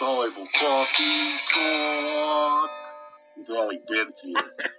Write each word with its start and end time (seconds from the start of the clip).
Bible 0.00 0.48
Coffee 0.54 1.38
Talk 1.54 2.70
with 3.36 3.50
Allie 3.50 3.80
Benfield. 3.90 4.50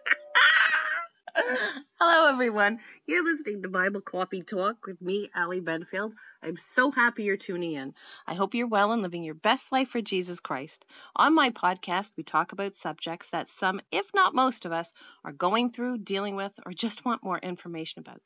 Hello, 1.99 2.29
everyone. 2.29 2.79
You're 3.05 3.23
listening 3.23 3.61
to 3.61 3.69
Bible 3.69 4.01
Coffee 4.01 4.41
Talk 4.41 4.87
with 4.87 4.99
me, 5.01 5.29
Allie 5.35 5.61
Benfield. 5.61 6.13
I'm 6.41 6.57
so 6.57 6.89
happy 6.89 7.25
you're 7.25 7.37
tuning 7.37 7.73
in. 7.73 7.93
I 8.25 8.33
hope 8.33 8.55
you're 8.55 8.67
well 8.67 8.91
and 8.91 9.03
living 9.03 9.23
your 9.23 9.35
best 9.35 9.71
life 9.71 9.89
for 9.89 10.01
Jesus 10.01 10.39
Christ. 10.39 10.83
On 11.15 11.35
my 11.35 11.51
podcast, 11.51 12.13
we 12.17 12.23
talk 12.23 12.53
about 12.53 12.73
subjects 12.73 13.29
that 13.29 13.49
some, 13.49 13.81
if 13.91 14.09
not 14.15 14.33
most 14.33 14.65
of 14.65 14.71
us, 14.71 14.91
are 15.23 15.31
going 15.31 15.71
through, 15.71 15.99
dealing 15.99 16.35
with, 16.35 16.53
or 16.65 16.73
just 16.73 17.05
want 17.05 17.23
more 17.23 17.37
information 17.37 17.99
about. 17.99 18.21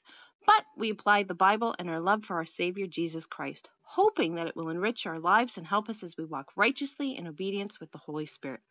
But 0.45 0.63
we 0.77 0.89
apply 0.89 1.23
the 1.23 1.33
Bible 1.33 1.75
and 1.77 1.89
our 1.89 1.99
love 1.99 2.23
for 2.23 2.37
our 2.37 2.45
Savior 2.45 2.87
Jesus 2.87 3.25
Christ, 3.25 3.69
hoping 3.81 4.35
that 4.35 4.47
it 4.47 4.55
will 4.55 4.69
enrich 4.69 5.05
our 5.05 5.19
lives 5.19 5.57
and 5.57 5.67
help 5.67 5.89
us 5.89 6.01
as 6.03 6.15
we 6.17 6.23
walk 6.23 6.51
righteously 6.55 7.17
in 7.17 7.27
obedience 7.27 7.79
with 7.79 7.91
the 7.91 7.97
Holy 7.97 8.25
Spirit. 8.25 8.61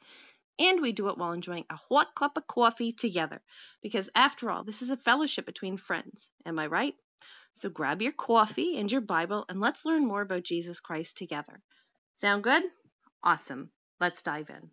And 0.60 0.80
we 0.80 0.92
do 0.92 1.08
it 1.08 1.16
while 1.16 1.32
enjoying 1.32 1.64
a 1.70 1.80
hot 1.88 2.14
cup 2.14 2.36
of 2.36 2.46
coffee 2.46 2.92
together. 2.92 3.40
Because 3.82 4.10
after 4.14 4.50
all, 4.50 4.62
this 4.62 4.82
is 4.82 4.90
a 4.90 4.96
fellowship 4.96 5.46
between 5.46 5.78
friends. 5.78 6.28
Am 6.44 6.58
I 6.58 6.66
right? 6.66 6.94
So 7.54 7.70
grab 7.70 8.02
your 8.02 8.12
coffee 8.12 8.78
and 8.78 8.92
your 8.92 9.00
Bible 9.00 9.46
and 9.48 9.58
let's 9.58 9.84
learn 9.86 10.06
more 10.06 10.20
about 10.20 10.44
Jesus 10.44 10.78
Christ 10.80 11.16
together. 11.16 11.60
Sound 12.14 12.44
good? 12.44 12.62
Awesome. 13.24 13.70
Let's 13.98 14.22
dive 14.22 14.50
in. 14.50 14.70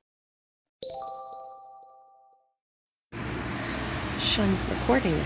Shun 4.20 4.58
recording. 4.70 5.26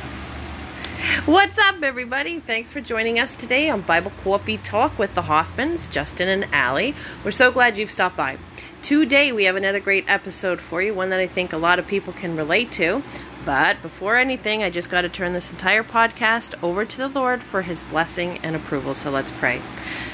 What's 1.25 1.57
up, 1.57 1.81
everybody? 1.81 2.39
Thanks 2.39 2.71
for 2.71 2.79
joining 2.81 3.19
us 3.19 3.35
today 3.35 3.69
on 3.69 3.81
Bible 3.81 4.11
Coffee 4.23 4.57
Talk 4.57 4.99
with 4.99 5.15
the 5.15 5.23
Hoffmans, 5.23 5.89
Justin 5.89 6.29
and 6.29 6.45
Allie. 6.53 6.93
We're 7.25 7.31
so 7.31 7.51
glad 7.51 7.77
you've 7.77 7.91
stopped 7.91 8.15
by. 8.15 8.37
Today, 8.81 9.31
we 9.31 9.43
have 9.43 9.55
another 9.55 9.79
great 9.79 10.05
episode 10.07 10.59
for 10.59 10.81
you, 10.81 10.95
one 10.95 11.11
that 11.11 11.19
I 11.19 11.27
think 11.27 11.53
a 11.53 11.57
lot 11.57 11.77
of 11.77 11.85
people 11.85 12.13
can 12.13 12.35
relate 12.35 12.71
to. 12.73 13.03
But 13.45 13.79
before 13.83 14.17
anything, 14.17 14.63
I 14.63 14.71
just 14.71 14.89
got 14.89 15.01
to 15.01 15.09
turn 15.09 15.33
this 15.33 15.51
entire 15.51 15.83
podcast 15.83 16.55
over 16.63 16.83
to 16.83 16.97
the 16.97 17.07
Lord 17.07 17.43
for 17.43 17.61
his 17.61 17.83
blessing 17.83 18.39
and 18.41 18.55
approval. 18.55 18.95
So 18.95 19.11
let's 19.11 19.29
pray. 19.29 19.61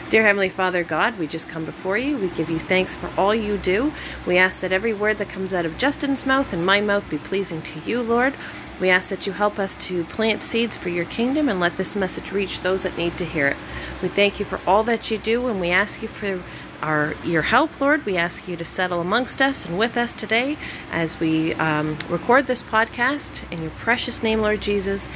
Dear 0.09 0.24
Heavenly 0.24 0.48
Father 0.48 0.86
God, 0.86 1.18
we 1.18 1.28
just 1.28 1.50
come 1.50 1.66
before 1.66 1.98
you. 1.98 2.18
We 2.18 2.30
give 2.30 2.50
you 2.50 2.59
thanks 2.59 2.96
for 2.96 3.09
all 3.18 3.36
you 3.36 3.58
do. 3.58 3.92
We 4.26 4.38
ask 4.38 4.62
that 4.62 4.72
every 4.72 4.94
word 4.94 5.18
that 5.18 5.28
comes 5.28 5.54
out 5.54 5.66
of 5.66 5.78
Justin's 5.78 6.26
mouth 6.26 6.54
and 6.54 6.66
my 6.66 6.80
mouth 6.80 7.09
be 7.09 7.18
pleasing 7.18 7.62
to 7.64 7.80
you, 7.81 8.02
Lord. 8.02 8.34
We 8.80 8.90
ask 8.90 9.09
that 9.09 9.28
you 9.28 9.34
help 9.34 9.59
us 9.59 9.76
to 9.76 10.06
plant 10.06 10.44
seeds 10.44 10.78
for 10.78 10.88
your 10.88 11.06
kingdom 11.06 11.50
and 11.50 11.59
let 11.59 11.76
this 11.76 11.96
message 11.96 12.31
reach 12.31 12.62
those 12.62 12.84
that 12.84 12.98
need 12.98 13.18
to 13.18 13.26
hear 13.26 13.48
it. 13.48 13.58
We 14.02 14.08
thank 14.08 14.40
you 14.40 14.46
for 14.46 14.62
all 14.66 14.84
that 14.84 15.12
you 15.12 15.18
do 15.18 15.48
and 15.48 15.59
we 15.59 15.72
ask 15.72 16.02
you 16.02 16.08
for 16.08 16.42
our 16.81 17.14
your 17.23 17.42
help, 17.42 17.80
Lord. 17.80 18.06
We 18.06 18.17
ask 18.17 18.47
you 18.47 18.56
to 18.58 18.66
settle 18.66 19.02
amongst 19.02 19.42
us 19.42 19.66
and 19.66 19.78
with 19.78 19.97
us 19.97 20.14
today 20.14 20.58
as 20.92 21.19
we 21.19 21.53
um, 21.56 21.97
record 22.09 22.47
this 22.47 22.61
podcast. 22.61 23.42
In 23.52 23.61
your 23.61 23.72
precious 23.72 24.23
name, 24.23 24.42
Lord 24.42 24.61
Jesus, 24.61 25.08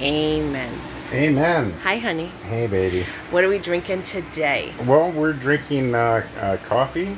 amen. 0.00 0.78
Amen. 1.12 1.72
Hi, 1.82 1.98
honey. 1.98 2.26
Hey, 2.48 2.66
baby. 2.68 3.04
What 3.30 3.42
are 3.42 3.48
we 3.48 3.58
drinking 3.58 4.04
today? 4.04 4.72
Well, 4.86 5.10
we're 5.10 5.32
drinking 5.32 5.94
uh, 5.94 6.24
uh, 6.38 6.56
coffee. 6.58 7.16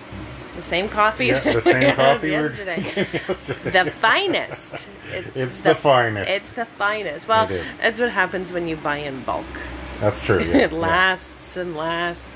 The 0.56 0.62
same 0.62 0.88
coffee? 0.88 1.26
Yeah, 1.26 1.40
the 1.40 1.60
same 1.60 1.94
coffee 1.96 2.30
yesterday. 2.30 2.80
drinking 2.82 3.20
yesterday. 3.28 3.70
the 3.84 3.90
finest. 3.90 4.88
It's 5.34 5.58
the 5.58 5.74
finest. 5.74 6.30
It's 6.30 6.50
the 6.52 6.64
finest. 6.64 7.28
Well, 7.28 7.48
that's 7.80 8.00
what 8.00 8.10
happens 8.10 8.50
when 8.50 8.66
you 8.66 8.76
buy 8.76 8.98
in 8.98 9.22
bulk. 9.24 9.44
That's 10.00 10.22
true. 10.24 10.40
Yeah, 10.42 10.56
it 10.64 10.72
lasts 10.72 11.56
and 11.56 11.76
lasts 11.76 12.28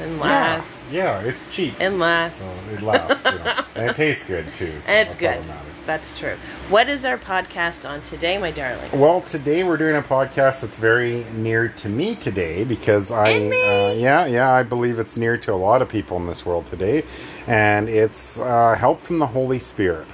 and 0.00 0.16
Yeah. 0.16 0.22
lasts 0.22 0.76
Yeah, 0.90 1.20
it's 1.20 1.54
cheap. 1.54 1.74
and 1.80 1.98
lasts. 1.98 2.40
So 2.40 2.72
it 2.72 2.82
lasts. 2.82 3.24
you 3.24 3.30
know. 3.44 3.64
And 3.76 3.90
it 3.90 3.96
tastes 3.96 4.24
good, 4.26 4.46
too. 4.56 4.72
So 4.84 4.92
and 4.92 5.08
it's 5.08 5.14
that's 5.20 5.36
all 5.36 5.42
good. 5.42 5.50
that. 5.50 5.64
That's 5.86 6.16
true. 6.18 6.36
What 6.68 6.88
is 6.88 7.04
our 7.04 7.16
podcast 7.18 7.88
on 7.88 8.02
today, 8.02 8.38
my 8.38 8.50
darling? 8.50 8.90
Well, 9.00 9.22
today 9.22 9.64
we're 9.64 9.78
doing 9.78 9.96
a 9.96 10.02
podcast 10.02 10.60
that's 10.60 10.78
very 10.78 11.24
near 11.34 11.68
to 11.68 11.88
me 11.88 12.14
today 12.14 12.64
because 12.64 13.10
I, 13.10 13.28
And 13.30 13.50
me. 13.50 13.56
Uh, 13.62 13.92
yeah, 13.94 14.26
yeah, 14.26 14.52
I 14.52 14.62
believe 14.62 14.98
it's 14.98 15.16
near 15.16 15.36
to 15.38 15.52
a 15.52 15.56
lot 15.56 15.80
of 15.82 15.88
people 15.88 16.16
in 16.18 16.26
this 16.26 16.44
world 16.46 16.66
today, 16.66 17.02
and 17.46 17.88
it's 17.88 18.38
uh, 18.38 18.74
help 18.78 19.00
from 19.00 19.18
the 19.18 19.26
Holy 19.28 19.58
Spirit. 19.58 20.06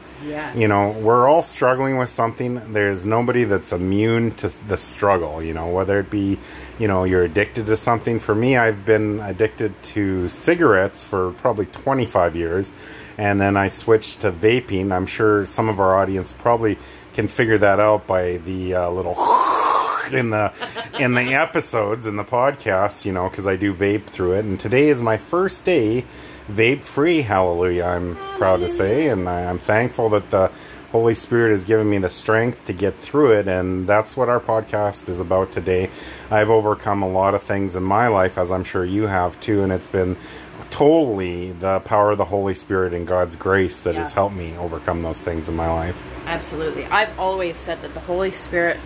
You 0.55 0.69
know, 0.69 0.93
we're 0.93 1.29
all 1.29 1.43
struggling 1.43 1.99
with 1.99 2.09
something. 2.09 2.73
There's 2.73 3.05
nobody 3.05 3.45
that's 3.45 3.73
immune 3.73 4.33
to 4.33 4.55
the 4.69 4.77
struggle, 4.77 5.43
you 5.43 5.55
know, 5.55 5.69
whether 5.69 6.01
it 6.01 6.11
be, 6.11 6.39
you 6.79 6.89
know, 6.89 7.05
you're 7.05 7.25
addicted 7.25 7.67
to 7.67 7.77
something. 7.77 8.19
For 8.19 8.35
me, 8.35 8.57
I've 8.57 8.85
been 8.85 9.21
addicted 9.21 9.81
to 9.95 10.29
cigarettes 10.29 11.03
for 11.03 11.33
probably 11.33 11.67
25 11.67 12.37
years, 12.37 12.73
and 13.19 13.41
then 13.41 13.57
I 13.57 13.69
switched 13.69 14.23
to 14.23 14.33
vaping. 14.33 14.93
I'm 14.93 15.07
sure 15.07 15.45
some 15.47 15.69
of 15.69 15.81
our 15.81 15.97
audience 15.97 16.33
probably 16.33 16.79
can 17.13 17.29
figure 17.29 17.59
that 17.59 17.81
out 17.81 18.07
by 18.07 18.39
the 18.39 18.75
uh, 18.75 18.91
little 18.91 19.15
in 20.13 20.31
the 20.31 20.53
in 20.99 21.15
the 21.15 21.35
episodes 21.35 22.07
in 22.07 22.17
the 22.17 22.25
podcast, 22.25 23.05
you 23.05 23.13
know, 23.13 23.29
because 23.29 23.47
I 23.47 23.57
do 23.57 23.75
vape 23.75 24.07
through 24.07 24.33
it. 24.35 24.45
And 24.45 24.59
today 24.59 24.89
is 24.89 25.03
my 25.03 25.17
first 25.17 25.65
day 25.65 26.05
vape 26.51 26.83
free. 26.83 27.23
Hallelujah! 27.23 27.85
I'm 27.85 28.17
proud 28.37 28.61
to 28.61 28.69
say, 28.69 29.09
and 29.09 29.29
I- 29.29 29.45
I'm 29.45 29.59
thankful 29.59 30.09
that 30.11 30.31
the 30.31 30.51
Holy 30.93 31.15
Spirit 31.15 31.51
has 31.51 31.65
given 31.65 31.91
me 31.91 31.99
the 31.99 32.09
strength 32.09 32.65
to 32.67 32.73
get 32.73 32.95
through 32.95 33.33
it, 33.33 33.49
and 33.49 33.87
that's 33.87 34.17
what 34.17 34.29
our 34.29 34.41
podcast 34.41 35.09
is 35.09 35.21
about 35.21 35.53
today. 35.53 35.91
I've 36.31 36.49
overcome 36.49 37.03
a 37.03 37.09
lot 37.09 37.35
of 37.35 37.43
things 37.43 37.77
in 37.77 37.83
my 37.83 38.07
life, 38.09 38.39
as 38.39 38.51
I'm 38.53 38.65
sure 38.65 38.85
you 38.85 39.07
have 39.07 39.39
too, 39.41 39.63
and 39.63 39.73
it's 39.73 39.89
been 39.89 40.17
totally 40.71 41.53
the 41.53 41.81
power 41.81 42.13
of 42.13 42.19
the 42.19 42.25
Holy 42.25 42.55
Spirit 42.55 42.93
and 42.95 43.07
God's 43.07 43.37
grace 43.37 43.81
that 43.81 43.95
has 43.95 44.13
helped 44.13 44.35
me 44.37 44.57
overcome 44.59 45.03
those 45.03 45.21
things 45.21 45.49
in 45.49 45.57
my 45.57 45.69
life. 45.73 46.01
Absolutely. 46.27 46.85
I've 46.87 47.17
always 47.19 47.57
said 47.57 47.83
that 47.83 47.95
the 47.95 48.01
Holy 48.01 48.31
Spirit 48.33 48.79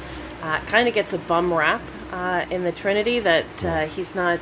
uh, 0.43 0.59
kind 0.67 0.89
of 0.89 0.95
gets 0.95 1.13
a 1.13 1.19
bum 1.19 1.53
rap 1.53 1.81
uh, 2.13 2.45
in 2.51 2.65
the 2.65 2.73
Trinity, 2.73 3.21
that 3.21 3.65
uh, 3.65 3.87
he's 3.87 4.15
not 4.15 4.41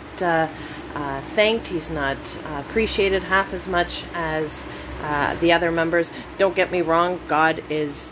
uh, 0.95 1.21
thanked, 1.21 1.69
he's 1.69 1.91
not 1.91 2.17
uh, 2.45 2.61
appreciated 2.67 3.25
half 3.25 3.53
as 3.55 3.67
much 3.67 4.05
as 4.15 4.63
uh, 5.03 5.35
the 5.37 5.53
other 5.53 5.71
members. 5.71 6.11
Don't 6.39 6.55
get 6.57 6.71
me 6.73 6.81
wrong, 6.83 7.21
God 7.29 7.63
is 7.71 8.09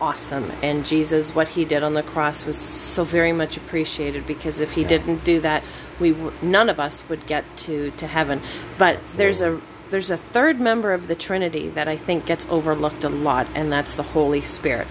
awesome. 0.00 0.50
And 0.62 0.86
Jesus, 0.86 1.34
what 1.34 1.50
he 1.50 1.64
did 1.66 1.82
on 1.82 1.92
the 1.94 2.02
cross 2.02 2.46
was 2.46 2.56
so 2.56 3.04
very 3.04 3.32
much 3.32 3.56
appreciated 3.58 4.26
because 4.26 4.58
if 4.60 4.72
he 4.72 4.82
Yeah. 4.82 4.88
didn't 4.88 5.24
do 5.24 5.40
that, 5.40 5.62
we 5.98 6.12
w- 6.12 6.32
none 6.40 6.70
of 6.70 6.80
us 6.80 7.02
would 7.10 7.26
get 7.26 7.44
to, 7.58 7.90
to 7.98 8.06
heaven. 8.06 8.40
But 8.78 8.98
there's 9.16 9.40
a 9.42 9.60
there's 9.90 10.08
a 10.08 10.16
third 10.16 10.60
member 10.60 10.92
of 10.92 11.08
the 11.08 11.16
Trinity 11.16 11.68
that 11.70 11.88
I 11.88 11.96
think 11.96 12.24
gets 12.24 12.46
overlooked 12.48 13.02
a 13.02 13.08
lot, 13.08 13.48
and 13.56 13.72
that's 13.72 13.96
the 13.96 14.04
Holy 14.04 14.40
Spirit. 14.40 14.86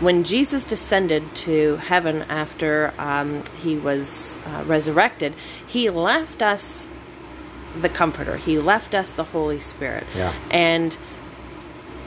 When 0.00 0.22
Jesus 0.22 0.64
descended 0.64 1.34
to 1.36 1.76
heaven 1.76 2.22
after 2.28 2.94
um, 2.98 3.42
he 3.60 3.76
was 3.76 4.38
uh, 4.46 4.62
resurrected, 4.66 5.34
he 5.66 5.90
left 5.90 6.40
us 6.40 6.88
the 7.80 7.88
Comforter. 7.88 8.36
He 8.36 8.58
left 8.58 8.94
us 8.94 9.12
the 9.12 9.24
Holy 9.24 9.60
Spirit. 9.60 10.04
Yeah. 10.14 10.32
And 10.50 10.96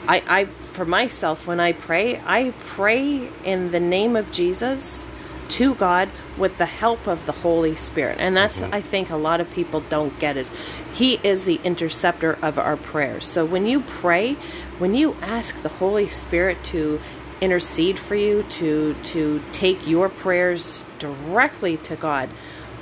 I, 0.08 0.22
I, 0.26 0.44
for 0.46 0.84
myself, 0.84 1.46
when 1.46 1.60
I 1.60 1.72
pray, 1.72 2.20
I 2.26 2.52
pray 2.64 3.30
in 3.44 3.70
the 3.70 3.80
name 3.80 4.16
of 4.16 4.32
Jesus 4.32 5.06
to 5.50 5.74
God 5.74 6.08
with 6.38 6.56
the 6.56 6.66
help 6.66 7.06
of 7.06 7.26
the 7.26 7.32
Holy 7.32 7.76
Spirit. 7.76 8.16
And 8.18 8.36
that's, 8.36 8.62
I 8.62 8.80
think, 8.80 9.10
a 9.10 9.16
lot 9.16 9.40
of 9.40 9.50
people 9.52 9.80
don't 9.80 10.18
get 10.18 10.36
is 10.36 10.50
He 10.94 11.20
is 11.22 11.44
the 11.44 11.60
interceptor 11.62 12.38
of 12.40 12.58
our 12.58 12.76
prayers. 12.76 13.26
So 13.26 13.44
when 13.44 13.66
you 13.66 13.80
pray, 13.80 14.34
when 14.78 14.94
you 14.94 15.16
ask 15.20 15.60
the 15.62 15.68
Holy 15.68 16.08
Spirit 16.08 16.64
to 16.64 17.00
intercede 17.42 17.98
for 17.98 18.14
you, 18.14 18.44
to 18.44 18.94
to 19.04 19.42
take 19.52 19.86
your 19.86 20.08
prayers 20.08 20.82
directly 20.98 21.76
to 21.78 21.96
God, 21.96 22.30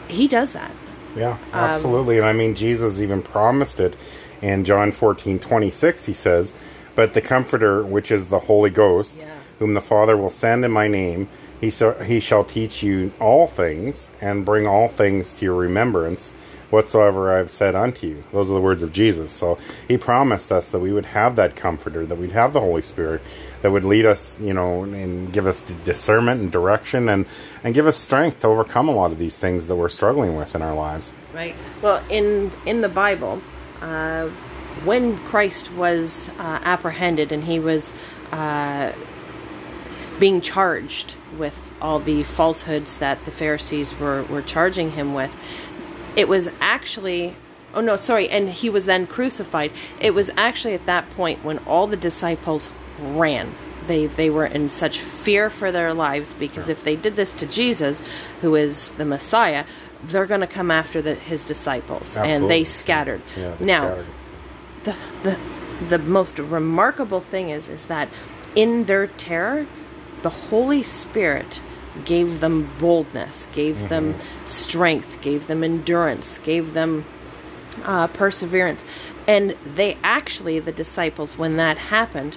He 0.08 0.28
does 0.28 0.52
that. 0.52 0.70
Yeah, 1.16 1.38
Um, 1.52 1.60
absolutely. 1.60 2.18
and 2.18 2.26
I 2.26 2.32
mean, 2.32 2.54
Jesus 2.54 3.00
even 3.00 3.22
promised 3.22 3.80
it 3.80 3.96
in 4.42 4.64
John 4.64 4.92
14 4.92 5.38
26. 5.40 6.04
He 6.04 6.12
says, 6.12 6.52
But 6.94 7.14
the 7.14 7.20
Comforter, 7.20 7.82
which 7.82 8.12
is 8.12 8.26
the 8.28 8.40
Holy 8.40 8.70
Ghost, 8.70 9.16
Yeah. 9.20 9.26
whom 9.58 9.74
the 9.74 9.80
Father 9.80 10.16
will 10.16 10.30
send 10.30 10.64
in 10.64 10.70
my 10.70 10.86
name, 10.86 11.28
he, 11.60 11.70
so, 11.70 11.92
he 11.92 12.20
shall 12.20 12.44
teach 12.44 12.82
you 12.82 13.12
all 13.20 13.46
things 13.46 14.10
and 14.20 14.44
bring 14.44 14.66
all 14.66 14.88
things 14.88 15.32
to 15.34 15.44
your 15.44 15.54
remembrance 15.56 16.32
whatsoever 16.70 17.36
I've 17.36 17.50
said 17.50 17.74
unto 17.74 18.06
you. 18.06 18.24
Those 18.32 18.50
are 18.50 18.54
the 18.54 18.60
words 18.60 18.82
of 18.82 18.92
Jesus. 18.92 19.30
So 19.30 19.58
he 19.86 19.96
promised 19.96 20.50
us 20.52 20.68
that 20.70 20.78
we 20.78 20.92
would 20.92 21.06
have 21.06 21.36
that 21.36 21.56
Comforter, 21.56 22.06
that 22.06 22.16
we'd 22.16 22.32
have 22.32 22.52
the 22.52 22.60
Holy 22.60 22.82
Spirit, 22.82 23.20
that 23.62 23.70
would 23.70 23.84
lead 23.84 24.06
us, 24.06 24.38
you 24.40 24.54
know, 24.54 24.84
and 24.84 25.32
give 25.32 25.46
us 25.46 25.60
discernment 25.60 26.40
and 26.40 26.50
direction 26.50 27.08
and, 27.08 27.26
and 27.62 27.74
give 27.74 27.86
us 27.86 27.96
strength 27.96 28.40
to 28.40 28.46
overcome 28.46 28.88
a 28.88 28.92
lot 28.92 29.12
of 29.12 29.18
these 29.18 29.36
things 29.36 29.66
that 29.66 29.76
we're 29.76 29.88
struggling 29.88 30.36
with 30.36 30.54
in 30.54 30.62
our 30.62 30.74
lives. 30.74 31.12
Right. 31.34 31.54
Well, 31.82 32.02
in 32.08 32.50
in 32.66 32.80
the 32.80 32.88
Bible, 32.88 33.42
uh, 33.80 34.28
when 34.84 35.18
Christ 35.18 35.72
was 35.72 36.28
uh, 36.38 36.60
apprehended 36.64 37.32
and 37.32 37.44
he 37.44 37.58
was 37.58 37.92
uh, 38.32 38.92
being 40.18 40.40
charged 40.40 41.16
with 41.36 41.58
all 41.80 41.98
the 41.98 42.22
falsehoods 42.22 42.96
that 42.96 43.24
the 43.24 43.30
Pharisees 43.30 43.98
were 43.98 44.22
were 44.24 44.42
charging 44.42 44.92
him 44.92 45.14
with, 45.14 45.34
it 46.16 46.28
was 46.28 46.48
actually 46.60 47.36
oh 47.74 47.80
no, 47.80 47.96
sorry, 47.96 48.28
and 48.28 48.48
he 48.48 48.68
was 48.68 48.86
then 48.86 49.06
crucified. 49.06 49.72
It 50.00 50.14
was 50.14 50.30
actually 50.36 50.74
at 50.74 50.86
that 50.86 51.10
point 51.10 51.44
when 51.44 51.58
all 51.58 51.86
the 51.86 51.96
disciples 51.96 52.68
ran. 52.98 53.54
They 53.86 54.06
they 54.06 54.30
were 54.30 54.46
in 54.46 54.70
such 54.70 55.00
fear 55.00 55.50
for 55.50 55.72
their 55.72 55.94
lives 55.94 56.34
because 56.34 56.68
if 56.68 56.84
they 56.84 56.96
did 56.96 57.16
this 57.16 57.32
to 57.32 57.46
Jesus, 57.46 58.02
who 58.40 58.54
is 58.54 58.90
the 58.90 59.04
Messiah, 59.04 59.64
they're 60.04 60.26
going 60.26 60.42
to 60.42 60.46
come 60.46 60.70
after 60.70 61.02
the, 61.02 61.14
his 61.14 61.44
disciples, 61.44 62.16
and 62.16 62.48
they 62.48 62.64
scattered. 62.64 63.22
Yeah, 63.36 63.54
they 63.58 63.64
now, 63.64 63.82
scattered. 63.82 64.06
the 64.84 64.96
the 65.22 65.38
the 65.88 65.98
most 65.98 66.38
remarkable 66.38 67.20
thing 67.20 67.48
is 67.48 67.68
is 67.68 67.86
that 67.86 68.08
in 68.54 68.84
their 68.84 69.06
terror 69.06 69.66
the 70.22 70.30
holy 70.30 70.82
spirit 70.82 71.60
gave 72.04 72.40
them 72.40 72.70
boldness 72.78 73.46
gave 73.52 73.88
them 73.88 74.14
strength 74.44 75.20
gave 75.20 75.46
them 75.46 75.64
endurance 75.64 76.38
gave 76.38 76.72
them 76.72 77.04
uh, 77.84 78.06
perseverance 78.08 78.84
and 79.26 79.56
they 79.64 79.96
actually 80.02 80.58
the 80.60 80.72
disciples 80.72 81.36
when 81.36 81.56
that 81.56 81.76
happened 81.78 82.36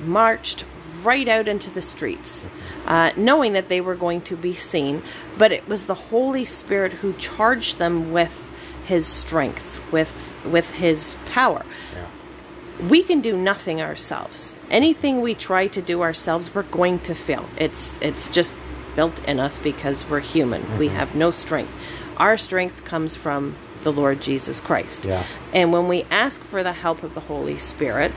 marched 0.00 0.64
right 1.02 1.28
out 1.28 1.46
into 1.48 1.70
the 1.70 1.82
streets 1.82 2.46
uh, 2.86 3.10
knowing 3.16 3.52
that 3.52 3.68
they 3.68 3.80
were 3.80 3.94
going 3.94 4.20
to 4.20 4.36
be 4.36 4.54
seen 4.54 5.02
but 5.36 5.52
it 5.52 5.66
was 5.68 5.86
the 5.86 5.94
holy 5.94 6.44
spirit 6.44 6.92
who 6.94 7.12
charged 7.14 7.78
them 7.78 8.10
with 8.12 8.50
his 8.86 9.06
strength 9.06 9.82
with 9.92 10.32
with 10.44 10.70
his 10.72 11.14
power 11.26 11.64
Yeah. 11.94 12.88
we 12.88 13.02
can 13.02 13.20
do 13.20 13.36
nothing 13.36 13.80
ourselves. 13.80 14.54
Anything 14.70 15.20
we 15.20 15.34
try 15.34 15.68
to 15.68 15.80
do 15.80 16.02
ourselves, 16.02 16.54
we're 16.54 16.64
going 16.64 16.98
to 17.00 17.14
fail. 17.14 17.46
It's 17.56 17.98
it's 18.02 18.28
just 18.28 18.52
built 18.96 19.18
in 19.26 19.40
us 19.40 19.58
because 19.58 20.08
we're 20.08 20.20
human. 20.20 20.62
We 20.78 20.86
Mm-hmm. 20.88 20.96
have 20.96 21.14
no 21.14 21.30
strength. 21.30 21.72
Our 22.16 22.36
strength 22.36 22.84
comes 22.84 23.14
from 23.16 23.56
the 23.82 23.92
Lord 23.92 24.20
Jesus 24.22 24.60
Christ. 24.60 25.04
Yeah. 25.04 25.24
And 25.52 25.72
when 25.72 25.88
we 25.88 26.04
ask 26.10 26.40
for 26.42 26.62
the 26.62 26.72
help 26.72 27.02
of 27.02 27.14
the 27.14 27.20
Holy 27.20 27.58
Spirit, 27.58 28.12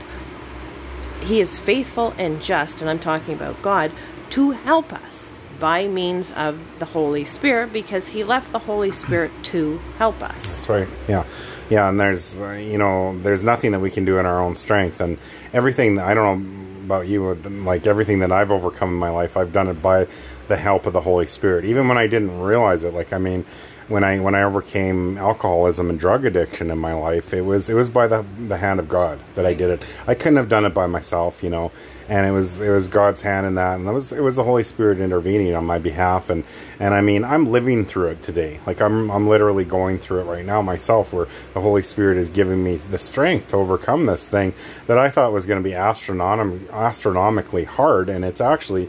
he 1.20 1.40
is 1.40 1.58
faithful 1.58 2.14
and 2.16 2.40
just, 2.40 2.80
and 2.80 2.88
I'm 2.88 2.98
talking 2.98 3.34
about 3.34 3.60
God, 3.60 3.90
to 4.30 4.52
help 4.52 4.92
us 4.92 5.32
by 5.58 5.88
means 5.88 6.30
of 6.30 6.78
the 6.78 6.84
Holy 6.84 7.24
Spirit 7.24 7.72
because 7.72 8.08
he 8.08 8.22
left 8.22 8.52
the 8.52 8.60
Holy 8.60 8.92
Spirit 9.02 9.30
to 9.44 9.78
help 9.98 10.22
us. 10.22 10.44
That's 10.44 10.68
right. 10.68 10.88
Yeah, 11.08 11.24
yeah. 11.68 11.88
And 11.88 11.98
there's 11.98 12.40
uh, 12.40 12.50
you 12.52 12.78
know 12.78 13.18
there's 13.18 13.42
nothing 13.42 13.72
that 13.72 13.80
we 13.80 13.90
can 13.90 14.04
do 14.04 14.18
in 14.18 14.26
our 14.26 14.40
own 14.40 14.54
strength, 14.54 15.00
and 15.00 15.18
everything. 15.52 15.96
that- 15.96 16.06
I 16.06 16.14
don't 16.14 16.24
know 16.44 16.84
about 16.84 17.08
you, 17.08 17.34
but 17.42 17.50
like 17.52 17.86
everything 17.86 18.20
that 18.20 18.30
I've 18.32 18.50
overcome 18.52 18.90
in 18.90 18.94
my 18.94 19.10
life, 19.10 19.36
I've 19.36 19.52
done 19.52 19.66
it 19.68 19.82
by 19.82 20.06
the 20.48 20.56
help 20.56 20.86
of 20.86 20.92
the 20.92 21.02
Holy 21.02 21.26
Spirit. 21.26 21.64
Even 21.64 21.88
when 21.88 21.98
I 21.98 22.06
didn't 22.06 22.40
realize 22.40 22.84
it. 22.84 22.92
Like 22.94 23.12
I 23.12 23.18
mean, 23.18 23.44
when 23.88 24.04
I 24.04 24.20
when 24.20 24.34
I 24.34 24.42
overcame 24.42 25.16
alcoholism 25.16 25.88
and 25.88 25.98
drug 25.98 26.24
addiction 26.24 26.70
in 26.70 26.78
my 26.78 26.92
life, 26.92 27.32
it 27.32 27.40
was 27.42 27.70
it 27.70 27.74
was 27.74 27.88
by 27.88 28.06
the 28.06 28.24
the 28.46 28.58
hand 28.58 28.80
of 28.80 28.88
God 28.88 29.18
that 29.34 29.46
I 29.46 29.54
did 29.54 29.70
it. 29.70 29.82
I 30.06 30.14
couldn't 30.14 30.36
have 30.36 30.48
done 30.48 30.64
it 30.66 30.74
by 30.74 30.86
myself, 30.86 31.42
you 31.42 31.50
know. 31.50 31.72
And 32.08 32.26
it 32.26 32.30
was 32.30 32.60
it 32.60 32.70
was 32.70 32.88
God's 32.88 33.22
hand 33.22 33.46
in 33.46 33.54
that, 33.56 33.78
and 33.78 33.88
it 33.88 33.92
was 33.92 34.12
it 34.12 34.20
was 34.20 34.36
the 34.36 34.44
Holy 34.44 34.62
Spirit 34.62 34.98
intervening 34.98 35.54
on 35.54 35.64
my 35.64 35.78
behalf, 35.78 36.30
and 36.30 36.44
and 36.78 36.94
I 36.94 37.00
mean 37.00 37.24
I'm 37.24 37.50
living 37.50 37.84
through 37.84 38.08
it 38.08 38.22
today. 38.22 38.60
Like 38.66 38.80
I'm 38.82 39.10
I'm 39.10 39.26
literally 39.26 39.64
going 39.64 39.98
through 39.98 40.20
it 40.20 40.24
right 40.24 40.44
now 40.44 40.60
myself, 40.62 41.12
where 41.12 41.26
the 41.54 41.60
Holy 41.60 41.82
Spirit 41.82 42.18
is 42.18 42.28
giving 42.28 42.62
me 42.62 42.76
the 42.76 42.98
strength 42.98 43.48
to 43.48 43.56
overcome 43.56 44.06
this 44.06 44.24
thing 44.26 44.52
that 44.86 44.98
I 44.98 45.08
thought 45.10 45.32
was 45.32 45.46
going 45.46 45.62
to 45.62 45.68
be 45.68 45.74
astronom- 45.74 46.70
astronomically 46.70 47.64
hard, 47.64 48.08
and 48.08 48.24
it's 48.24 48.40
actually 48.40 48.88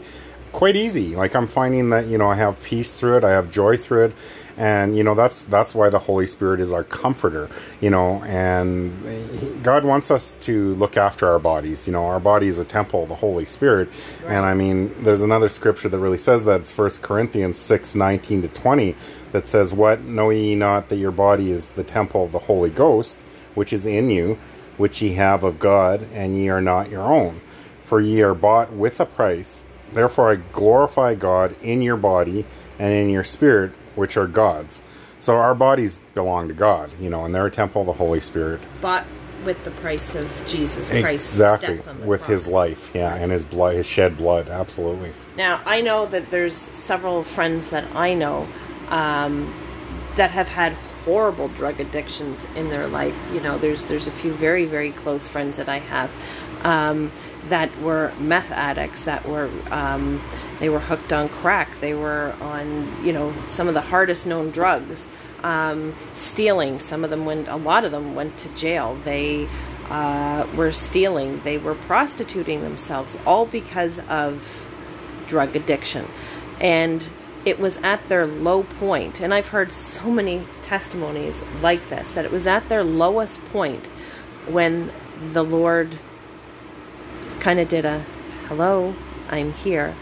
quite 0.52 0.76
easy. 0.76 1.14
Like 1.16 1.34
I'm 1.34 1.46
finding 1.46 1.90
that 1.90 2.06
you 2.06 2.18
know 2.18 2.30
I 2.30 2.34
have 2.36 2.62
peace 2.62 2.92
through 2.92 3.18
it, 3.18 3.24
I 3.24 3.30
have 3.30 3.50
joy 3.50 3.76
through 3.76 4.06
it, 4.06 4.12
and 4.56 4.96
you 4.96 5.02
know 5.02 5.14
that's 5.14 5.42
that's 5.44 5.74
why 5.74 5.88
the 5.88 5.98
Holy 5.98 6.26
Spirit 6.26 6.60
is 6.60 6.72
our 6.72 6.84
comforter. 6.84 7.48
You 7.80 7.90
know, 7.90 8.22
and 8.24 9.62
God 9.62 9.84
wants 9.84 10.10
us 10.10 10.34
to 10.42 10.74
look 10.74 10.96
after 10.96 11.28
our 11.28 11.38
bodies. 11.38 11.86
You 11.86 11.92
know, 11.92 12.06
our 12.06 12.20
body 12.20 12.48
is 12.48 12.58
a 12.58 12.64
temple 12.64 13.02
of 13.04 13.08
the 13.08 13.16
Holy 13.16 13.44
Spirit, 13.44 13.88
and 14.26 14.44
I 14.44 14.54
mean, 14.54 14.94
there's 15.02 15.22
another 15.22 15.48
scripture 15.48 15.88
that 15.88 15.98
really 15.98 16.18
says 16.18 16.44
that. 16.44 16.60
It's 16.60 16.72
First 16.72 17.02
Corinthians 17.02 17.58
six 17.58 17.94
nineteen 17.94 18.42
to 18.42 18.48
twenty 18.48 18.96
that 19.32 19.46
says, 19.46 19.72
"What 19.72 20.02
know 20.02 20.30
ye 20.30 20.54
not 20.54 20.88
that 20.88 20.96
your 20.96 21.12
body 21.12 21.50
is 21.50 21.70
the 21.70 21.84
temple 21.84 22.24
of 22.24 22.32
the 22.32 22.40
Holy 22.40 22.70
Ghost, 22.70 23.18
which 23.54 23.72
is 23.72 23.86
in 23.86 24.10
you, 24.10 24.38
which 24.76 25.00
ye 25.00 25.14
have 25.14 25.44
of 25.44 25.58
God, 25.58 26.06
and 26.12 26.36
ye 26.36 26.48
are 26.48 26.60
not 26.60 26.90
your 26.90 27.02
own." 27.02 27.40
For 27.84 28.00
ye 28.00 28.22
are 28.22 28.34
bought 28.34 28.72
with 28.72 29.00
a 29.00 29.04
price. 29.04 29.64
Therefore 29.92 30.32
I 30.32 30.36
glorify 30.36 31.14
God 31.14 31.56
in 31.62 31.82
your 31.82 31.96
body 31.96 32.44
and 32.78 32.92
in 32.92 33.10
your 33.10 33.24
spirit, 33.24 33.72
which 33.94 34.16
are 34.16 34.26
God's. 34.26 34.82
So 35.18 35.36
our 35.36 35.54
bodies 35.54 35.98
belong 36.14 36.48
to 36.48 36.54
God, 36.54 36.90
you 36.98 37.10
know, 37.10 37.24
and 37.24 37.34
they're 37.34 37.46
a 37.46 37.50
temple 37.50 37.82
of 37.82 37.86
the 37.86 37.92
Holy 37.92 38.20
Spirit. 38.20 38.60
Bought 38.80 39.04
with 39.44 39.62
the 39.64 39.70
price 39.70 40.14
of 40.14 40.30
Jesus 40.46 40.90
Christ. 40.90 41.32
exactly. 41.32 41.76
death 41.76 41.88
on 41.88 42.00
the 42.00 42.06
With 42.06 42.26
his 42.26 42.46
life, 42.46 42.90
yeah, 42.94 43.14
and 43.14 43.32
his 43.32 43.44
blood, 43.44 43.76
his 43.76 43.86
shed 43.86 44.16
blood, 44.16 44.48
absolutely. 44.48 45.12
Now, 45.36 45.60
I 45.64 45.80
know 45.80 46.06
that 46.06 46.30
there's 46.30 46.56
several 46.56 47.22
friends 47.22 47.70
that 47.70 47.84
I 47.94 48.14
know 48.14 48.48
um, 48.88 49.54
that 50.16 50.30
have 50.30 50.48
had 50.48 50.72
horrible 51.04 51.48
drug 51.48 51.80
addictions 51.80 52.46
in 52.54 52.68
their 52.68 52.86
life. 52.86 53.16
You 53.32 53.40
know, 53.40 53.58
there's 53.58 53.86
there's 53.86 54.06
a 54.06 54.10
few 54.12 54.32
very 54.32 54.66
very 54.66 54.92
close 54.92 55.26
friends 55.26 55.56
that 55.56 55.68
I 55.68 55.78
have 55.78 56.10
um, 56.62 57.10
that 57.48 57.76
were 57.80 58.12
meth 58.18 58.50
addicts 58.50 59.04
that 59.04 59.26
were 59.26 59.50
um, 59.70 60.22
they 60.58 60.68
were 60.68 60.80
hooked 60.80 61.12
on 61.12 61.28
crack. 61.28 61.68
They 61.80 61.94
were 61.94 62.34
on 62.40 63.04
you 63.04 63.12
know 63.12 63.34
some 63.46 63.68
of 63.68 63.74
the 63.74 63.80
hardest 63.80 64.26
known 64.26 64.50
drugs. 64.50 65.06
Um, 65.42 65.94
stealing. 66.14 66.78
Some 66.80 67.02
of 67.02 67.10
them 67.10 67.24
went. 67.24 67.48
A 67.48 67.56
lot 67.56 67.84
of 67.84 67.92
them 67.92 68.14
went 68.14 68.36
to 68.38 68.48
jail. 68.50 68.98
They 69.04 69.48
uh, 69.88 70.46
were 70.54 70.72
stealing. 70.72 71.40
They 71.42 71.56
were 71.58 71.74
prostituting 71.74 72.62
themselves, 72.62 73.16
all 73.26 73.46
because 73.46 73.98
of 74.00 74.66
drug 75.26 75.56
addiction. 75.56 76.06
And 76.60 77.08
it 77.44 77.58
was 77.58 77.78
at 77.78 78.06
their 78.08 78.26
low 78.26 78.64
point, 78.64 79.20
and 79.20 79.32
I've 79.32 79.48
heard 79.48 79.72
so 79.72 80.10
many 80.10 80.46
testimonies 80.62 81.42
like 81.62 81.88
this 81.88 82.12
that 82.12 82.24
it 82.24 82.30
was 82.30 82.46
at 82.46 82.68
their 82.68 82.84
lowest 82.84 83.42
point 83.46 83.86
when 84.46 84.92
the 85.32 85.42
Lord 85.42 85.98
kind 87.40 87.58
of 87.58 87.68
did 87.68 87.84
a 87.84 88.00
hello, 88.46 88.94
I'm 89.28 89.52
here. 89.52 89.94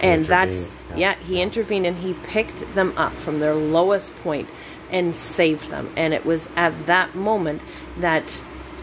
And 0.00 0.24
that's, 0.24 0.70
yeah, 0.90 0.96
yeah. 0.96 1.14
he 1.26 1.40
intervened 1.40 1.86
and 1.86 1.98
he 1.98 2.14
picked 2.14 2.74
them 2.74 2.92
up 2.96 3.14
from 3.14 3.40
their 3.40 3.54
lowest 3.54 4.14
point 4.16 4.48
and 4.90 5.16
saved 5.16 5.70
them. 5.70 5.92
And 5.96 6.12
it 6.12 6.24
was 6.26 6.48
at 6.56 6.86
that 6.86 7.14
moment 7.14 7.62
that 7.98 8.40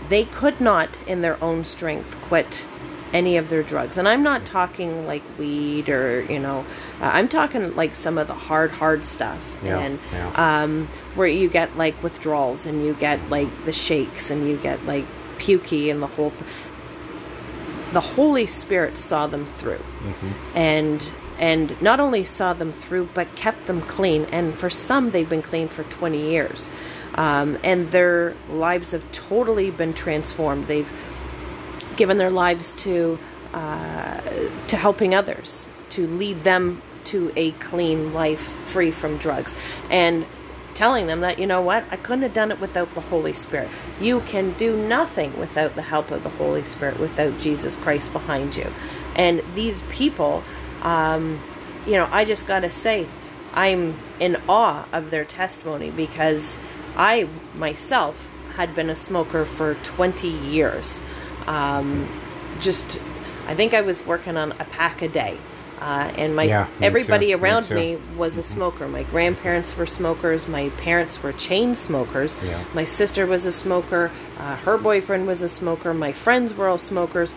they 0.09 0.25
could 0.25 0.59
not, 0.59 0.89
in 1.07 1.21
their 1.21 1.41
own 1.43 1.65
strength, 1.65 2.15
quit 2.23 2.65
any 3.13 3.37
of 3.37 3.49
their 3.49 3.61
drugs. 3.61 3.97
And 3.97 4.07
I'm 4.07 4.23
not 4.23 4.45
talking 4.45 5.05
like 5.05 5.21
weed 5.37 5.87
or, 5.87 6.23
you 6.23 6.39
know, 6.39 6.65
uh, 6.99 7.11
I'm 7.13 7.29
talking 7.29 7.75
like 7.75 7.93
some 7.93 8.17
of 8.17 8.27
the 8.27 8.33
hard, 8.33 8.71
hard 8.71 9.05
stuff. 9.05 9.39
Yeah, 9.63 9.77
and 9.77 9.99
yeah. 10.11 10.63
um, 10.63 10.87
where 11.15 11.27
you 11.27 11.47
get 11.47 11.77
like 11.77 12.01
withdrawals 12.01 12.65
and 12.65 12.83
you 12.83 12.95
get 12.95 13.29
like 13.29 13.65
the 13.65 13.71
shakes 13.71 14.31
and 14.31 14.47
you 14.47 14.57
get 14.57 14.83
like 14.85 15.05
pukey 15.37 15.91
and 15.91 16.01
the 16.01 16.07
whole 16.07 16.31
th- 16.31 16.43
the 17.93 18.01
Holy 18.01 18.47
Spirit 18.47 18.97
saw 18.97 19.27
them 19.27 19.45
through, 19.45 19.83
and 20.55 21.09
and 21.39 21.81
not 21.81 21.99
only 21.99 22.25
saw 22.25 22.53
them 22.53 22.71
through, 22.71 23.09
but 23.13 23.27
kept 23.35 23.65
them 23.67 23.81
clean. 23.81 24.25
And 24.31 24.53
for 24.53 24.69
some, 24.69 25.11
they've 25.11 25.29
been 25.29 25.41
clean 25.41 25.67
for 25.67 25.83
twenty 25.83 26.31
years, 26.31 26.69
um, 27.15 27.57
and 27.63 27.91
their 27.91 28.33
lives 28.49 28.91
have 28.91 29.03
totally 29.11 29.71
been 29.71 29.93
transformed. 29.93 30.67
They've 30.67 30.91
given 31.95 32.17
their 32.17 32.31
lives 32.31 32.73
to 32.73 33.19
uh, 33.53 34.21
to 34.67 34.77
helping 34.77 35.15
others, 35.15 35.67
to 35.91 36.07
lead 36.07 36.43
them 36.43 36.81
to 37.05 37.31
a 37.35 37.51
clean 37.51 38.13
life 38.13 38.41
free 38.71 38.91
from 38.91 39.17
drugs, 39.17 39.53
and 39.89 40.25
telling 40.75 41.07
them 41.07 41.21
that 41.21 41.39
you 41.39 41.47
know 41.47 41.61
what 41.61 41.85
I 41.91 41.95
couldn't 41.95 42.23
have 42.23 42.33
done 42.33 42.51
it 42.51 42.59
without 42.59 42.93
the 42.93 43.01
Holy 43.01 43.33
Spirit. 43.33 43.69
You 43.99 44.21
can 44.21 44.53
do 44.53 44.75
nothing 44.75 45.37
without 45.37 45.75
the 45.75 45.81
help 45.81 46.11
of 46.11 46.23
the 46.23 46.29
Holy 46.29 46.63
Spirit, 46.63 46.99
without 46.99 47.39
Jesus 47.39 47.77
Christ 47.77 48.11
behind 48.13 48.55
you. 48.55 48.71
And 49.15 49.41
these 49.55 49.81
people, 49.83 50.43
um, 50.81 51.41
you 51.85 51.93
know, 51.93 52.07
I 52.11 52.25
just 52.25 52.47
got 52.47 52.61
to 52.61 52.71
say, 52.71 53.07
I'm 53.53 53.97
in 54.19 54.37
awe 54.49 54.85
of 54.91 55.09
their 55.11 55.25
testimony 55.25 55.91
because 55.91 56.57
I 56.95 57.29
myself 57.55 58.29
had 58.55 58.75
been 58.75 58.89
a 58.89 58.95
smoker 58.95 59.45
for 59.45 59.75
20 59.75 60.27
years. 60.27 60.99
Um, 61.47 62.07
just, 62.59 62.99
I 63.47 63.55
think 63.55 63.73
I 63.73 63.81
was 63.81 64.05
working 64.05 64.37
on 64.37 64.53
a 64.53 64.65
pack 64.65 65.01
a 65.01 65.07
day. 65.07 65.37
Uh, 65.79 66.11
and 66.17 66.35
my 66.35 66.43
Yeah, 66.43 66.67
everybody 66.81 67.31
too, 67.31 67.37
around 67.37 67.65
too. 67.65 67.75
me 67.75 67.97
was 68.17 68.37
a 68.37 68.43
smoker. 68.43 68.87
My 68.87 69.03
grandparents 69.03 69.75
were 69.75 69.85
smokers. 69.85 70.47
My 70.47 70.69
parents 70.69 71.21
were 71.21 71.33
chain 71.33 71.75
smokers. 71.75 72.35
Yeah. 72.43 72.63
My 72.73 72.85
sister 72.85 73.25
was 73.25 73.45
a 73.45 73.51
smoker. 73.51 74.11
Uh, 74.39 74.55
her 74.57 74.77
boyfriend 74.77 75.27
was 75.27 75.41
a 75.41 75.49
smoker. 75.49 75.93
My 75.93 76.11
friends 76.11 76.53
were 76.53 76.67
all 76.67 76.77
smokers. 76.77 77.35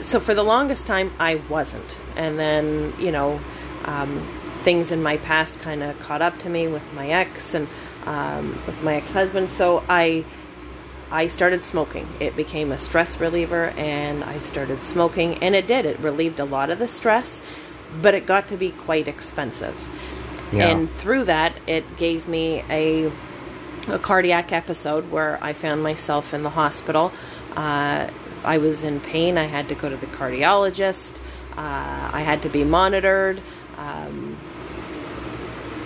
So 0.00 0.20
for 0.20 0.34
the 0.34 0.42
longest 0.42 0.86
time, 0.86 1.12
I 1.18 1.36
wasn't. 1.48 1.98
And 2.16 2.38
then, 2.38 2.94
you 2.98 3.10
know, 3.12 3.40
um, 3.84 4.26
things 4.62 4.90
in 4.90 5.02
my 5.02 5.16
past 5.18 5.60
kind 5.60 5.82
of 5.82 5.98
caught 6.00 6.22
up 6.22 6.38
to 6.40 6.48
me 6.48 6.68
with 6.68 6.92
my 6.94 7.08
ex 7.08 7.52
and 7.54 7.68
um, 8.06 8.60
with 8.66 8.82
my 8.82 8.96
ex 8.96 9.10
husband. 9.12 9.50
So 9.50 9.84
I 9.88 10.24
I 11.10 11.26
started 11.26 11.62
smoking. 11.66 12.08
It 12.20 12.36
became 12.36 12.72
a 12.72 12.78
stress 12.78 13.20
reliever, 13.20 13.66
and 13.76 14.24
I 14.24 14.38
started 14.38 14.82
smoking, 14.82 15.34
and 15.42 15.54
it 15.54 15.66
did. 15.66 15.84
It 15.84 15.98
relieved 16.00 16.40
a 16.40 16.44
lot 16.46 16.70
of 16.70 16.78
the 16.78 16.88
stress, 16.88 17.42
but 18.00 18.14
it 18.14 18.26
got 18.26 18.48
to 18.48 18.56
be 18.56 18.70
quite 18.70 19.08
expensive. 19.08 19.76
Yeah. 20.52 20.68
And 20.68 20.90
through 20.90 21.24
that, 21.24 21.54
it 21.66 21.96
gave 21.96 22.28
me 22.28 22.62
a, 22.68 23.10
a 23.88 23.98
cardiac 23.98 24.52
episode 24.52 25.10
where 25.10 25.42
I 25.42 25.52
found 25.52 25.82
myself 25.82 26.34
in 26.34 26.42
the 26.42 26.50
hospital. 26.50 27.12
Uh, 27.56 28.08
I 28.44 28.58
was 28.58 28.84
in 28.84 29.00
pain. 29.00 29.38
I 29.38 29.44
had 29.44 29.68
to 29.68 29.74
go 29.74 29.88
to 29.88 29.96
the 29.96 30.06
cardiologist. 30.06 31.16
Uh, 31.52 32.10
I 32.12 32.22
had 32.24 32.42
to 32.42 32.48
be 32.48 32.64
monitored. 32.64 33.40
Um, 33.78 34.36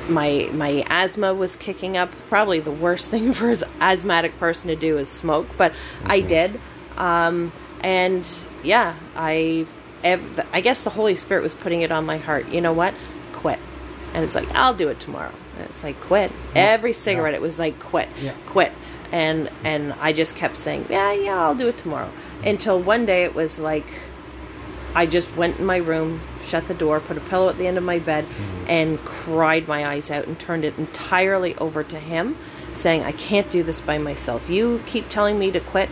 my 0.08 0.48
my 0.52 0.84
asthma 0.88 1.34
was 1.34 1.56
kicking 1.56 1.96
up. 1.96 2.12
Probably 2.28 2.60
the 2.60 2.70
worst 2.70 3.08
thing 3.10 3.32
for 3.32 3.50
an 3.50 3.62
asthmatic 3.80 4.38
person 4.38 4.68
to 4.68 4.76
do 4.76 4.98
is 4.98 5.08
smoke, 5.08 5.48
but 5.56 5.72
I 6.04 6.20
did. 6.20 6.60
Um, 6.96 7.52
and 7.80 8.26
yeah, 8.62 8.94
I 9.14 9.66
ev- 10.06 10.46
I 10.52 10.60
guess 10.60 10.82
the 10.82 10.90
Holy 10.90 11.16
Spirit 11.16 11.42
was 11.42 11.54
putting 11.54 11.82
it 11.82 11.92
on 11.92 12.06
my 12.06 12.18
heart. 12.18 12.48
You 12.48 12.60
know 12.60 12.72
what? 12.72 12.94
Quit. 13.32 13.58
And 14.14 14.24
it's 14.24 14.34
like 14.34 14.50
I'll 14.54 14.74
do 14.74 14.88
it 14.88 15.00
tomorrow. 15.00 15.32
And 15.58 15.68
it's 15.68 15.82
like 15.82 16.00
quit. 16.00 16.32
Every 16.54 16.92
cigarette, 16.92 17.34
it 17.34 17.40
was 17.40 17.58
like 17.58 17.78
quit, 17.78 18.08
Yeah. 18.20 18.34
quit. 18.46 18.72
And 19.12 19.50
and 19.64 19.94
I 20.00 20.12
just 20.12 20.36
kept 20.36 20.56
saying, 20.56 20.86
yeah, 20.88 21.12
yeah, 21.12 21.42
I'll 21.42 21.54
do 21.54 21.68
it 21.68 21.78
tomorrow. 21.78 22.10
Until 22.44 22.80
one 22.80 23.06
day 23.06 23.24
it 23.24 23.34
was 23.34 23.58
like 23.58 23.86
I 24.96 25.04
just 25.04 25.36
went 25.36 25.58
in 25.58 25.66
my 25.66 25.76
room, 25.76 26.22
shut 26.42 26.68
the 26.68 26.74
door, 26.74 27.00
put 27.00 27.18
a 27.18 27.20
pillow 27.20 27.50
at 27.50 27.58
the 27.58 27.66
end 27.66 27.76
of 27.76 27.84
my 27.84 27.98
bed, 27.98 28.24
mm-hmm. 28.24 28.64
and 28.66 28.98
cried 29.04 29.68
my 29.68 29.86
eyes 29.86 30.10
out 30.10 30.26
and 30.26 30.38
turned 30.40 30.64
it 30.64 30.78
entirely 30.78 31.54
over 31.56 31.84
to 31.84 31.98
him, 31.98 32.38
saying, 32.72 33.04
I 33.04 33.12
can't 33.12 33.50
do 33.50 33.62
this 33.62 33.78
by 33.78 33.98
myself. 33.98 34.48
You 34.48 34.82
keep 34.86 35.10
telling 35.10 35.38
me 35.38 35.50
to 35.50 35.60
quit. 35.60 35.90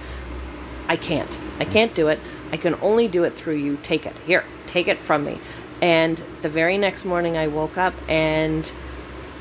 I 0.89 0.97
can't. 0.97 1.39
I 1.59 1.67
mm. 1.67 1.73
can't 1.73 1.95
do 1.95 2.09
it. 2.09 2.19
I 2.53 2.57
can 2.57 2.75
only 2.81 3.09
do 3.09 3.25
it 3.25 3.35
through 3.35 3.57
you. 3.57 3.79
Take 3.83 4.07
it. 4.07 4.15
Here, 4.27 4.45
take 4.67 4.89
it 4.89 4.99
from 4.99 5.25
me. 5.25 5.41
And 5.83 6.23
the 6.43 6.49
very 6.49 6.79
next 6.79 7.05
morning, 7.05 7.37
I 7.37 7.47
woke 7.47 7.77
up 7.77 7.95
and 8.09 8.71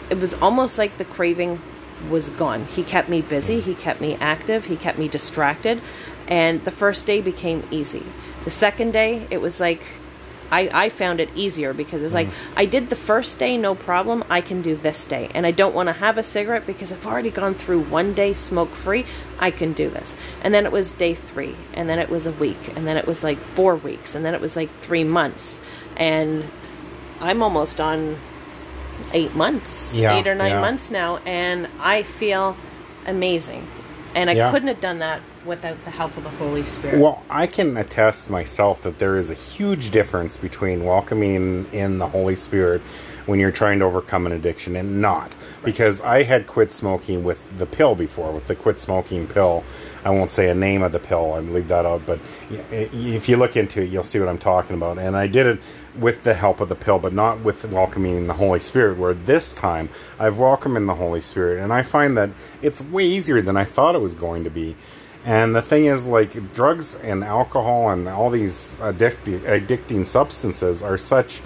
it 0.09 0.19
was 0.19 0.33
almost 0.35 0.77
like 0.77 0.97
the 0.97 1.05
craving 1.05 1.61
was 2.09 2.29
gone. 2.29 2.65
He 2.65 2.83
kept 2.83 3.09
me 3.09 3.21
busy, 3.21 3.61
he 3.61 3.75
kept 3.75 4.01
me 4.01 4.15
active, 4.15 4.65
he 4.65 4.75
kept 4.75 4.97
me 4.97 5.07
distracted, 5.07 5.81
and 6.27 6.63
the 6.65 6.71
first 6.71 7.05
day 7.05 7.21
became 7.21 7.65
easy. 7.71 8.03
The 8.43 8.51
second 8.51 8.91
day, 8.91 9.25
it 9.29 9.39
was 9.39 9.59
like 9.59 9.83
I, 10.53 10.85
I 10.85 10.89
found 10.89 11.19
it 11.19 11.29
easier 11.35 11.73
because 11.73 12.01
it's 12.01 12.13
was 12.13 12.13
like 12.13 12.27
mm. 12.27 12.33
I 12.55 12.65
did 12.65 12.89
the 12.89 12.95
first 12.95 13.39
day, 13.39 13.57
no 13.57 13.73
problem. 13.73 14.23
I 14.29 14.41
can 14.41 14.61
do 14.61 14.75
this 14.75 15.03
day, 15.03 15.29
and 15.33 15.45
I 15.47 15.51
don't 15.51 15.73
want 15.73 15.89
to 15.89 15.93
have 15.93 16.17
a 16.19 16.23
cigarette 16.23 16.67
because 16.67 16.91
I've 16.91 17.07
already 17.07 17.31
gone 17.31 17.55
through 17.55 17.81
one 17.81 18.13
day 18.13 18.33
smoke 18.33 18.69
free. 18.75 19.05
I 19.39 19.49
can 19.49 19.73
do 19.73 19.89
this, 19.89 20.15
and 20.43 20.53
then 20.53 20.65
it 20.65 20.71
was 20.71 20.91
day 20.91 21.15
three, 21.15 21.55
and 21.73 21.89
then 21.89 21.97
it 21.97 22.09
was 22.09 22.27
a 22.27 22.31
week, 22.31 22.75
and 22.75 22.85
then 22.85 22.97
it 22.97 23.07
was 23.07 23.23
like 23.23 23.39
four 23.39 23.75
weeks, 23.75 24.13
and 24.13 24.23
then 24.23 24.35
it 24.35 24.41
was 24.41 24.55
like 24.55 24.69
three 24.79 25.03
months, 25.03 25.59
and 25.97 26.45
I'm 27.19 27.41
almost 27.41 27.81
on 27.81 28.17
eight 29.11 29.33
months, 29.35 29.93
Yeah, 29.93 30.15
eight 30.15 30.27
or 30.27 30.35
nine 30.35 30.51
yeah. 30.51 30.61
months 30.61 30.91
now, 30.91 31.17
and 31.25 31.67
I 31.79 32.03
feel 32.03 32.55
amazing. 33.07 33.67
And 34.15 34.29
I 34.29 34.33
Yeah. 34.33 34.51
couldn't 34.51 34.67
have 34.67 34.81
done 34.81 34.99
that 34.99 35.21
without 35.45 35.83
the 35.83 35.91
help 35.91 36.15
of 36.17 36.23
the 36.23 36.29
Holy 36.31 36.63
Spirit. 36.63 36.99
Well, 37.01 37.23
I 37.29 37.47
can 37.47 37.77
attest 37.77 38.29
myself 38.29 38.81
that 38.83 38.99
there 38.99 39.17
is 39.17 39.29
a 39.29 39.33
huge 39.33 39.91
difference 39.91 40.37
between 40.37 40.85
welcoming 40.85 41.67
in 41.71 41.99
the 41.99 42.07
Holy 42.07 42.35
Spirit 42.35 42.81
when 43.25 43.39
you're 43.39 43.51
trying 43.51 43.79
to 43.79 43.85
overcome 43.85 44.25
an 44.25 44.33
addiction 44.33 44.75
and 44.75 45.01
not. 45.01 45.31
Because 45.63 46.01
I 46.01 46.23
had 46.23 46.45
quit 46.45 46.73
smoking 46.73 47.23
with 47.23 47.57
the 47.57 47.65
pill 47.65 47.95
before, 47.95 48.33
with 48.33 48.47
the 48.47 48.55
quit 48.55 48.81
smoking 48.81 49.27
pill. 49.27 49.63
I 50.03 50.09
won't 50.09 50.31
say 50.31 50.49
a 50.49 50.55
name 50.55 50.83
of 50.83 50.91
the 50.91 50.99
pill, 50.99 51.33
I 51.33 51.39
leave 51.39 51.69
that 51.69 51.85
out, 51.85 52.05
but 52.05 52.19
if 52.71 53.29
you 53.29 53.37
look 53.37 53.55
into 53.55 53.81
it, 53.81 53.89
you'll 53.89 54.03
see 54.03 54.19
what 54.19 54.27
I'm 54.27 54.37
talking 54.37 54.75
about. 54.75 54.97
And 54.97 55.15
I 55.15 55.27
did 55.27 55.47
it 55.47 55.59
with 55.97 56.23
the 56.23 56.33
help 56.33 56.59
of 56.59 56.67
the 56.67 56.75
pill, 56.75 56.99
but 56.99 57.13
not 57.13 57.39
with 57.39 57.63
welcoming 57.65 58.27
the 58.27 58.33
Holy 58.33 58.59
Spirit, 58.59 58.97
where 58.97 59.13
this 59.13 59.53
time 59.53 59.87
I've 60.19 60.37
welcomed 60.37 60.75
in 60.75 60.87
the 60.87 60.95
Holy 60.95 61.21
Spirit, 61.21 61.63
and 61.63 61.71
I 61.71 61.83
find 61.83 62.17
that 62.17 62.31
it's 62.61 62.81
way 62.81 63.05
easier 63.05 63.41
than 63.41 63.55
I 63.55 63.63
thought 63.63 63.95
it 63.95 64.01
was 64.01 64.13
going 64.15 64.43
to 64.43 64.49
be. 64.49 64.75
And 65.25 65.55
the 65.55 65.61
thing 65.61 65.85
is, 65.85 66.05
like, 66.05 66.53
drugs 66.53 66.95
and 66.95 67.23
alcohol 67.23 67.89
and 67.89 68.07
all 68.09 68.29
these 68.29 68.77
addict- 68.81 69.25
addicting 69.25 70.05
substances 70.05 70.81
are 70.83 70.97
such, 70.97 71.41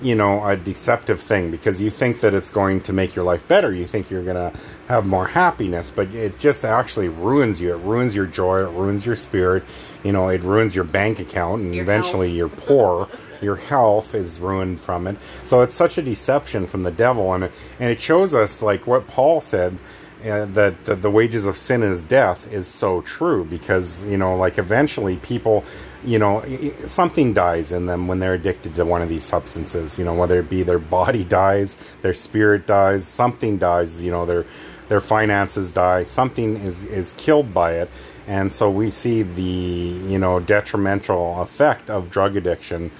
you 0.00 0.14
know, 0.14 0.46
a 0.46 0.56
deceptive 0.56 1.20
thing 1.20 1.50
because 1.50 1.78
you 1.80 1.90
think 1.90 2.20
that 2.20 2.32
it's 2.32 2.48
going 2.48 2.80
to 2.82 2.92
make 2.94 3.14
your 3.14 3.26
life 3.26 3.46
better. 3.46 3.70
You 3.74 3.86
think 3.86 4.10
you're 4.10 4.22
going 4.24 4.52
to 4.52 4.58
have 4.88 5.04
more 5.04 5.26
happiness, 5.26 5.90
but 5.94 6.14
it 6.14 6.38
just 6.38 6.64
actually 6.64 7.08
ruins 7.08 7.60
you. 7.60 7.74
It 7.74 7.78
ruins 7.82 8.16
your 8.16 8.24
joy, 8.26 8.60
it 8.60 8.70
ruins 8.70 9.04
your 9.04 9.16
spirit, 9.16 9.62
you 10.02 10.12
know, 10.12 10.28
it 10.28 10.42
ruins 10.42 10.74
your 10.74 10.84
bank 10.84 11.20
account, 11.20 11.60
and 11.62 11.74
Your 11.74 11.82
eventually 11.82 12.28
health. 12.28 12.36
you're 12.36 12.48
poor. 12.66 13.08
Your 13.42 13.56
health 13.56 14.14
is 14.14 14.40
ruined 14.40 14.80
from 14.80 15.06
it. 15.06 15.16
So 15.44 15.60
it's 15.60 15.74
such 15.74 15.96
a 15.98 16.02
deception 16.02 16.66
from 16.66 16.82
the 16.82 16.90
devil, 16.90 17.32
and 17.34 17.44
it, 17.44 17.52
and 17.78 17.90
it 17.92 18.00
shows 18.00 18.34
us 18.34 18.62
like 18.62 18.86
what 18.86 19.06
Paul 19.06 19.40
said 19.42 19.78
uh, 20.24 20.44
that 20.46 20.88
uh, 20.88 20.94
the 20.94 21.10
wages 21.10 21.44
of 21.44 21.56
sin 21.56 21.82
is 21.82 22.02
death 22.04 22.52
is 22.52 22.66
so 22.66 23.00
true 23.02 23.44
because 23.44 24.02
you 24.04 24.16
know 24.16 24.36
like 24.36 24.58
eventually 24.58 25.16
people 25.18 25.64
you 26.04 26.18
know 26.18 26.44
something 26.86 27.32
dies 27.34 27.72
in 27.72 27.86
them 27.86 28.06
when 28.06 28.18
they're 28.18 28.34
addicted 28.34 28.74
to 28.74 28.84
one 28.84 29.02
of 29.02 29.08
these 29.08 29.24
substances 29.24 29.98
you 29.98 30.04
know 30.04 30.14
whether 30.14 30.38
it 30.38 30.48
be 30.48 30.62
their 30.62 30.78
body 30.78 31.24
dies 31.24 31.76
their 32.02 32.14
spirit 32.14 32.66
dies 32.66 33.04
something 33.04 33.58
dies 33.58 34.00
you 34.02 34.10
know 34.10 34.26
their 34.26 34.44
their 34.88 35.00
finances 35.00 35.70
die 35.70 36.04
something 36.04 36.56
is 36.56 36.82
is 36.82 37.12
killed 37.14 37.54
by 37.54 37.74
it. 37.74 37.90
And 38.26 38.52
so 38.52 38.70
we 38.70 38.90
see 38.90 39.22
the 39.22 39.42
you 39.42 40.18
know 40.18 40.40
detrimental 40.40 41.40
effect 41.40 41.90
of 41.90 42.10
drug 42.10 42.36
addiction 42.36 42.90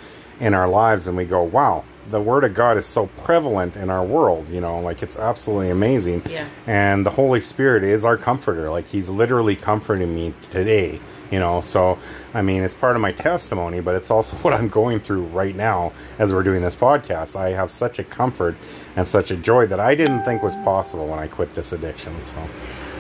in 0.41 0.55
our 0.55 0.69
lives 0.69 1.07
and 1.07 1.17
we 1.17 1.25
go 1.25 1.43
wow 1.43 1.85
the 2.11 2.21
word 2.21 2.45
of 2.45 2.55
god 2.55 2.77
is 2.77 2.87
so 2.87 3.07
prevalent 3.25 3.77
in 3.77 3.91
our 3.91 4.05
world 4.05 4.49
you 4.49 4.61
know 4.61 4.81
like 4.81 5.03
it's 5.03 5.17
absolutely 5.19 5.71
amazing. 5.71 6.23
Yeah. 6.29 6.49
and 6.67 7.05
the 7.05 7.11
holy 7.11 7.41
spirit 7.41 7.85
is 7.85 8.05
our 8.05 8.17
comforter. 8.17 8.71
Like 8.71 8.87
he's 8.87 9.09
literally 9.09 9.57
comforting 9.57 10.15
me 10.15 10.35
today 10.51 11.01
you 11.31 11.39
know. 11.39 11.61
So 11.61 11.99
i 12.35 12.43
mean 12.43 12.63
it's 12.63 12.75
part 12.75 12.97
of 12.97 13.03
my 13.03 13.13
testimony 13.13 13.81
but 13.81 13.95
it's 13.95 14.11
also 14.11 14.37
what 14.45 14.53
i'm 14.53 14.69
going 14.69 15.01
through 15.01 15.25
right 15.27 15.55
now 15.55 15.93
as 16.19 16.33
we're 16.33 16.43
doing 16.43 16.63
this 16.63 16.77
podcast. 16.77 17.37
I 17.37 17.51
have 17.51 17.71
such 17.71 17.99
a 17.99 18.05
comfort 18.05 18.57
and 18.97 19.07
such 19.07 19.31
a 19.31 19.37
joy 19.37 19.67
that 19.67 19.81
i 19.81 19.95
didn't 19.95 20.25
think 20.25 20.43
was 20.43 20.57
possible 20.57 21.07
when 21.07 21.19
i 21.19 21.27
quit 21.27 21.53
this 21.53 21.73
addiction 21.73 22.15
so. 22.25 22.37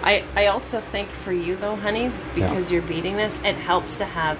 I, 0.02 0.22
I 0.36 0.46
also 0.46 0.80
think 0.80 1.08
for 1.08 1.32
you 1.32 1.56
though, 1.56 1.74
honey, 1.74 2.12
because 2.34 2.70
you're 2.70 2.82
beating 2.82 3.16
this, 3.16 3.36
it 3.44 3.56
helps 3.56 3.96
to 3.96 4.04
have 4.04 4.38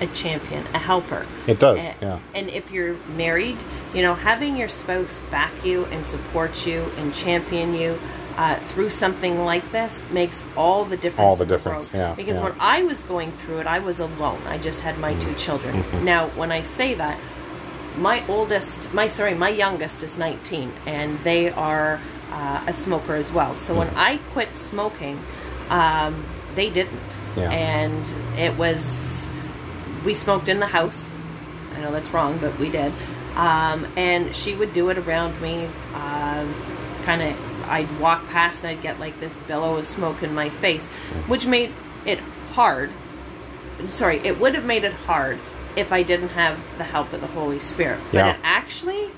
a 0.00 0.06
champion, 0.08 0.64
a 0.74 0.78
helper. 0.78 1.26
It 1.46 1.58
does, 1.58 1.84
And, 1.84 1.96
yeah. 2.02 2.18
And 2.34 2.48
if 2.50 2.70
you're 2.70 2.94
married, 3.16 3.58
you 3.94 4.02
know, 4.02 4.14
having 4.14 4.56
your 4.56 4.68
spouse 4.68 5.20
back 5.30 5.52
you 5.64 5.84
and 5.86 6.06
support 6.06 6.66
you 6.66 6.90
and 6.98 7.14
champion 7.14 7.74
you 7.74 7.98
uh, 8.36 8.56
through 8.70 8.88
something 8.90 9.44
like 9.44 9.70
this 9.72 10.02
makes 10.10 10.42
all 10.56 10.84
the 10.84 10.96
difference. 10.96 11.26
All 11.28 11.36
the 11.36 11.44
difference, 11.44 11.92
yeah, 11.92 12.14
Because 12.14 12.36
yeah. 12.36 12.44
when 12.44 12.54
I 12.60 12.82
was 12.82 13.02
going 13.02 13.32
through 13.32 13.58
it, 13.60 13.66
I 13.66 13.80
was 13.80 14.00
alone. 14.00 14.40
I 14.46 14.56
just 14.58 14.80
had 14.80 14.98
my 14.98 15.14
two 15.14 15.34
children. 15.34 15.74
Mm-hmm. 15.82 16.04
Now, 16.04 16.28
when 16.28 16.50
I 16.50 16.62
say 16.62 16.94
that, 16.94 17.18
my 17.98 18.24
oldest 18.28 18.94
my 18.94 19.08
sorry 19.08 19.34
my 19.34 19.48
youngest 19.48 20.02
is 20.04 20.16
19 20.16 20.72
and 20.86 21.18
they 21.24 21.50
are 21.50 22.00
uh, 22.30 22.64
a 22.68 22.72
smoker 22.72 23.16
as 23.16 23.32
well 23.32 23.56
so 23.56 23.74
when 23.76 23.88
Mm. 23.88 23.96
i 23.96 24.16
quit 24.32 24.54
smoking 24.54 25.20
um, 25.70 26.24
they 26.54 26.70
didn't 26.70 27.10
Yeah. 27.36 27.50
and 27.50 28.38
it 28.38 28.56
was 28.56 28.80
we 30.04 30.14
smoked 30.14 30.48
in 30.48 30.60
the 30.60 30.66
house 30.66 31.08
i 31.76 31.80
know 31.80 31.90
that's 31.92 32.10
wrong 32.10 32.38
but 32.38 32.58
we 32.58 32.70
did 32.70 32.92
um, 33.36 33.86
and 33.96 34.34
she 34.34 34.54
would 34.54 34.72
do 34.72 34.88
it 34.90 34.98
around 34.98 35.40
me 35.40 35.66
um, 35.94 36.54
kind 37.04 37.22
of 37.22 37.68
i'd 37.68 38.00
walk 38.00 38.26
past 38.28 38.64
and 38.64 38.68
i'd 38.76 38.82
get 38.82 38.98
like 38.98 39.18
this 39.20 39.36
billow 39.46 39.76
of 39.76 39.86
smoke 39.86 40.22
in 40.22 40.34
my 40.34 40.48
face 40.48 40.84
which 41.28 41.46
made 41.46 41.70
it 42.06 42.18
hard 42.52 42.90
sorry, 43.88 44.18
it 44.18 44.38
would 44.38 44.54
have 44.54 44.64
made 44.66 44.84
it 44.84 44.92
hard 44.92 45.38
if 45.74 45.90
I 45.90 46.02
didn't 46.02 46.30
have 46.30 46.58
the 46.76 46.84
help 46.84 47.14
of 47.14 47.22
the 47.22 47.28
Holy 47.28 47.58
Spirit. 47.60 47.98
Yeah. 48.12 48.32
But 48.32 48.34
it 48.36 48.40
actually 48.44 49.08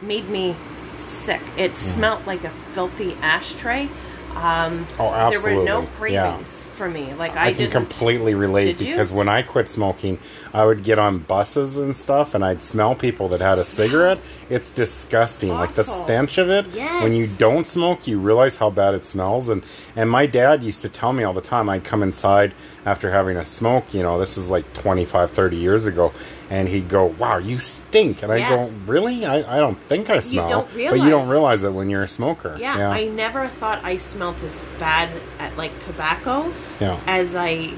made 0.00 0.30
me 0.30 0.56
sick. 0.98 1.42
It 1.58 1.72
Mm. 1.72 1.76
smelt 1.76 2.26
like 2.26 2.42
a 2.44 2.48
filthy 2.72 3.14
ashtray. 3.20 3.90
Um, 4.34 4.86
Oh, 4.98 5.10
There 5.28 5.40
were 5.40 5.62
no 5.64 5.82
absolutely. 5.82 5.86
cravings 5.98 6.65
for 6.76 6.88
me. 6.88 7.12
Like 7.14 7.34
I, 7.36 7.48
I, 7.48 7.52
can 7.52 7.70
completely 7.70 8.34
relate 8.34 8.78
because 8.78 9.12
when 9.12 9.28
I 9.28 9.42
quit 9.42 9.68
smoking, 9.68 10.18
I 10.52 10.64
would 10.64 10.84
get 10.84 10.98
on 10.98 11.18
buses 11.18 11.76
and 11.76 11.96
stuff, 11.96 12.34
and 12.34 12.44
I'd 12.44 12.62
smell 12.62 12.94
people 12.94 13.28
that 13.30 13.40
had 13.40 13.58
a 13.58 13.64
cigarette. 13.64 14.18
It's 14.50 14.70
disgusting, 14.70 15.50
like 15.50 15.74
the 15.74 15.82
stench 15.82 16.38
of 16.38 16.50
it. 16.50 16.68
Yes. 16.68 17.02
When 17.02 17.12
you 17.12 17.26
don't 17.26 17.66
smoke, 17.66 18.06
you 18.06 18.20
realize 18.20 18.56
how 18.56 18.70
bad 18.70 18.94
it 18.94 19.06
smells. 19.06 19.48
And 19.48 19.64
and 19.96 20.10
my 20.10 20.26
dad 20.26 20.62
used 20.62 20.82
to 20.82 20.88
tell 20.88 21.12
me 21.12 21.24
all 21.24 21.32
the 21.32 21.40
time. 21.40 21.68
I'd 21.68 21.84
come 21.84 22.02
inside 22.02 22.54
after 22.84 23.10
having 23.10 23.36
a 23.36 23.44
smoke. 23.44 23.94
You 23.94 24.02
know, 24.02 24.18
this 24.18 24.36
is 24.36 24.50
like 24.50 24.72
25, 24.74 25.30
30 25.30 25.56
years 25.56 25.86
ago, 25.86 26.12
and 26.50 26.68
he'd 26.68 26.88
go, 26.88 27.06
"Wow, 27.06 27.38
you 27.38 27.58
stink," 27.58 28.22
and 28.22 28.30
I 28.32 28.36
Yeah. 28.36 28.48
go, 28.50 28.70
"Really? 28.86 29.24
I, 29.26 29.56
I 29.56 29.58
don't 29.58 29.78
think 29.86 30.08
I 30.10 30.20
smell." 30.20 30.48
don't 30.48 30.68
but 30.74 31.00
you 31.00 31.10
don't 31.10 31.28
realize 31.28 31.64
it 31.64 31.72
when 31.72 31.90
you're 31.90 32.02
a 32.04 32.08
smoker. 32.08 32.56
Yeah, 32.60 32.88
I 32.90 33.06
never 33.08 33.48
thought 33.48 33.80
I 33.84 33.96
smelt 33.96 34.42
as 34.44 34.60
bad 34.78 35.08
at 35.38 35.56
like 35.56 35.72
tobacco 35.84 36.52
Yeah. 36.80 36.98
as 37.06 37.34
I 37.34 37.70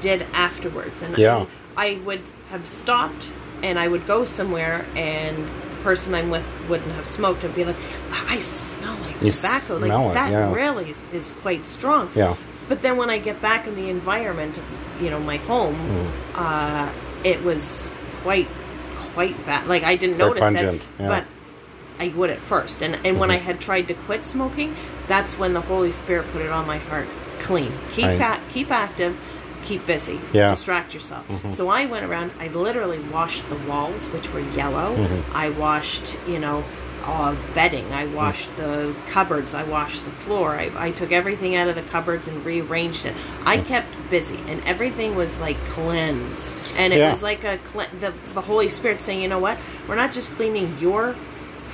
did 0.00 0.24
afterwards. 0.32 1.02
And 1.02 1.16
Yeah. 1.18 1.38
and 1.40 1.46
I 1.76 1.98
would 2.04 2.22
have 2.50 2.66
stopped 2.66 3.30
and 3.62 3.78
I 3.78 3.88
would 3.88 4.06
go 4.06 4.24
somewhere 4.24 4.84
and 4.94 5.36
the 5.36 5.82
person 5.82 6.14
I'm 6.14 6.30
with 6.30 6.44
wouldn't 6.68 6.92
have 6.92 7.06
smoked. 7.06 7.44
I'd 7.44 7.54
be 7.54 7.64
like, 7.64 7.76
I 8.28 8.38
smell 8.40 8.94
like 9.02 9.20
You 9.22 9.32
tobacco. 9.32 9.78
smell 9.78 10.02
like 10.02 10.10
it, 10.10 10.14
that 10.14 10.30
yeah. 10.32 10.52
really 10.52 10.90
is, 10.90 11.02
is 11.12 11.32
quite 11.42 11.66
strong. 11.66 12.10
Yeah. 12.14 12.34
But 12.68 12.82
then 12.82 12.96
when 12.96 13.08
I 13.10 13.18
get 13.18 13.40
back 13.40 13.66
in 13.66 13.74
the 13.76 13.88
environment, 13.90 14.58
you 15.00 15.10
know, 15.10 15.20
my 15.20 15.36
home, 15.38 15.76
Mm. 15.76 16.38
uh, 16.40 16.88
it 17.24 17.42
was 17.44 17.90
quite 18.26 18.48
quite 19.14 19.46
bad. 19.46 19.66
Like 19.68 19.84
I 19.84 19.94
didn't 19.96 20.18
notice 20.18 20.40
pungent, 20.40 20.82
it, 20.82 20.86
yeah. 20.98 21.08
but 21.08 21.24
I 22.04 22.08
would 22.16 22.30
at 22.30 22.38
first. 22.38 22.82
And 22.82 22.98
and 23.06 23.20
when 23.20 23.30
I 23.30 23.36
Mm-hmm. 23.36 23.46
had 23.46 23.60
tried 23.60 23.86
to 23.88 23.94
quit 23.94 24.26
smoking, 24.26 24.74
that's 25.06 25.38
when 25.38 25.54
the 25.54 25.60
Holy 25.60 25.92
Spirit 25.92 26.26
put 26.32 26.42
it 26.42 26.50
on 26.50 26.66
my 26.66 26.78
heart. 26.78 27.06
Clean. 27.38 27.72
Keep 27.92 28.06
a- 28.06 28.40
keep 28.52 28.70
active. 28.72 29.16
Keep 29.64 29.86
busy. 29.86 30.20
Yeah. 30.32 30.50
Distract 30.54 30.94
yourself. 30.94 31.26
Mm-hmm. 31.28 31.50
So 31.52 31.68
I 31.68 31.86
went 31.86 32.04
around. 32.04 32.30
I 32.40 32.48
literally 32.48 32.98
washed 33.12 33.48
the 33.48 33.56
walls, 33.70 34.06
which 34.08 34.32
were 34.32 34.40
yellow. 34.40 34.96
Mm-hmm. 34.96 35.36
I 35.36 35.50
washed, 35.50 36.16
you 36.28 36.38
know, 36.38 36.62
uh, 37.06 37.34
bedding. 37.54 37.92
I 37.92 38.06
washed 38.06 38.50
Mm. 38.50 38.56
the 38.56 38.94
cupboards. 39.10 39.54
I 39.54 39.62
washed 39.62 40.04
the 40.04 40.10
floor. 40.10 40.56
I, 40.56 40.70
I 40.76 40.90
took 40.90 41.12
everything 41.12 41.54
out 41.56 41.68
of 41.68 41.74
the 41.76 41.82
cupboards 41.82 42.26
and 42.28 42.44
rearranged 42.44 43.06
it. 43.06 43.14
I 43.44 43.58
Mm. 43.58 43.66
kept 43.66 43.88
busy, 44.10 44.38
and 44.48 44.62
everything 44.64 45.14
was 45.16 45.38
like 45.38 45.56
cleansed. 45.68 46.60
And 46.76 46.92
it 46.92 46.98
Yeah. 46.98 47.12
was 47.12 47.22
like 47.22 47.44
a 47.44 47.58
cle- 47.58 47.86
the, 48.00 48.12
the 48.34 48.40
Holy 48.40 48.68
Spirit 48.68 49.00
saying, 49.02 49.22
you 49.22 49.28
know 49.28 49.38
what? 49.38 49.56
We're 49.88 49.94
not 49.96 50.12
just 50.12 50.34
cleaning 50.36 50.76
your 50.80 51.14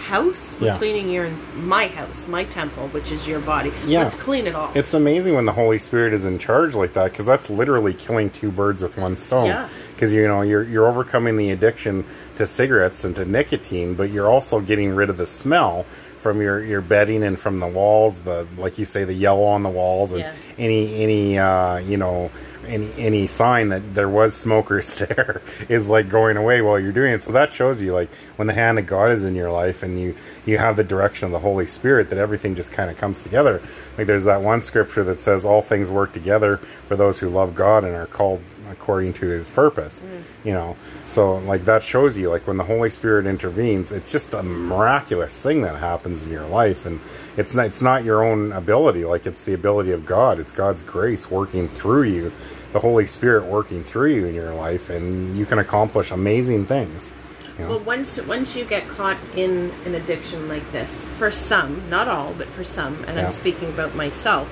house. 0.03 0.55
We're 0.61 0.69
Yeah. 0.69 0.79
cleaning 0.79 1.09
your 1.09 1.29
my 1.57 1.87
house, 1.87 2.27
my 2.29 2.45
temple, 2.45 2.89
which 2.89 3.11
is 3.13 3.27
your 3.27 3.41
body. 3.41 3.73
Yeah. 3.87 4.03
Let's 4.05 4.17
clean 4.17 4.47
it 4.47 4.55
all. 4.55 4.71
It's 4.75 4.95
amazing 4.95 5.35
when 5.35 5.45
the 5.47 5.53
Holy 5.53 5.79
Spirit 5.79 6.13
is 6.13 6.25
in 6.25 6.39
charge 6.39 6.75
like 6.75 6.93
that 6.95 7.13
because 7.13 7.27
that's 7.27 7.49
literally 7.49 7.95
killing 7.95 8.31
two 8.31 8.51
birds 8.51 8.83
with 8.83 8.97
one 8.99 9.17
stone. 9.17 9.47
Yeah. 9.47 9.69
Because 9.95 10.13
you 10.13 10.27
know 10.27 10.43
you're 10.43 10.65
you're 10.65 10.89
overcoming 10.89 11.37
the 11.37 11.51
addiction 11.51 12.05
to 12.37 12.47
cigarettes 12.47 13.05
and 13.05 13.15
to 13.17 13.25
nicotine, 13.25 13.95
but 13.95 14.11
you're 14.11 14.29
also 14.29 14.61
getting 14.61 14.95
rid 14.95 15.09
of 15.11 15.17
the 15.17 15.27
smell 15.27 15.87
from 16.19 16.41
your 16.41 16.63
your 16.63 16.81
bedding 16.81 17.23
and 17.23 17.39
from 17.39 17.61
the 17.61 17.67
walls. 17.67 18.19
The 18.21 18.47
like 18.59 18.79
you 18.79 18.85
say, 18.85 19.05
the 19.05 19.13
yellow 19.15 19.45
on 19.45 19.63
the 19.63 19.69
walls 19.71 20.13
and 20.13 20.21
Yeah. 20.23 20.33
any 20.59 21.03
any 21.03 21.39
uh, 21.39 21.79
you 21.79 21.97
know 21.97 22.31
any 22.67 22.93
any 22.97 23.27
sign 23.27 23.69
that 23.71 23.95
there 23.95 24.09
was 24.09 24.35
smokers 24.35 24.95
there 24.99 25.43
is 25.69 25.89
like 25.89 26.09
going 26.09 26.37
away 26.37 26.63
while 26.63 26.79
you're 26.79 26.93
doing 26.93 27.13
it. 27.13 27.23
So 27.23 27.33
that 27.33 27.53
shows 27.53 27.81
you 27.81 27.93
like 27.93 28.13
when 28.37 28.47
the 28.47 28.55
hand 28.55 28.79
of 28.79 28.87
God 28.87 29.11
is 29.11 29.25
in 29.25 29.35
your 29.35 29.51
life 29.51 29.83
and 29.83 30.01
you 30.01 30.15
you 30.47 30.59
have 30.59 30.77
the 30.77 30.85
direction 30.85 31.27
of 31.27 31.33
the 31.33 31.41
Holy 31.41 31.67
Spirit 31.67 32.09
that 32.11 32.19
everything 32.19 32.55
just 32.55 32.73
kind 32.73 32.91
of 32.91 32.97
comes 32.97 33.23
together. 33.23 33.63
Like 33.97 34.07
there's 34.07 34.25
that 34.25 34.43
one 34.43 34.63
scripture 34.63 35.05
that 35.05 35.21
says 35.21 35.45
all 35.45 35.63
things 35.63 35.91
work 35.91 36.13
together 36.13 36.59
for 36.89 36.97
those 36.97 37.21
who 37.21 37.29
love 37.29 37.55
God 37.55 37.85
and 37.85 37.95
are 37.95 38.07
called 38.07 38.43
according 38.73 39.13
to 39.15 39.27
his 39.27 39.51
purpose. 39.51 40.03
You 40.45 40.53
know. 40.53 40.77
So 41.07 41.37
like 41.39 41.65
that 41.67 41.83
shows 41.83 42.19
you 42.19 42.31
like 42.31 42.47
when 42.47 42.57
the 42.57 42.65
Holy 42.65 42.91
Spirit 42.91 43.27
intervenes, 43.27 43.93
it's 43.93 44.11
just 44.11 44.35
a 44.35 44.43
miraculous 44.43 45.41
thing 45.41 45.63
that 45.63 45.77
happens 45.77 46.27
in 46.27 46.33
your 46.33 46.47
life 46.47 46.85
and 46.87 47.01
it's 47.37 47.55
not 47.55 47.67
it's 47.67 47.83
not 47.83 48.05
your 48.05 48.25
own 48.25 48.53
ability, 48.53 49.05
like 49.05 49.27
it's 49.27 49.45
the 49.45 49.55
ability 49.55 49.93
of 49.93 50.05
God. 50.05 50.39
It's 50.39 50.53
God's 50.53 50.83
grace 50.83 51.31
working 51.31 51.69
through 51.69 52.05
you 52.05 52.33
the 52.73 52.81
Holy 52.81 53.07
Spirit 53.07 53.45
working 53.45 53.85
through 53.85 54.15
you 54.15 54.27
in 54.27 54.35
your 54.35 54.55
life, 54.55 54.91
and 54.91 55.37
you 55.37 55.47
can 55.47 55.59
accomplish 55.59 56.11
amazing 56.11 56.67
things. 56.67 57.13
You 57.59 57.65
know? 57.65 57.71
Well, 57.71 57.81
once 57.81 58.21
once 58.23 58.57
you 58.57 58.65
get 58.65 58.89
caught 58.89 59.19
in 59.37 59.71
an 59.85 59.95
addiction 59.95 60.49
like 60.49 60.71
this, 60.73 61.05
for 61.19 61.31
some, 61.31 61.89
not 61.91 62.09
all, 62.09 62.33
but 62.33 62.49
for 62.49 62.65
some, 62.65 63.05
and 63.07 63.17
Yeah. 63.17 63.27
I'm 63.27 63.31
speaking 63.31 63.69
about 63.69 63.95
myself, 63.95 64.49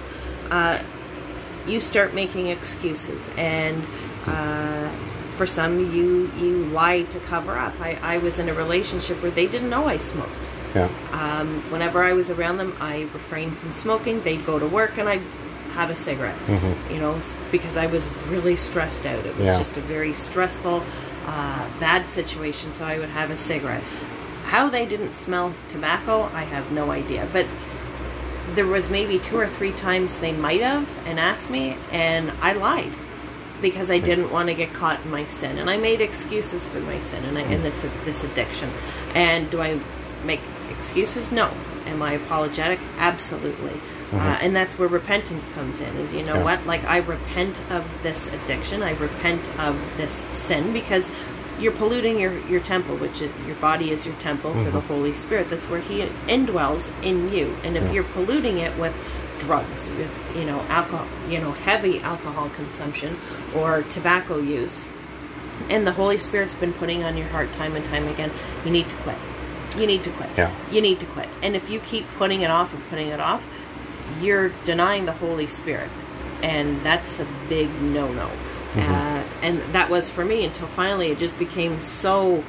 uh, 0.50 0.78
you 1.66 1.80
start 1.80 2.14
making 2.14 2.48
excuses, 2.48 3.30
and 3.36 3.82
uh, 4.30 4.88
for 5.36 5.47
some, 5.47 5.78
you 5.95 6.30
you 6.38 6.64
lie 6.66 7.02
to 7.04 7.19
cover 7.21 7.56
up. 7.56 7.75
I, 7.80 7.99
I 8.02 8.19
was 8.19 8.38
in 8.38 8.49
a 8.49 8.54
relationship 8.54 9.23
where 9.23 9.30
they 9.30 9.47
didn't 9.47 9.71
know 9.71 9.86
I 9.86 9.97
smoked. 9.99 10.30
yeah, 10.75 10.88
Um, 11.12 11.62
whenever 11.73 12.02
I 12.04 12.12
was 12.12 12.30
around 12.30 12.58
them, 12.58 12.76
I 12.80 13.02
refrained 13.14 13.56
from 13.56 13.73
smoking. 13.73 14.23
They'd 14.23 14.45
go 14.47 14.58
to 14.58 14.66
work 14.66 14.99
and 14.99 15.08
I'd 15.08 15.23
have 15.75 15.88
a 15.90 15.97
cigarette, 15.97 16.36
you 16.93 16.99
know, 16.99 17.19
because 17.50 17.76
I 17.76 17.86
was 17.86 18.08
really 18.28 18.56
stressed 18.56 19.06
out. 19.06 19.25
It 19.25 19.36
was 19.38 19.47
Yeah. 19.47 19.58
just 19.58 19.76
a 19.76 19.80
very 19.80 20.12
stressful, 20.12 20.82
uh, 21.26 21.64
bad 21.78 22.08
situation, 22.08 22.75
so 22.75 22.84
I 22.84 22.99
would 22.99 23.08
have 23.10 23.30
a 23.30 23.36
cigarette. 23.36 23.82
How 24.47 24.69
they 24.69 24.84
didn't 24.84 25.14
smell 25.14 25.54
tobacco, 25.71 26.28
I 26.34 26.43
have 26.43 26.71
no 26.73 26.90
idea. 26.90 27.26
But 27.32 27.47
there 28.56 28.66
was 28.66 28.90
maybe 28.90 29.19
two 29.21 29.38
or 29.38 29.47
three 29.47 29.73
times 29.73 30.16
they 30.16 30.32
might 30.32 30.60
have 30.60 30.88
and 31.06 31.21
asked 31.21 31.50
me, 31.50 31.76
and 31.93 32.32
I 32.43 32.52
lied 32.52 32.93
because 33.60 33.90
I 33.90 33.99
didn't 33.99 34.30
want 34.30 34.49
to 34.49 34.54
get 34.54 34.73
caught 34.73 35.00
in 35.04 35.10
my 35.10 35.26
sin, 35.26 35.58
and 35.58 35.68
I 35.70 35.76
made 35.76 36.00
excuses 36.00 36.66
for 36.66 36.80
my 36.80 36.99
sin 37.00 37.25
and 37.25 37.36
I, 37.38 37.42
in 37.42 37.62
this 37.62 37.84
this 38.04 38.25
addiction. 38.25 38.70
And 39.14 39.50
do 39.50 39.60
I 39.60 39.78
make 40.25 40.40
excuses? 40.70 41.30
No. 41.32 41.50
Am 41.86 42.02
I 42.02 42.12
apologetic? 42.12 42.78
Absolutely. 42.99 43.80
Uh, 44.12 44.38
and 44.42 44.54
that's 44.56 44.76
where 44.78 44.88
repentance 44.88 45.46
comes 45.54 45.80
in. 45.80 45.96
Is 45.96 46.12
you 46.12 46.25
know 46.25 46.34
Yeah. 46.36 46.44
what? 46.44 46.66
Like 46.66 46.84
I 46.84 46.99
repent 46.99 47.60
of 47.70 47.84
this 48.02 48.28
addiction. 48.32 48.82
I 48.82 48.92
repent 48.94 49.49
of 49.58 49.76
this 49.96 50.12
sin 50.30 50.73
because 50.73 51.08
you're 51.60 51.73
polluting 51.73 52.18
your 52.18 52.38
your 52.49 52.60
temple, 52.60 52.96
which 52.96 53.20
is, 53.23 53.30
your 53.46 53.56
body 53.56 53.90
is 53.90 54.06
your 54.06 54.14
temple 54.16 54.52
for 54.52 54.70
the 54.70 54.80
Holy 54.80 55.12
Spirit. 55.12 55.49
That's 55.50 55.64
where 55.64 55.80
He 55.80 56.00
indwells 56.26 56.90
in 57.02 57.32
you. 57.32 57.54
And 57.64 57.76
if 57.76 57.92
you're 57.94 58.04
polluting 58.04 58.58
it 58.58 58.76
with 58.78 58.94
drugs, 59.40 59.88
with 59.90 60.10
you 60.36 60.44
know 60.44 60.60
alcohol, 60.68 61.06
you 61.28 61.40
know 61.40 61.52
heavy 61.52 62.00
alcohol 62.00 62.48
consumption 62.50 63.18
or 63.54 63.82
tobacco 63.84 64.38
use, 64.38 64.84
and 65.68 65.86
the 65.86 65.92
Holy 65.92 66.18
Spirit's 66.18 66.54
been 66.54 66.72
putting 66.72 67.02
on 67.02 67.16
your 67.16 67.28
heart 67.28 67.52
time 67.54 67.74
and 67.74 67.84
time 67.84 68.06
again, 68.08 68.30
you 68.64 68.70
need 68.70 68.88
to 68.88 68.94
quit. 68.96 69.16
You 69.76 69.86
need 69.86 70.04
to 70.04 70.10
quit. 70.10 70.30
Yeah. 70.36 70.52
You 70.70 70.80
need 70.80 71.00
to 71.00 71.06
quit. 71.06 71.28
And 71.42 71.54
if 71.54 71.70
you 71.70 71.80
keep 71.80 72.08
putting 72.12 72.42
it 72.42 72.50
off 72.50 72.74
and 72.74 72.82
putting 72.88 73.08
it 73.08 73.20
off, 73.20 73.46
you're 74.20 74.50
denying 74.64 75.04
the 75.04 75.12
Holy 75.12 75.46
Spirit. 75.46 75.90
And 76.42 76.82
that's 76.82 77.20
a 77.20 77.26
big 77.48 77.68
no 77.82 78.12
no. 78.12 78.30
Uh, 78.76 79.24
and 79.42 79.60
that 79.74 79.90
was 79.90 80.08
for 80.08 80.24
me 80.24 80.44
until 80.44 80.68
finally 80.68 81.08
it 81.08 81.18
just 81.18 81.38
became 81.38 81.80
so. 81.80 82.44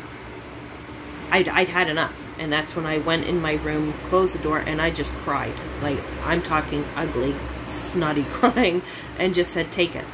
I'd, 1.32 1.48
I'd 1.48 1.70
had 1.70 1.90
enough. 1.90 2.14
And 2.42 2.52
that's 2.52 2.76
when 2.76 2.88
I 2.88 2.98
went 2.98 3.28
in 3.28 3.40
my 3.40 3.54
room, 3.54 3.94
closed 4.10 4.34
the 4.34 4.40
door, 4.40 4.58
and 4.58 4.82
I 4.82 4.90
just 4.90 5.14
cried. 5.14 5.54
Like, 5.80 6.00
I'm 6.26 6.42
talking 6.42 6.84
ugly, 6.96 7.36
snotty 7.68 8.24
crying, 8.32 8.82
and 9.20 9.36
just 9.36 9.54
said, 9.54 9.72
Take 9.72 9.96
it. 9.96 10.06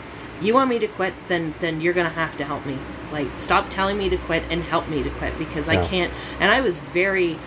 You 0.42 0.54
want 0.54 0.70
me 0.70 0.78
to 0.80 0.88
quit, 0.88 1.14
then 1.30 1.56
then 1.62 1.80
you're 1.80 1.94
gonna 1.94 2.10
have 2.10 2.38
to 2.38 2.44
help 2.44 2.66
me. 2.66 2.78
Like, 3.14 3.28
stop 3.38 3.70
telling 3.70 3.98
me 3.98 4.10
to 4.10 4.18
quit 4.18 4.44
and 4.52 4.62
help 4.62 4.90
me 4.90 5.02
to 5.04 5.10
quit 5.10 5.38
because 5.40 5.70
I 5.70 5.84
can't. 5.88 6.12
And 6.42 6.52
I 6.52 6.60
was 6.60 6.82
very 6.82 7.40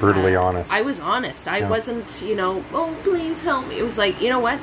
brutally 0.00 0.34
honest. 0.34 0.72
I 0.72 0.80
was 0.82 0.98
honest. 0.98 1.46
I 1.46 1.58
Yeah. 1.58 1.68
wasn't, 1.68 2.22
you 2.22 2.34
know, 2.34 2.64
oh, 2.72 2.96
please 3.04 3.42
help 3.42 3.68
me. 3.68 3.78
It 3.78 3.82
was 3.84 3.98
like, 3.98 4.20
you 4.22 4.30
know 4.30 4.40
what? 4.40 4.58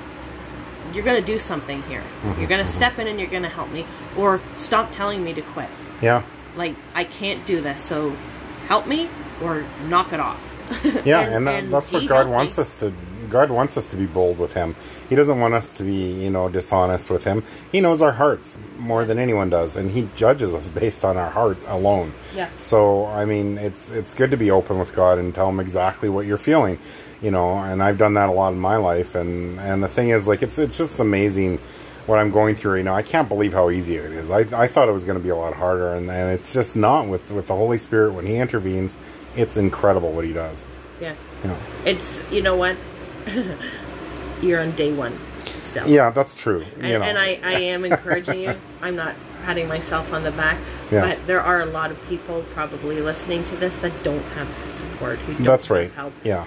You're 0.93 1.05
going 1.05 1.23
to 1.23 1.25
do 1.25 1.37
something 1.39 1.81
here. 1.83 2.01
Mm-hmm, 2.01 2.39
You're 2.41 2.49
going 2.49 2.65
to 2.65 2.69
step 2.69 2.99
in 2.99 3.07
and 3.07 3.19
you're 3.19 3.29
going 3.29 3.43
to 3.43 3.49
help 3.49 3.71
me. 3.71 3.85
Or 4.17 4.41
stop 4.57 4.91
telling 4.91 5.23
me 5.23 5.33
to 5.33 5.41
quit. 5.41 5.69
yeah, 6.01 6.23
Like, 6.57 6.75
I 6.93 7.03
can't 7.05 7.45
do 7.45 7.61
this. 7.61 7.81
So 7.81 8.15
help 8.73 8.87
me 8.87 9.07
or 9.43 9.63
knock 9.87 10.11
it 10.13 10.19
off. 10.19 10.41
yeah, 11.05 11.21
and, 11.21 11.45
that, 11.45 11.65
uh, 11.65 11.67
that's 11.67 11.91
what 11.91 12.07
God 12.07 12.15
helped 12.15 12.29
me. 12.29 12.35
wants 12.35 12.57
us 12.57 12.73
to. 12.75 12.91
God 13.29 13.51
wants 13.51 13.77
us 13.77 13.87
to 13.87 13.97
be 13.97 14.05
bold 14.05 14.37
with 14.39 14.53
Him. 14.53 14.75
He 15.09 15.15
doesn't 15.15 15.39
want 15.39 15.53
us 15.53 15.71
to 15.71 15.83
be, 15.83 16.23
you 16.23 16.29
know, 16.29 16.49
dishonest 16.49 17.09
with 17.09 17.23
Him. 17.23 17.43
He 17.71 17.81
knows 17.81 18.01
our 18.01 18.13
hearts 18.13 18.57
more 18.77 19.05
than 19.05 19.19
anyone 19.19 19.49
does, 19.49 19.75
and 19.75 19.91
He 19.91 20.09
judges 20.15 20.53
us 20.55 20.69
based 20.81 21.05
on 21.05 21.17
our 21.17 21.29
heart 21.29 21.59
alone. 21.67 22.13
Yeah. 22.35 22.49
So, 22.55 23.05
I 23.05 23.25
mean, 23.25 23.59
it's 23.59 23.91
it's 23.91 24.15
good 24.15 24.31
to 24.31 24.37
be 24.37 24.49
open 24.49 24.79
with 24.79 24.95
God 24.95 25.19
and 25.19 25.35
tell 25.35 25.49
Him 25.49 25.59
exactly 25.59 26.09
what 26.09 26.25
you're 26.25 26.37
feeling, 26.37 26.79
you 27.21 27.29
know. 27.29 27.51
And 27.59 27.83
I've 27.83 27.99
done 27.99 28.15
that 28.15 28.29
a 28.29 28.33
lot 28.33 28.53
in 28.53 28.59
my 28.59 28.77
life, 28.77 29.13
and 29.13 29.59
and 29.59 29.83
the 29.83 29.87
thing 29.87 30.09
is, 30.09 30.27
like, 30.27 30.41
it's 30.41 30.57
it's 30.57 30.79
just 30.79 30.99
amazing 30.99 31.59
what 32.05 32.19
I'm 32.19 32.31
going 32.31 32.55
through 32.55 32.75
right 32.75 32.85
now. 32.85 32.95
I 32.95 33.01
can't 33.01 33.29
believe 33.29 33.53
how 33.53 33.69
easy 33.69 33.95
it 33.95 34.11
is. 34.11 34.29
I, 34.29 34.39
I 34.39 34.67
thought 34.67 34.89
it 34.89 34.91
was 34.91 35.05
going 35.05 35.17
to 35.17 35.23
be 35.23 35.29
a 35.29 35.35
lot 35.35 35.53
harder, 35.53 35.93
and, 35.93 36.09
and 36.09 36.31
it's 36.31 36.53
just 36.53 36.75
not 36.75 37.07
with 37.07 37.31
with 37.31 37.47
the 37.47 37.55
Holy 37.55 37.77
Spirit 37.77 38.13
when 38.13 38.25
He 38.25 38.35
intervenes. 38.37 38.95
It's 39.35 39.57
incredible 39.57 40.11
what 40.11 40.25
He 40.25 40.33
does. 40.33 40.67
Yeah. 40.99 41.15
Know. 41.43 41.57
It's, 41.85 42.21
you 42.31 42.41
know 42.41 42.55
what? 42.55 42.77
you're 44.41 44.61
on 44.61 44.71
day 44.71 44.93
one 44.93 45.17
still. 45.63 45.87
Yeah, 45.87 46.11
that's 46.11 46.35
true. 46.39 46.65
and, 46.79 46.87
you 46.87 46.99
know. 46.99 47.03
and 47.03 47.17
I, 47.17 47.39
I 47.43 47.53
am 47.53 47.85
encouraging 47.91 48.41
you. 48.41 48.55
I'm 48.81 48.95
not 48.95 49.15
patting 49.43 49.67
myself 49.67 50.13
on 50.13 50.23
the 50.23 50.31
back, 50.31 50.57
Yeah. 50.91 51.01
but 51.01 51.27
there 51.27 51.41
are 51.41 51.61
a 51.61 51.65
lot 51.65 51.91
of 51.91 52.01
people 52.07 52.45
probably 52.53 53.01
listening 53.01 53.43
to 53.45 53.55
this 53.55 53.75
that 53.79 53.91
don't 54.03 54.23
have 54.33 54.47
support. 54.69 55.19
Who 55.19 55.33
don't 55.33 55.43
that's 55.43 55.69
right. 55.69 55.91
Help. 55.91 56.13
Yeah, 56.23 56.45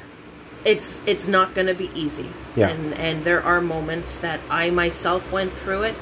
It's 0.66 0.98
it's 1.06 1.28
not 1.28 1.54
going 1.54 1.68
to 1.68 1.74
be 1.74 1.90
easy. 1.94 2.28
Yeah. 2.56 2.68
And 2.70 2.92
and 2.94 3.24
there 3.24 3.42
are 3.42 3.60
moments 3.60 4.16
that 4.16 4.40
I 4.50 4.70
myself 4.70 5.30
went 5.30 5.52
through 5.52 5.82
it, 5.84 5.94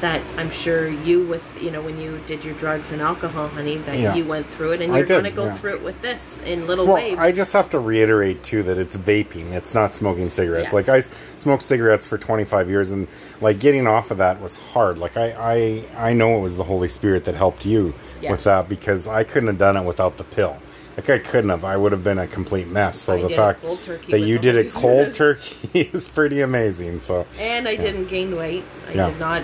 that 0.00 0.22
I'm 0.36 0.50
sure 0.50 0.86
you 0.88 1.24
with 1.26 1.42
you 1.60 1.70
know 1.72 1.82
when 1.82 1.98
you 1.98 2.20
did 2.28 2.44
your 2.44 2.54
drugs 2.54 2.92
and 2.92 3.02
alcohol, 3.02 3.48
honey, 3.48 3.78
that 3.78 3.98
Yeah. 3.98 4.14
you 4.14 4.24
went 4.24 4.46
through 4.46 4.72
it, 4.74 4.80
and 4.80 4.94
you're 4.94 5.04
going 5.06 5.24
to 5.24 5.30
go 5.32 5.46
yeah. 5.46 5.54
through 5.54 5.74
it 5.74 5.82
with 5.82 6.00
this 6.02 6.38
in 6.46 6.68
little 6.68 6.86
Well, 6.86 6.94
waves. 6.96 7.18
I 7.18 7.32
just 7.32 7.52
have 7.52 7.68
to 7.70 7.80
reiterate 7.80 8.44
too 8.44 8.62
that 8.62 8.78
it's 8.78 8.96
vaping. 8.96 9.52
It's 9.52 9.74
not 9.74 9.92
smoking 9.92 10.30
cigarettes. 10.30 10.72
Yes. 10.72 10.86
Like 10.86 10.88
I 10.88 11.02
smoked 11.38 11.64
cigarettes 11.64 12.06
for 12.06 12.16
25 12.16 12.70
years, 12.70 12.92
and 12.92 13.08
like 13.40 13.58
getting 13.58 13.88
off 13.88 14.12
of 14.12 14.18
that 14.18 14.40
was 14.40 14.54
hard. 14.54 14.98
Like 14.98 15.16
I, 15.16 15.84
I, 15.96 16.10
I 16.10 16.12
know 16.12 16.36
it 16.38 16.42
was 16.42 16.56
the 16.56 16.64
Holy 16.64 16.88
Spirit 16.88 17.24
that 17.24 17.34
helped 17.34 17.66
you 17.66 17.94
Yes. 18.20 18.30
with 18.30 18.44
that 18.44 18.68
because 18.68 19.08
I 19.08 19.24
couldn't 19.24 19.48
have 19.48 19.58
done 19.58 19.76
it 19.76 19.82
without 19.82 20.16
the 20.16 20.22
pill. 20.22 20.58
Like 20.96 21.08
I 21.08 21.18
couldn't 21.18 21.48
have. 21.50 21.64
I 21.64 21.76
would 21.76 21.92
have 21.92 22.04
been 22.04 22.18
a 22.18 22.26
complete 22.26 22.66
mess. 22.68 23.00
So 23.00 23.14
I 23.16 23.22
the 23.22 23.28
fact 23.30 23.62
that 23.62 24.20
you 24.20 24.38
did 24.38 24.56
it 24.56 24.70
cold 24.72 25.12
turkey 25.14 25.56
is 25.92 26.06
pretty 26.08 26.42
amazing. 26.42 27.00
So 27.00 27.26
and 27.38 27.66
I 27.66 27.76
didn't 27.76 28.06
gain 28.08 28.36
weight. 28.36 28.62
I 28.88 28.92
Yeah. 28.92 29.08
did 29.08 29.18
not. 29.18 29.42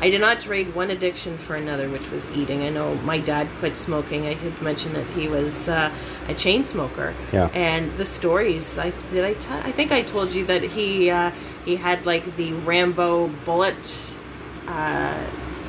I 0.00 0.10
did 0.10 0.20
not 0.20 0.40
trade 0.40 0.74
one 0.74 0.90
addiction 0.90 1.38
for 1.38 1.56
another, 1.56 1.88
which 1.88 2.08
was 2.10 2.26
eating. 2.36 2.62
I 2.62 2.68
know 2.68 2.94
my 2.96 3.18
dad 3.18 3.48
quit 3.58 3.76
smoking. 3.76 4.26
I 4.26 4.34
had 4.34 4.62
mentioned 4.62 4.94
that 4.94 5.06
he 5.08 5.26
was 5.26 5.68
uh, 5.68 5.90
a 6.28 6.34
chain 6.34 6.64
smoker. 6.64 7.14
Yeah. 7.32 7.48
And 7.54 7.90
the 7.98 8.04
stories. 8.04 8.78
I 8.78 8.92
did. 9.10 9.24
I. 9.24 9.34
T- 9.34 9.48
I 9.50 9.72
think 9.72 9.90
I 9.90 10.02
told 10.02 10.32
you 10.34 10.46
that 10.46 10.62
he 10.62 11.10
uh, 11.10 11.32
he 11.64 11.76
had 11.76 12.06
like 12.06 12.36
the 12.36 12.52
Rambo 12.52 13.28
bullet. 13.44 13.74
Uh, 14.68 15.18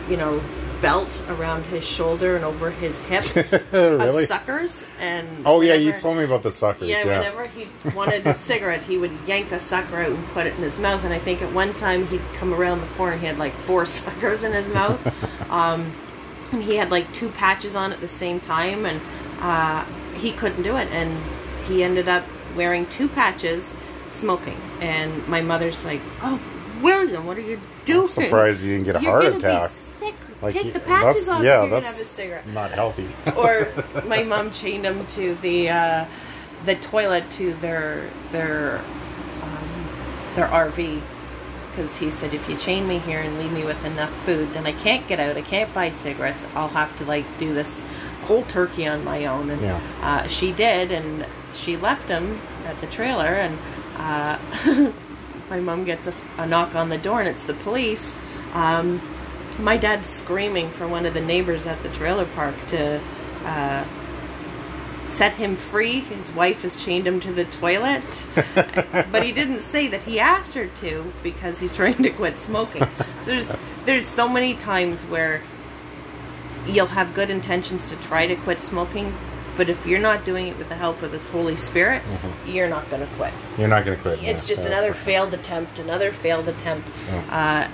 you 0.09 0.17
know. 0.17 0.41
Belt 0.81 1.09
around 1.29 1.63
his 1.65 1.83
shoulder 1.83 2.35
and 2.35 2.45
over 2.45 2.69
his 2.71 2.97
hip 2.99 3.23
really. 3.71 4.23
of 4.23 4.27
suckers, 4.27 4.83
and 4.99 5.27
Oh 5.45 5.61
yeah, 5.61 5.73
you 5.73 5.91
told 5.93 6.17
me 6.17 6.23
about 6.23 6.43
the 6.43 6.51
suckers. 6.51 6.87
yeah, 6.87 7.03
Yeah. 7.05 7.17
whenever 7.19 7.45
he 7.47 7.67
wanted 7.95 8.27
a 8.27 8.33
cigarette, 8.33 8.83
he 8.83 8.97
would 8.97 9.11
yank 9.25 9.51
a 9.51 9.59
sucker 9.59 9.97
out 10.01 10.09
and 10.11 10.27
put 10.29 10.45
it 10.45 10.53
in 10.55 10.61
his 10.61 10.77
mouth. 10.77 11.03
And 11.03 11.13
I 11.13 11.19
think 11.19 11.41
at 11.41 11.51
one 11.53 11.73
time 11.73 12.05
he'd 12.07 12.21
come 12.35 12.53
around 12.53 12.81
the 12.81 12.87
corner, 12.95 13.17
he 13.17 13.25
had 13.25 13.37
like 13.39 13.53
four 13.65 13.85
suckers 13.97 14.43
in 14.43 14.53
his 14.53 14.67
mouth. 14.73 14.99
um, 15.51 15.91
and 16.51 16.61
he 16.63 16.75
had 16.75 16.91
like 16.91 17.11
two 17.11 17.29
patches 17.29 17.75
on 17.75 17.91
at 17.91 17.99
the 17.99 18.07
same 18.07 18.39
time, 18.39 18.85
and 18.85 19.01
uh, 19.41 19.83
he 20.15 20.31
couldn't 20.31 20.63
do 20.63 20.77
it. 20.77 20.87
And 20.91 21.17
he 21.67 21.83
ended 21.83 22.07
up 22.07 22.23
wearing 22.55 22.85
two 22.85 23.07
patches, 23.07 23.73
smoking. 24.09 24.57
And 24.79 25.27
my 25.27 25.41
mother's 25.41 25.83
like, 25.83 26.01
"Oh, 26.21 26.39
William, 26.81 27.25
what 27.25 27.37
are 27.37 27.41
you 27.41 27.59
doing? 27.85 28.07
surprised 28.09 28.63
you 28.63 28.73
didn't 28.73 28.85
get 28.85 28.95
a 28.97 29.01
You're 29.01 29.11
heart 29.11 29.25
attack." 29.35 29.71
Like 30.41 30.53
Take 30.53 30.73
the 30.73 30.79
patches 30.79 31.29
off. 31.29 31.43
Yeah, 31.43 31.63
you're 31.63 31.69
have 31.69 31.79
a 31.79 31.81
that's 31.81 32.05
cigarette." 32.05 32.47
not 32.47 32.71
healthy. 32.71 33.07
or 33.37 33.69
my 34.05 34.23
mom 34.23 34.51
chained 34.51 34.85
them 34.85 35.05
to 35.07 35.35
the 35.35 35.69
uh, 35.69 36.05
the 36.65 36.75
toilet 36.75 37.29
to 37.31 37.53
their 37.55 38.09
their 38.31 38.79
um, 39.41 39.89
their 40.35 40.47
RV 40.47 41.01
because 41.71 41.95
he 41.97 42.09
said 42.09 42.33
if 42.33 42.49
you 42.49 42.55
chain 42.57 42.87
me 42.87 42.97
here 42.99 43.19
and 43.19 43.37
leave 43.37 43.51
me 43.51 43.63
with 43.63 43.83
enough 43.85 44.11
food, 44.25 44.51
then 44.53 44.65
I 44.65 44.71
can't 44.73 45.07
get 45.07 45.19
out. 45.19 45.37
I 45.37 45.41
can't 45.41 45.71
buy 45.73 45.91
cigarettes. 45.91 46.45
I'll 46.55 46.69
have 46.69 46.95
to 46.99 47.05
like 47.05 47.25
do 47.39 47.53
this 47.53 47.83
cold 48.25 48.49
turkey 48.49 48.87
on 48.87 49.03
my 49.03 49.25
own. 49.25 49.49
And 49.51 49.61
Yeah. 49.61 49.79
uh, 50.01 50.27
she 50.27 50.51
did, 50.51 50.91
and 50.91 51.25
she 51.53 51.77
left 51.77 52.07
him 52.09 52.39
at 52.65 52.79
the 52.81 52.87
trailer. 52.87 53.25
And 53.25 53.57
uh, 53.97 54.37
my 55.51 55.59
mom 55.59 55.83
gets 55.85 56.07
a, 56.07 56.13
a 56.37 56.47
knock 56.47 56.73
on 56.75 56.89
the 56.89 56.97
door, 56.97 57.19
and 57.19 57.29
it's 57.29 57.43
the 57.43 57.53
police. 57.53 58.13
Um, 58.53 58.99
my 59.59 59.77
dad's 59.77 60.09
screaming 60.09 60.69
for 60.69 60.87
one 60.87 61.05
of 61.05 61.13
the 61.13 61.21
neighbors 61.21 61.65
at 61.65 61.81
the 61.83 61.89
trailer 61.89 62.25
park 62.25 62.55
to 62.67 63.01
uh, 63.43 63.85
set 65.09 65.33
him 65.33 65.55
free. 65.55 66.01
His 66.01 66.31
wife 66.31 66.61
has 66.61 66.83
chained 66.83 67.07
him 67.07 67.19
to 67.21 67.31
the 67.33 67.45
toilet, 67.45 68.25
but 68.55 69.23
he 69.23 69.31
didn't 69.31 69.61
say 69.61 69.87
that 69.87 70.03
he 70.03 70.19
asked 70.19 70.53
her 70.53 70.67
to 70.67 71.11
because 71.23 71.59
he's 71.59 71.71
trying 71.75 72.03
to 72.03 72.09
quit 72.09 72.37
smoking. 72.37 72.83
So 73.23 73.25
there's 73.25 73.51
there's 73.85 74.05
so 74.05 74.27
many 74.27 74.53
times 74.53 75.03
where 75.05 75.41
you'll 76.67 76.87
have 76.87 77.13
good 77.13 77.29
intentions 77.29 77.85
to 77.85 77.95
try 77.95 78.27
to 78.27 78.35
quit 78.35 78.61
smoking, 78.61 79.15
but 79.55 79.69
if 79.69 79.85
you're 79.87 79.99
not 79.99 80.25
doing 80.25 80.47
it 80.47 80.57
with 80.57 80.69
the 80.69 80.75
help 80.75 81.01
of 81.01 81.11
this 81.11 81.25
Holy 81.27 81.55
Spirit, 81.55 82.03
you're 82.45 82.69
not 82.69 82.89
going 82.89 83.01
to 83.01 83.13
quit. 83.15 83.33
You're 83.57 83.69
not 83.69 83.85
going 83.85 83.97
to 83.97 84.01
quit. 84.03 84.21
It's 84.21 84.45
just 84.45 84.63
another 84.63 84.93
failed 84.93 85.33
attempt, 85.33 85.79
another 85.79 86.11
failed 86.11 86.49
attempt. 86.49 86.89
Uh, 87.29 87.69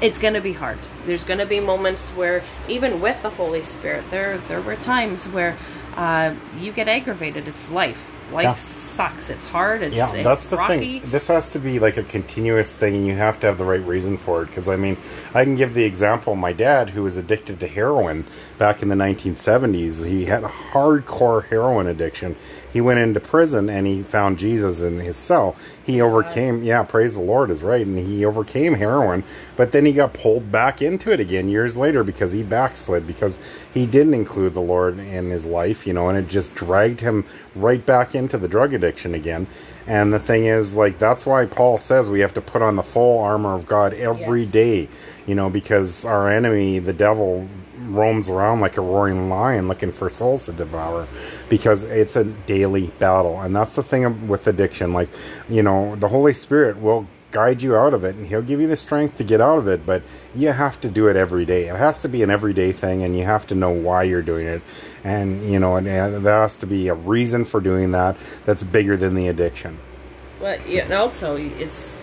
it's 0.00 0.18
going 0.18 0.34
to 0.34 0.40
be 0.40 0.52
hard. 0.52 0.78
There's 1.06 1.24
going 1.24 1.38
to 1.40 1.46
be 1.46 1.60
moments 1.60 2.08
where, 2.10 2.42
even 2.68 3.00
with 3.00 3.20
the 3.22 3.30
Holy 3.30 3.62
Spirit, 3.64 4.04
there 4.10 4.38
there 4.48 4.60
were 4.60 4.76
times 4.76 5.24
where 5.26 5.56
uh, 5.96 6.34
you 6.60 6.72
get 6.72 6.88
aggravated. 6.88 7.48
It's 7.48 7.70
life. 7.70 7.98
Life 8.32 8.44
Yeah. 8.44 8.54
sucks. 8.56 9.30
It's 9.30 9.46
hard. 9.46 9.82
It's, 9.82 9.96
Yeah, 9.96 10.12
it's 10.12 10.22
that's 10.22 10.50
the 10.50 10.56
rocky. 10.58 11.00
thing. 11.00 11.10
This 11.10 11.28
has 11.28 11.48
to 11.50 11.58
be 11.58 11.78
like 11.78 11.96
a 11.96 12.02
continuous 12.02 12.76
thing, 12.76 12.94
and 12.94 13.06
you 13.06 13.14
have 13.14 13.40
to 13.40 13.46
have 13.46 13.56
the 13.56 13.64
right 13.64 13.84
reason 13.84 14.18
for 14.18 14.42
it. 14.42 14.46
Because 14.46 14.68
I 14.68 14.76
mean, 14.76 14.98
I 15.34 15.44
can 15.44 15.56
give 15.56 15.72
the 15.74 15.84
example: 15.84 16.36
my 16.36 16.52
dad, 16.52 16.90
who 16.90 17.02
was 17.04 17.16
addicted 17.16 17.58
to 17.60 17.66
heroin 17.66 18.24
back 18.58 18.82
in 18.82 18.90
the 18.90 18.96
1970s, 18.96 20.04
he 20.06 20.26
had 20.26 20.44
a 20.44 20.48
hardcore 20.48 21.46
heroin 21.46 21.86
addiction. 21.86 22.36
He 22.72 22.80
went 22.80 23.00
into 23.00 23.20
prison 23.20 23.68
and 23.70 23.86
he 23.86 24.02
found 24.02 24.38
Jesus 24.38 24.80
in 24.80 25.00
his 25.00 25.16
cell. 25.16 25.56
He 25.84 26.00
overcame, 26.00 26.62
yeah, 26.62 26.82
praise 26.82 27.14
the 27.14 27.22
Lord 27.22 27.50
is 27.50 27.62
right, 27.62 27.86
and 27.86 27.98
he 27.98 28.24
overcame 28.24 28.74
heroin. 28.74 29.24
But 29.56 29.72
then 29.72 29.86
he 29.86 29.92
got 29.92 30.12
pulled 30.12 30.52
back 30.52 30.82
into 30.82 31.10
it 31.10 31.18
again 31.20 31.48
years 31.48 31.76
later 31.76 32.04
because 32.04 32.32
he 32.32 32.42
backslid 32.42 33.06
because 33.06 33.38
he 33.72 33.86
didn't 33.86 34.14
include 34.14 34.52
the 34.54 34.60
Lord 34.60 34.98
in 34.98 35.30
his 35.30 35.46
life, 35.46 35.86
you 35.86 35.92
know, 35.94 36.08
and 36.08 36.18
it 36.18 36.28
just 36.28 36.54
dragged 36.54 37.00
him 37.00 37.24
right 37.54 37.84
back 37.84 38.14
into 38.14 38.36
the 38.36 38.48
drug 38.48 38.74
addiction 38.74 39.14
again. 39.14 39.46
And 39.86 40.12
the 40.12 40.18
thing 40.18 40.44
is, 40.44 40.74
like, 40.74 40.98
that's 40.98 41.24
why 41.24 41.46
Paul 41.46 41.78
says 41.78 42.10
we 42.10 42.20
have 42.20 42.34
to 42.34 42.42
put 42.42 42.60
on 42.60 42.76
the 42.76 42.82
full 42.82 43.20
armor 43.20 43.54
of 43.54 43.66
God 43.66 43.94
every 43.94 44.42
Yes. 44.42 44.50
day, 44.50 44.88
you 45.28 45.34
know, 45.34 45.48
because 45.50 46.04
our 46.04 46.28
enemy, 46.28 46.80
the 46.80 46.92
devil, 46.92 47.46
roams 47.80 48.28
around 48.28 48.60
like 48.60 48.76
a 48.76 48.80
roaring 48.80 49.28
lion 49.28 49.68
looking 49.68 49.92
for 49.92 50.10
souls 50.10 50.46
to 50.46 50.52
devour 50.52 51.06
because 51.48 51.82
it's 51.84 52.16
a 52.16 52.24
daily 52.24 52.88
battle. 52.98 53.40
And 53.40 53.54
that's 53.54 53.76
the 53.76 53.82
thing 53.82 54.26
with 54.26 54.46
addiction. 54.46 54.92
Like, 54.92 55.08
you 55.48 55.62
know, 55.62 55.94
the 55.96 56.08
Holy 56.08 56.32
Spirit 56.32 56.80
will 56.80 57.06
guide 57.30 57.62
you 57.62 57.76
out 57.76 57.94
of 57.94 58.04
it 58.04 58.16
and 58.16 58.26
he'll 58.26 58.42
give 58.42 58.58
you 58.58 58.66
the 58.66 58.76
strength 58.76 59.18
to 59.18 59.22
get 59.22 59.38
out 59.38 59.58
of 59.58 59.68
it 59.68 59.84
but 59.84 60.02
you 60.34 60.48
have 60.50 60.80
to 60.80 60.88
do 60.88 61.08
it 61.08 61.14
every 61.14 61.44
day 61.44 61.68
it 61.68 61.76
has 61.76 61.98
to 62.00 62.08
be 62.08 62.22
an 62.22 62.30
everyday 62.30 62.72
thing 62.72 63.02
and 63.02 63.18
you 63.18 63.22
have 63.22 63.46
to 63.46 63.54
know 63.54 63.68
why 63.68 64.02
you're 64.02 64.22
doing 64.22 64.46
it 64.46 64.62
and 65.04 65.44
you 65.44 65.58
know 65.58 65.76
and, 65.76 65.86
there 65.86 66.40
has 66.40 66.56
to 66.56 66.66
be 66.66 66.88
a 66.88 66.94
reason 66.94 67.44
for 67.44 67.60
doing 67.60 67.92
that 67.92 68.16
that's 68.46 68.62
bigger 68.62 68.96
than 68.96 69.14
the 69.14 69.28
addiction 69.28 69.78
But 70.40 70.66
yeah, 70.68 70.84
and 70.84 70.92
also 70.92 71.36
it's. 71.36 72.00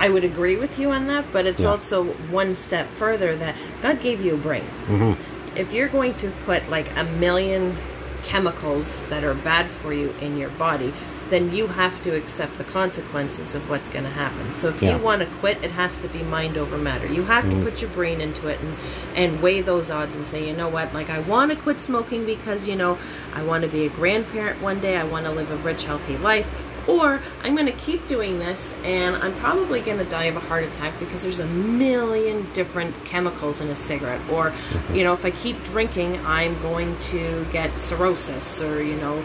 I 0.00 0.08
would 0.08 0.24
agree 0.24 0.56
with 0.56 0.78
you 0.78 0.90
on 0.90 1.06
that, 1.08 1.26
but 1.30 1.44
it's 1.46 1.60
Yeah. 1.60 1.68
also 1.68 2.04
one 2.30 2.54
step 2.54 2.88
further 2.96 3.36
that 3.36 3.54
God 3.82 4.00
gave 4.00 4.24
you 4.24 4.34
a 4.34 4.38
brain. 4.38 4.64
Mm-hmm. 4.88 5.12
If 5.56 5.72
you're 5.74 5.88
going 5.88 6.14
to 6.14 6.32
put 6.46 6.68
like 6.70 6.86
a 6.96 7.04
million 7.04 7.76
chemicals 8.22 9.00
that 9.10 9.24
are 9.24 9.34
bad 9.34 9.68
for 9.68 9.92
you 9.92 10.14
in 10.20 10.36
your 10.38 10.50
body, 10.50 10.92
then 11.30 11.54
you 11.54 11.68
have 11.68 12.02
to 12.02 12.10
accept 12.16 12.58
the 12.58 12.64
consequences 12.64 13.54
of 13.54 13.68
what's 13.70 13.88
going 13.88 14.04
to 14.04 14.10
happen. 14.10 14.52
So 14.58 14.68
if 14.68 14.82
Yeah. 14.82 14.96
you 14.96 15.02
want 15.02 15.20
to 15.20 15.26
quit, 15.26 15.58
it 15.62 15.70
has 15.72 15.96
to 15.98 16.08
be 16.08 16.22
mind 16.24 16.56
over 16.58 16.76
matter. 16.76 17.06
You 17.06 17.24
have 17.24 17.44
to 17.48 17.56
put 17.62 17.80
your 17.80 17.90
brain 17.90 18.20
into 18.20 18.48
it 18.48 18.58
and 18.60 18.76
and 19.16 19.42
weigh 19.42 19.60
those 19.60 19.90
odds 19.90 20.16
and 20.16 20.26
say, 20.26 20.46
you 20.48 20.54
know 20.56 20.68
what, 20.68 20.92
like 20.94 21.08
I 21.10 21.20
want 21.20 21.50
to 21.52 21.56
quit 21.56 21.80
smoking 21.82 22.24
because 22.24 22.66
you 22.66 22.74
know 22.74 22.98
I 23.34 23.42
want 23.42 23.62
to 23.62 23.68
be 23.68 23.84
a 23.86 23.88
grandparent 23.90 24.60
one 24.62 24.80
day. 24.80 24.96
I 24.96 25.04
want 25.04 25.26
to 25.26 25.32
live 25.32 25.50
a 25.50 25.56
rich, 25.56 25.84
healthy 25.84 26.16
life. 26.18 26.46
Or 26.90 27.20
I'm 27.42 27.54
going 27.54 27.66
to 27.66 27.72
keep 27.72 28.06
doing 28.08 28.38
this 28.38 28.74
and 28.84 29.16
I'm 29.16 29.34
probably 29.36 29.80
going 29.80 29.98
to 29.98 30.04
die 30.04 30.24
of 30.24 30.36
a 30.36 30.40
heart 30.40 30.64
attack 30.64 30.98
because 30.98 31.22
there's 31.22 31.38
a 31.38 31.46
million 31.46 32.50
different 32.52 32.94
chemicals 33.04 33.60
in 33.60 33.68
a 33.68 33.76
cigarette. 33.76 34.20
Or, 34.30 34.50
mm-hmm. 34.50 34.94
you 34.94 35.04
know, 35.04 35.12
if 35.12 35.24
I 35.24 35.30
keep 35.30 35.62
drinking, 35.64 36.18
I'm 36.26 36.60
going 36.62 36.98
to 37.12 37.46
get 37.52 37.78
cirrhosis 37.78 38.60
or, 38.60 38.82
you 38.82 38.96
know, 38.96 39.22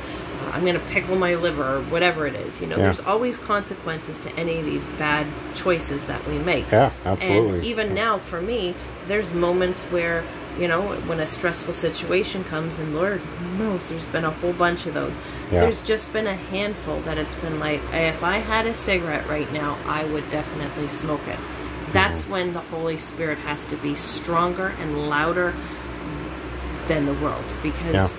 I'm 0.52 0.62
going 0.62 0.76
to 0.76 0.86
pickle 0.88 1.16
my 1.16 1.36
liver 1.36 1.78
or 1.78 1.82
whatever 1.84 2.28
it 2.28 2.36
is. 2.36 2.62
You 2.62 2.68
know, 2.68 2.78
Yeah. 2.78 2.84
there's 2.84 3.00
always 3.02 3.38
consequences 3.38 4.20
to 4.20 4.34
any 4.38 4.60
of 4.60 4.66
these 4.66 4.84
bad 4.98 5.28
choices 5.56 6.06
that 6.06 6.26
we 6.28 6.38
make. 6.38 6.72
Yeah, 6.72 6.92
absolutely. 7.06 7.58
And 7.58 7.66
even 7.66 7.94
now, 7.94 8.18
for 8.18 8.42
me, 8.42 8.76
there's 9.08 9.34
moments 9.34 9.84
where, 9.86 10.24
you 10.60 10.68
know, 10.68 10.82
when 11.08 11.20
a 11.20 11.28
stressful 11.28 11.74
situation 11.74 12.44
comes, 12.46 12.80
and 12.80 12.96
Lord 12.96 13.22
knows 13.58 13.90
there's 13.90 14.06
been 14.06 14.24
a 14.24 14.32
whole 14.32 14.54
bunch 14.54 14.86
of 14.86 14.94
those. 14.94 15.16
Yeah. 15.52 15.62
There's 15.62 15.82
just 15.82 16.12
been 16.14 16.28
a 16.28 16.36
handful 16.36 17.00
that 17.02 17.18
it's 17.18 17.34
been 17.36 17.60
like, 17.60 17.82
if 17.94 18.24
I 18.24 18.38
had 18.40 18.66
a 18.68 18.74
cigarette 18.74 19.28
right 19.28 19.52
now, 19.54 19.78
I 19.86 20.04
would 20.06 20.30
definitely 20.32 20.88
smoke 20.90 21.26
it. 21.28 21.40
That's 21.94 22.22
Mm-hmm. 22.24 22.32
when 22.32 22.54
the 22.54 22.62
Holy 22.62 22.98
Spirit 22.98 23.38
has 23.40 23.64
to 23.66 23.76
be 23.78 23.96
stronger 23.96 24.74
and 24.80 25.08
louder 25.10 25.54
than 26.88 27.06
the 27.06 27.14
world 27.16 27.44
because 27.64 27.94
Yeah. 27.94 28.10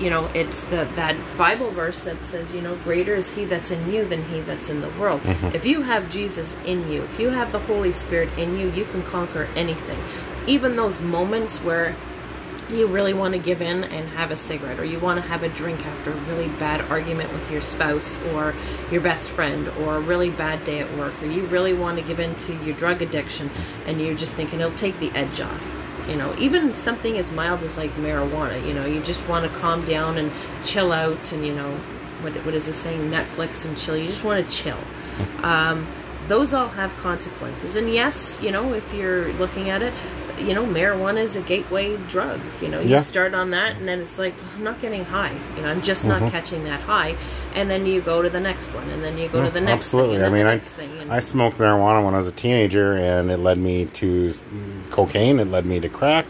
you 0.00 0.10
know 0.10 0.28
it's 0.34 0.62
the 0.64 0.86
that 0.96 1.16
bible 1.38 1.70
verse 1.70 2.04
that 2.04 2.22
says 2.24 2.52
you 2.52 2.60
know 2.60 2.74
greater 2.84 3.14
is 3.14 3.32
he 3.32 3.44
that's 3.46 3.70
in 3.70 3.90
you 3.90 4.04
than 4.04 4.22
he 4.26 4.40
that's 4.42 4.68
in 4.68 4.80
the 4.82 4.90
world 5.00 5.22
Mm-hmm. 5.22 5.54
if 5.56 5.64
you 5.64 5.80
have 5.82 6.10
jesus 6.10 6.54
in 6.66 6.90
you 6.90 7.02
if 7.04 7.18
you 7.18 7.30
have 7.30 7.50
the 7.52 7.60
holy 7.60 7.92
spirit 7.92 8.28
in 8.36 8.58
you 8.58 8.68
you 8.72 8.84
can 8.86 9.02
conquer 9.04 9.48
anything 9.56 9.98
even 10.46 10.76
those 10.76 11.00
moments 11.00 11.58
where 11.58 11.96
you 12.70 12.86
really 12.86 13.12
want 13.12 13.34
to 13.34 13.38
give 13.38 13.60
in 13.60 13.84
and 13.84 14.08
have 14.10 14.30
a 14.30 14.36
cigarette, 14.36 14.78
or 14.78 14.84
you 14.84 14.98
want 14.98 15.20
to 15.20 15.28
have 15.28 15.42
a 15.42 15.48
drink 15.48 15.84
after 15.84 16.10
a 16.10 16.14
really 16.14 16.48
bad 16.48 16.80
argument 16.90 17.32
with 17.32 17.50
your 17.50 17.60
spouse 17.60 18.16
or 18.32 18.54
your 18.90 19.00
best 19.00 19.28
friend, 19.28 19.68
or 19.80 19.96
a 19.96 20.00
really 20.00 20.30
bad 20.30 20.64
day 20.64 20.80
at 20.80 20.96
work, 20.96 21.14
or 21.22 21.26
you 21.26 21.44
really 21.46 21.72
want 21.72 21.98
to 21.98 22.04
give 22.04 22.20
in 22.20 22.34
to 22.36 22.54
your 22.64 22.74
drug 22.76 23.02
addiction 23.02 23.50
and 23.86 24.00
you're 24.00 24.16
just 24.16 24.34
thinking 24.34 24.60
it'll 24.60 24.76
take 24.76 24.98
the 24.98 25.10
edge 25.12 25.40
off. 25.40 25.62
You 26.08 26.16
know, 26.16 26.34
even 26.38 26.74
something 26.74 27.16
as 27.16 27.30
mild 27.30 27.62
as 27.62 27.76
like 27.76 27.90
marijuana, 27.96 28.66
you 28.66 28.74
know, 28.74 28.84
you 28.84 29.02
just 29.02 29.26
want 29.28 29.50
to 29.50 29.58
calm 29.58 29.84
down 29.84 30.18
and 30.18 30.30
chill 30.62 30.92
out 30.92 31.32
and, 31.32 31.46
you 31.46 31.54
know, 31.54 31.72
what, 32.20 32.32
what 32.44 32.54
is 32.54 32.66
this 32.66 32.76
saying? 32.76 33.10
Netflix 33.10 33.64
and 33.64 33.76
chill. 33.76 33.96
You 33.96 34.08
just 34.08 34.24
want 34.24 34.44
to 34.44 34.50
chill. 34.50 34.78
Um, 35.44 35.86
those 36.26 36.54
all 36.54 36.68
have 36.68 36.94
consequences. 36.96 37.76
And 37.76 37.88
yes, 37.88 38.40
you 38.42 38.50
know, 38.50 38.72
if 38.72 38.94
you're 38.94 39.32
looking 39.34 39.68
at 39.70 39.82
it, 39.82 39.92
you 40.38 40.54
know, 40.54 40.64
marijuana 40.66 41.18
is 41.18 41.36
a 41.36 41.40
gateway 41.40 41.96
drug. 42.08 42.40
You 42.60 42.68
know, 42.68 42.80
you 42.80 42.90
Yeah. 42.90 43.00
start 43.00 43.34
on 43.34 43.50
that, 43.52 43.76
and 43.76 43.86
then 43.88 44.00
it's 44.00 44.18
like 44.18 44.34
I'm 44.56 44.64
not 44.64 44.80
getting 44.80 45.04
high. 45.04 45.32
You 45.56 45.62
know, 45.62 45.68
I'm 45.68 45.82
just 45.82 46.04
Mm-hmm. 46.04 46.24
not 46.24 46.32
catching 46.32 46.64
that 46.64 46.80
high. 46.80 47.14
And 47.54 47.70
then 47.70 47.86
you 47.86 48.00
go 48.00 48.20
to 48.22 48.28
the 48.28 48.40
next 48.40 48.66
one, 48.74 48.88
and 48.90 49.02
then 49.04 49.16
you 49.16 49.28
go 49.28 49.44
to 49.44 49.50
the 49.50 49.60
next. 49.60 49.72
Absolutely. 49.86 50.16
Thing, 50.16 50.24
and 50.26 50.34
I 50.34 50.38
mean, 50.38 50.46
the 50.46 50.52
I, 50.52 50.58
thing, 50.58 51.10
I 51.10 51.20
smoked 51.20 51.58
marijuana 51.58 52.04
when 52.04 52.14
I 52.14 52.18
was 52.18 52.26
a 52.28 52.32
teenager, 52.32 52.94
and 52.94 53.30
it 53.30 53.38
led 53.38 53.58
me 53.58 53.84
to 53.86 54.32
cocaine. 54.90 55.38
It 55.38 55.48
led 55.50 55.66
me 55.66 55.80
to 55.80 55.88
crack. 55.88 56.26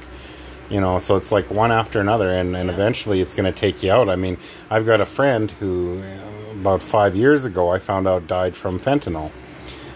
You 0.71 0.81
know, 0.81 0.99
so 0.99 1.17
it's 1.17 1.31
like 1.31 1.51
one 1.51 1.71
after 1.73 2.01
another, 2.01 2.31
and, 2.31 2.57
and 2.57 2.69
Yeah. 2.69 2.75
eventually 2.75 3.21
it's 3.21 3.35
going 3.35 3.51
to 3.53 3.59
take 3.59 3.83
you 3.83 3.93
out. 3.93 4.09
I 4.09 4.17
mean, 4.17 4.39
I've 4.71 4.87
got 4.87 5.01
a 5.01 5.07
friend 5.07 5.51
who, 5.61 6.01
uh, 6.03 6.53
about 6.61 6.83
five 6.83 7.15
years 7.15 7.45
ago, 7.45 7.71
I 7.71 7.79
found 7.79 8.09
out 8.09 8.27
died 8.27 8.57
from 8.57 8.81
fentanyl, 8.81 9.31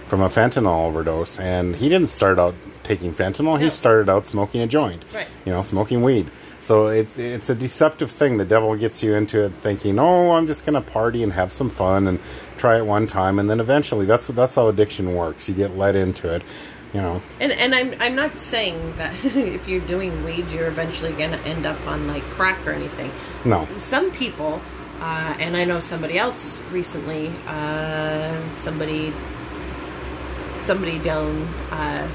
from 0.07 0.21
a 0.21 0.29
fentanyl 0.29 0.87
overdose, 0.87 1.39
and 1.39 1.77
he 1.77 1.89
didn't 1.89 2.09
start 2.11 2.39
out 2.39 2.55
taking 2.89 3.13
fentanyl. 3.13 3.61
He 3.61 3.69
started 3.71 4.09
out 4.09 4.27
smoking 4.27 4.63
a 4.63 4.67
joint. 4.67 5.05
Right. 5.15 5.27
You 5.45 5.53
know, 5.53 5.63
smoking 5.63 6.03
weed. 6.03 6.31
So 6.61 6.89
it, 6.89 7.17
it's 7.19 7.51
a 7.51 7.55
deceptive 7.55 8.11
thing. 8.11 8.39
The 8.39 8.45
devil 8.45 8.75
gets 8.75 9.03
you 9.03 9.15
into 9.15 9.45
it 9.45 9.53
thinking, 9.53 9.99
"Oh, 9.99 10.33
I'm 10.33 10.47
just 10.47 10.65
going 10.67 10.83
to 10.83 10.91
party 10.91 11.23
and 11.23 11.33
have 11.35 11.53
some 11.53 11.71
fun 11.71 12.09
and 12.09 12.19
try 12.57 12.79
it 12.79 12.87
one 12.87 13.07
time," 13.07 13.39
and 13.39 13.49
then 13.49 13.61
eventually, 13.61 14.07
that's 14.07 14.27
that's 14.29 14.55
how 14.57 14.69
addiction 14.69 15.15
works. 15.15 15.49
You 15.49 15.55
get 15.55 15.77
led 15.77 15.95
into 15.95 16.35
it. 16.35 16.43
You 16.95 17.03
know, 17.03 17.23
And 17.39 17.53
and 17.53 17.75
I'm 17.75 17.95
I'm 18.01 18.15
not 18.17 18.39
saying 18.39 18.95
that 18.97 19.13
if 19.25 19.69
you're 19.69 19.87
doing 19.87 20.25
weed, 20.25 20.49
you're 20.51 20.67
eventually 20.69 21.13
going 21.13 21.31
to 21.33 21.41
end 21.41 21.67
up 21.67 21.79
on 21.87 22.09
like 22.09 22.23
crack 22.25 22.67
or 22.67 22.71
anything. 22.73 23.13
no. 23.45 23.69
Some 23.77 24.11
people, 24.11 24.61
uh, 25.01 25.37
and 25.39 25.55
I 25.57 25.65
know 25.65 25.81
somebody 25.81 26.19
else 26.19 26.59
recently. 26.73 27.31
Uh, 27.47 28.35
somebody, 28.57 29.13
somebody 30.65 30.99
down. 30.99 31.43
Uh, 31.71 32.09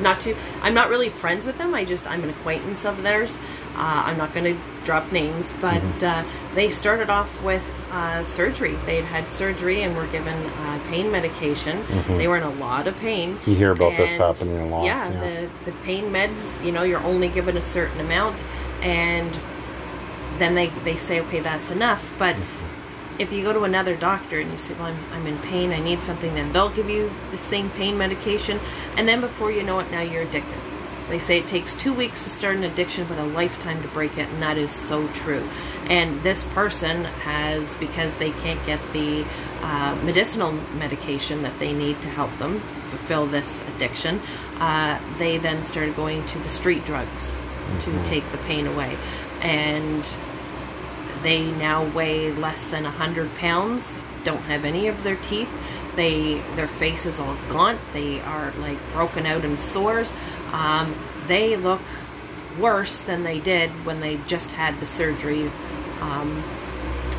not 0.00 0.20
to. 0.22 0.34
I'm 0.62 0.74
not 0.74 0.88
really 0.88 1.08
friends 1.08 1.46
with 1.46 1.58
them. 1.58 1.74
I 1.74 1.84
just 1.84 2.06
I'm 2.06 2.22
an 2.24 2.30
acquaintance 2.30 2.84
of 2.84 3.02
theirs. 3.02 3.36
Uh, 3.76 4.04
I'm 4.06 4.16
not 4.16 4.32
going 4.32 4.54
to 4.54 4.60
drop 4.84 5.10
names, 5.10 5.52
but 5.60 5.82
uh, 6.02 6.22
they 6.54 6.70
started 6.70 7.10
off 7.10 7.42
with 7.42 7.62
uh, 7.90 8.22
surgery. 8.24 8.76
They'd 8.86 9.04
had 9.04 9.26
surgery 9.28 9.82
and 9.82 9.96
were 9.96 10.06
given 10.06 10.34
uh, 10.34 10.80
pain 10.90 11.10
medication. 11.10 11.84
They 12.06 12.28
were 12.28 12.36
in 12.36 12.44
a 12.44 12.50
lot 12.50 12.86
of 12.86 12.96
pain. 12.98 13.38
You 13.46 13.54
hear 13.56 13.72
about 13.72 13.96
this 13.96 14.16
happening 14.16 14.58
a 14.60 14.66
lot, 14.66 14.84
Yeah, 14.84 15.10
yeah. 15.10 15.20
the 15.20 15.70
the 15.70 15.72
pain 15.84 16.04
meds. 16.12 16.64
You 16.64 16.70
know, 16.72 16.82
you're 16.84 17.02
only 17.02 17.28
given 17.28 17.56
a 17.56 17.62
certain 17.62 17.98
amount, 18.00 18.36
and 18.82 19.32
then 20.38 20.54
they 20.54 20.68
they 20.84 20.96
say, 20.96 21.20
okay, 21.22 21.40
that's 21.40 21.70
enough. 21.70 22.12
But 22.18 22.36
if 23.18 23.32
you 23.32 23.42
go 23.42 23.52
to 23.52 23.64
another 23.64 23.96
doctor 23.96 24.40
and 24.40 24.50
you 24.50 24.58
say, 24.58 24.74
well, 24.74 24.86
I'm, 24.86 24.98
I'm 25.12 25.26
in 25.26 25.38
pain, 25.38 25.72
I 25.72 25.80
need 25.80 26.02
something, 26.02 26.34
then 26.34 26.52
they'll 26.52 26.70
give 26.70 26.90
you 26.90 27.10
the 27.30 27.38
same 27.38 27.70
pain 27.70 27.96
medication, 27.96 28.58
and 28.96 29.06
then 29.06 29.20
before 29.20 29.50
you 29.50 29.62
know 29.62 29.78
it, 29.78 29.90
now 29.90 30.00
you're 30.00 30.22
addicted. 30.22 30.58
They 31.08 31.18
say 31.18 31.38
it 31.38 31.48
takes 31.48 31.74
two 31.74 31.92
weeks 31.92 32.24
to 32.24 32.30
start 32.30 32.56
an 32.56 32.64
addiction, 32.64 33.06
but 33.06 33.18
a 33.18 33.24
lifetime 33.24 33.82
to 33.82 33.88
break 33.88 34.16
it, 34.16 34.28
and 34.28 34.42
that 34.42 34.56
is 34.56 34.72
so 34.72 35.06
true. 35.08 35.46
And 35.84 36.22
this 36.22 36.44
person 36.44 37.04
has, 37.04 37.74
because 37.74 38.16
they 38.16 38.30
can't 38.30 38.64
get 38.64 38.80
the 38.94 39.24
uh, 39.60 39.98
medicinal 40.02 40.52
medication 40.78 41.42
that 41.42 41.58
they 41.58 41.74
need 41.74 42.00
to 42.02 42.08
help 42.08 42.36
them 42.38 42.60
fulfill 42.88 43.26
this 43.26 43.62
addiction, 43.76 44.20
uh, 44.58 44.98
they 45.18 45.36
then 45.36 45.62
started 45.62 45.94
going 45.94 46.26
to 46.28 46.38
the 46.38 46.48
street 46.48 46.84
drugs 46.86 47.36
to 47.82 48.04
take 48.04 48.30
the 48.32 48.38
pain 48.38 48.66
away. 48.66 48.96
And 49.42 50.04
they 51.24 51.50
now 51.52 51.84
weigh 51.92 52.30
less 52.30 52.66
than 52.66 52.84
100 52.84 53.34
pounds, 53.38 53.98
don't 54.22 54.42
have 54.42 54.64
any 54.64 54.86
of 54.86 55.02
their 55.02 55.16
teeth. 55.16 55.48
They 55.96 56.40
their 56.54 56.68
face 56.68 57.06
is 57.06 57.18
all 57.18 57.36
gaunt. 57.48 57.80
They 57.92 58.20
are 58.20 58.52
like 58.58 58.78
broken 58.92 59.26
out 59.26 59.44
in 59.44 59.58
sores. 59.58 60.12
Um, 60.52 60.94
they 61.26 61.56
look 61.56 61.80
worse 62.58 62.98
than 62.98 63.24
they 63.24 63.40
did 63.40 63.70
when 63.84 64.00
they 64.00 64.18
just 64.26 64.52
had 64.52 64.78
the 64.80 64.86
surgery 64.86 65.50
um, 66.00 66.42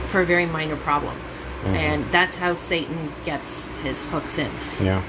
for 0.08 0.22
a 0.22 0.26
very 0.26 0.46
minor 0.46 0.78
problem. 0.78 1.18
And 1.65 2.06
that's 2.12 2.36
how 2.36 2.54
Satan 2.54 3.12
gets 3.26 3.65
his 3.82 4.00
hooks 4.04 4.38
in. 4.38 4.52
Yeah. 4.80 5.02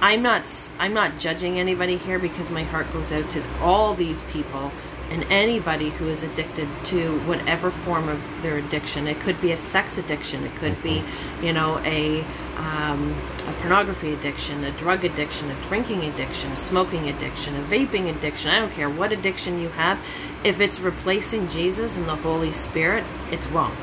I'm 0.00 0.22
not 0.22 0.44
I'm 0.78 0.94
not 0.94 1.18
judging 1.18 1.58
anybody 1.58 1.98
here 1.98 2.18
because 2.18 2.50
my 2.50 2.62
heart 2.62 2.90
goes 2.92 3.12
out 3.12 3.30
to 3.32 3.42
all 3.60 3.94
these 3.94 4.20
people 4.30 4.72
and 5.10 5.24
anybody 5.30 5.90
who 5.90 6.08
is 6.08 6.22
addicted 6.22 6.68
to 6.84 7.18
whatever 7.20 7.70
form 7.70 8.08
of 8.08 8.22
their 8.42 8.58
addiction. 8.58 9.06
It 9.06 9.20
could 9.20 9.40
be 9.40 9.52
a 9.52 9.56
sex 9.56 9.98
addiction. 9.98 10.44
It 10.44 10.54
could 10.56 10.82
be, 10.82 11.02
you 11.42 11.52
know, 11.52 11.78
a 11.84 12.24
um, 12.56 13.14
a 13.46 13.52
pornography 13.60 14.14
addiction, 14.14 14.64
a 14.64 14.70
drug 14.72 15.04
addiction, 15.04 15.50
a 15.50 15.62
drinking 15.62 16.04
addiction, 16.04 16.52
a 16.52 16.56
smoking 16.56 17.08
addiction, 17.08 17.54
a 17.54 17.62
vaping 17.62 18.08
addiction. 18.08 18.50
I 18.50 18.58
don't 18.58 18.72
care 18.72 18.88
what 18.88 19.12
addiction 19.12 19.60
you 19.60 19.68
have. 19.70 20.00
If 20.42 20.60
it's 20.60 20.80
replacing 20.80 21.48
Jesus 21.48 21.96
and 21.96 22.06
the 22.06 22.16
Holy 22.16 22.52
Spirit, 22.52 23.04
it's 23.30 23.46
wrong. 23.48 23.76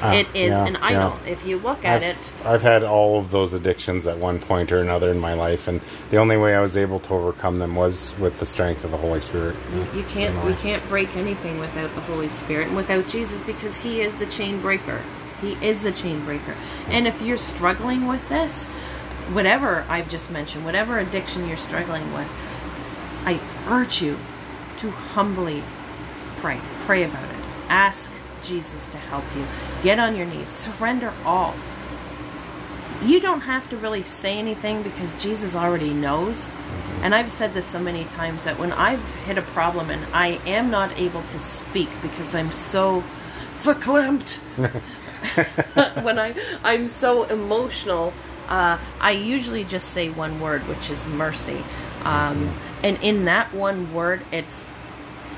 Ah, 0.00 0.12
it 0.12 0.28
is 0.34 0.50
yeah, 0.50 0.66
an 0.66 0.76
idol. 0.76 1.18
yeah. 1.24 1.32
If 1.32 1.44
you 1.44 1.58
look 1.58 1.84
at 1.84 1.96
I've, 1.96 2.02
it, 2.02 2.32
I've 2.44 2.62
had 2.62 2.84
all 2.84 3.18
of 3.18 3.30
those 3.30 3.52
addictions 3.52 4.06
at 4.06 4.18
one 4.18 4.38
point 4.40 4.70
or 4.70 4.78
another 4.78 5.10
in 5.10 5.18
my 5.18 5.34
life, 5.34 5.66
and 5.66 5.80
the 6.10 6.18
only 6.18 6.36
way 6.36 6.54
I 6.54 6.60
was 6.60 6.76
able 6.76 7.00
to 7.00 7.14
overcome 7.14 7.58
them 7.58 7.74
was 7.74 8.14
with 8.18 8.38
the 8.38 8.46
strength 8.46 8.84
of 8.84 8.90
the 8.92 8.96
Holy 8.96 9.20
Spirit. 9.20 9.56
You 9.94 10.04
can't 10.04 10.44
we 10.44 10.54
can't 10.54 10.86
break 10.88 11.16
anything 11.16 11.58
without 11.58 11.94
the 11.94 12.00
Holy 12.02 12.30
Spirit 12.30 12.68
and 12.68 12.76
without 12.76 13.08
Jesus 13.08 13.40
because 13.40 13.78
he 13.78 14.00
is 14.00 14.14
the 14.16 14.26
chain 14.26 14.60
breaker. 14.60 15.02
He 15.40 15.52
is 15.64 15.82
the 15.82 15.92
chain 15.92 16.24
breaker. 16.24 16.54
And 16.88 17.06
if 17.06 17.20
you're 17.22 17.38
struggling 17.38 18.06
with 18.06 18.28
this, 18.28 18.64
whatever 19.32 19.84
I've 19.88 20.08
just 20.08 20.30
mentioned, 20.30 20.64
whatever 20.64 20.98
addiction 20.98 21.46
you're 21.48 21.56
struggling 21.56 22.12
with, 22.12 22.28
I 23.24 23.40
urge 23.68 24.00
you 24.02 24.18
to 24.78 24.90
humbly 24.90 25.62
pray. 26.36 26.60
Pray 26.86 27.02
about 27.02 27.24
it. 27.24 27.36
Ask 27.68 28.10
Jesus 28.42 28.86
to 28.88 28.98
help 28.98 29.24
you. 29.36 29.46
Get 29.82 29.98
on 29.98 30.16
your 30.16 30.26
knees. 30.26 30.48
Surrender 30.48 31.12
all. 31.24 31.54
You 33.02 33.20
don't 33.20 33.42
have 33.42 33.68
to 33.70 33.76
really 33.76 34.02
say 34.02 34.38
anything 34.38 34.82
because 34.82 35.12
Jesus 35.14 35.54
already 35.54 35.90
knows. 35.90 36.50
And 37.02 37.14
I've 37.14 37.30
said 37.30 37.54
this 37.54 37.66
so 37.66 37.78
many 37.78 38.04
times 38.04 38.44
that 38.44 38.58
when 38.58 38.72
I've 38.72 39.04
hit 39.24 39.38
a 39.38 39.42
problem 39.42 39.88
and 39.90 40.04
I 40.12 40.40
am 40.46 40.70
not 40.70 40.98
able 40.98 41.22
to 41.22 41.38
speak 41.38 41.88
because 42.02 42.34
I'm 42.34 42.52
so 42.52 43.04
verklempt, 43.54 44.38
when 46.02 46.18
I 46.18 46.34
I'm 46.64 46.88
so 46.88 47.24
emotional, 47.24 48.12
uh, 48.48 48.78
I 49.00 49.12
usually 49.12 49.62
just 49.62 49.90
say 49.90 50.08
one 50.08 50.40
word, 50.40 50.66
which 50.66 50.90
is 50.90 51.06
mercy. 51.06 51.62
Um, 52.02 52.58
and 52.82 52.98
in 53.02 53.26
that 53.26 53.52
one 53.54 53.92
word, 53.94 54.22
it's 54.32 54.60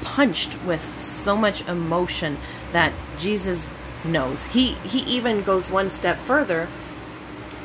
punched 0.02 0.56
with 0.64 0.98
so 0.98 1.36
much 1.36 1.66
emotion 1.68 2.38
that 2.72 2.92
Jesus 3.18 3.68
knows. 4.04 4.44
He 4.46 4.74
he 4.74 5.00
even 5.00 5.42
goes 5.42 5.70
one 5.70 5.90
step 5.90 6.18
further. 6.18 6.68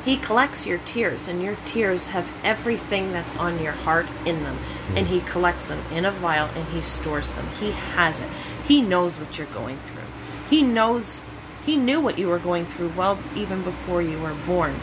He 0.04 0.18
collects 0.18 0.68
your 0.68 0.78
tears, 0.80 1.28
and 1.28 1.41
your 1.41 1.58
tears 1.65 2.08
have 2.08 2.30
everything 2.44 3.12
that's 3.12 3.36
on 3.38 3.62
your 3.62 3.72
heart 3.72 4.06
in 4.24 4.44
them. 4.44 4.58
Mm-hmm. 4.58 4.98
And 4.98 5.08
He 5.08 5.22
collects 5.22 5.65
them 5.65 5.82
in 5.91 6.06
a 6.06 6.12
vial 6.12 6.48
and 6.56 6.65
He 6.70 6.82
stores 6.82 7.32
them. 7.32 7.48
He 7.60 7.72
has 7.72 8.20
it. 8.20 8.30
He 8.68 8.82
knows 8.82 9.20
what 9.20 9.38
you're 9.38 9.48
going 9.48 9.80
through. 9.80 10.04
He 10.50 10.62
knows, 10.62 11.22
He 11.65 11.76
knew 11.76 12.00
what 12.00 12.20
you 12.20 12.28
were 12.28 12.38
going 12.38 12.65
through 12.65 12.89
well 12.89 13.18
even 13.36 13.63
before 13.63 14.02
you 14.04 14.20
were 14.20 14.36
born. 14.46 14.76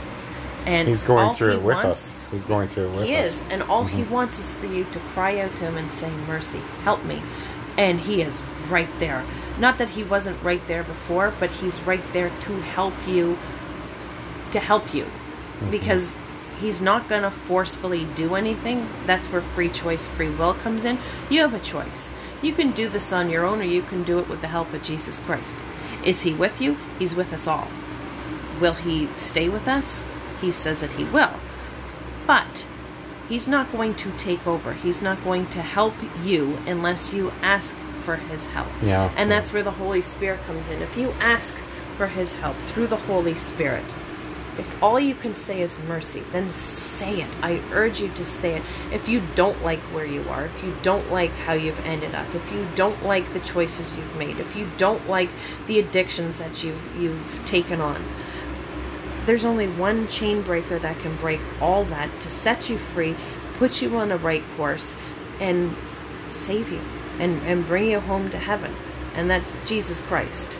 And 0.66 0.88
He's 0.88 1.04
going 1.04 1.34
through 1.34 1.50
he 1.50 1.56
it 1.56 1.62
with 1.62 1.76
wants- 1.76 2.12
us. 2.12 2.14
He's 2.32 2.44
going 2.44 2.68
through 2.68 2.86
it 2.88 2.96
with 2.96 3.06
he 3.06 3.14
us. 3.14 3.34
He 3.34 3.44
is, 3.44 3.52
and 3.52 3.62
all 3.64 3.84
he 3.84 4.02
mm-hmm. 4.02 4.12
wants 4.12 4.38
is 4.40 4.50
for 4.50 4.66
you 4.66 4.84
to 4.84 4.98
cry 4.98 5.38
out 5.38 5.54
to 5.56 5.64
him 5.64 5.76
and 5.76 5.90
say, 5.90 6.10
"Mercy, 6.26 6.60
help 6.82 7.04
me," 7.04 7.22
and 7.76 8.00
he 8.00 8.22
is 8.22 8.40
right 8.70 8.88
there. 8.98 9.22
Not 9.62 9.78
that 9.78 9.90
he 9.90 10.02
wasn't 10.02 10.42
right 10.42 10.66
there 10.66 10.82
before, 10.82 11.32
but 11.38 11.48
he's 11.52 11.80
right 11.82 12.02
there 12.12 12.30
to 12.30 12.60
help 12.60 12.94
you. 13.06 13.38
To 14.50 14.58
help 14.58 14.92
you, 14.92 15.04
mm-hmm. 15.04 15.70
because 15.70 16.14
he's 16.60 16.82
not 16.82 17.08
going 17.08 17.22
to 17.22 17.30
forcefully 17.30 18.08
do 18.16 18.34
anything. 18.34 18.88
That's 19.06 19.28
where 19.28 19.40
free 19.40 19.68
choice, 19.68 20.04
free 20.04 20.30
will 20.30 20.54
comes 20.54 20.84
in. 20.84 20.98
You 21.30 21.42
have 21.42 21.54
a 21.54 21.60
choice. 21.60 22.10
You 22.42 22.52
can 22.52 22.72
do 22.72 22.88
this 22.88 23.12
on 23.12 23.30
your 23.30 23.46
own, 23.46 23.60
or 23.60 23.64
you 23.64 23.82
can 23.82 24.02
do 24.02 24.18
it 24.18 24.28
with 24.28 24.40
the 24.40 24.48
help 24.48 24.74
of 24.74 24.82
Jesus 24.82 25.20
Christ. 25.20 25.54
Is 26.04 26.22
he 26.22 26.34
with 26.34 26.60
you? 26.60 26.76
He's 26.98 27.14
with 27.14 27.32
us 27.32 27.46
all. 27.46 27.68
Will 28.60 28.74
he 28.74 29.06
stay 29.14 29.48
with 29.48 29.68
us? 29.68 30.04
He 30.40 30.50
says 30.50 30.80
that 30.80 30.98
he 30.98 31.04
will. 31.04 31.34
But 32.26 32.66
he's 33.28 33.46
not 33.46 33.70
going 33.70 33.94
to 33.94 34.10
take 34.18 34.44
over. 34.44 34.72
He's 34.72 35.00
not 35.00 35.22
going 35.22 35.46
to 35.50 35.62
help 35.62 35.94
you 36.24 36.58
unless 36.66 37.12
you 37.12 37.32
ask 37.42 37.76
for 38.04 38.16
his 38.16 38.46
help. 38.46 38.68
Yeah, 38.82 39.12
And 39.16 39.30
yeah. 39.30 39.38
that's 39.38 39.52
where 39.52 39.62
the 39.62 39.70
Holy 39.72 40.02
Spirit 40.02 40.40
comes 40.46 40.68
in. 40.68 40.82
If 40.82 40.96
you 40.96 41.12
ask 41.20 41.54
for 41.96 42.06
his 42.08 42.32
help 42.34 42.56
through 42.56 42.88
the 42.88 42.96
Holy 42.96 43.34
Spirit, 43.34 43.84
if 44.58 44.82
all 44.82 45.00
you 45.00 45.14
can 45.14 45.34
say 45.34 45.62
is 45.62 45.78
mercy, 45.88 46.22
then 46.32 46.50
say 46.50 47.22
it. 47.22 47.28
I 47.42 47.62
urge 47.72 48.02
you 48.02 48.08
to 48.08 48.24
say 48.24 48.56
it. 48.56 48.62
If 48.92 49.08
you 49.08 49.22
don't 49.34 49.62
like 49.62 49.78
where 49.94 50.04
you 50.04 50.22
are, 50.28 50.44
if 50.44 50.62
you 50.62 50.74
don't 50.82 51.10
like 51.10 51.30
how 51.30 51.54
you've 51.54 51.78
ended 51.86 52.14
up, 52.14 52.26
if 52.34 52.52
you 52.52 52.66
don't 52.74 53.02
like 53.02 53.32
the 53.32 53.40
choices 53.40 53.96
you've 53.96 54.16
made, 54.16 54.38
if 54.38 54.54
you 54.54 54.68
don't 54.76 55.08
like 55.08 55.30
the 55.66 55.78
addictions 55.78 56.38
that 56.38 56.62
you've 56.62 56.96
you've 57.00 57.42
taken 57.46 57.80
on, 57.80 58.04
there's 59.24 59.44
only 59.44 59.68
one 59.68 60.06
chain 60.08 60.42
breaker 60.42 60.78
that 60.78 60.98
can 60.98 61.16
break 61.16 61.40
all 61.60 61.84
that 61.86 62.10
to 62.20 62.30
set 62.30 62.68
you 62.68 62.76
free, 62.76 63.14
put 63.54 63.80
you 63.80 63.96
on 63.96 64.10
the 64.10 64.18
right 64.18 64.44
course, 64.56 64.94
and 65.40 65.74
save 66.28 66.70
you 66.70 66.80
and, 67.22 67.40
and 67.44 67.64
bring 67.66 67.86
you 67.86 68.00
home 68.00 68.30
to 68.30 68.38
heaven. 68.38 68.74
And 69.14 69.30
that's 69.30 69.54
Jesus 69.64 70.00
Christ. 70.00 70.58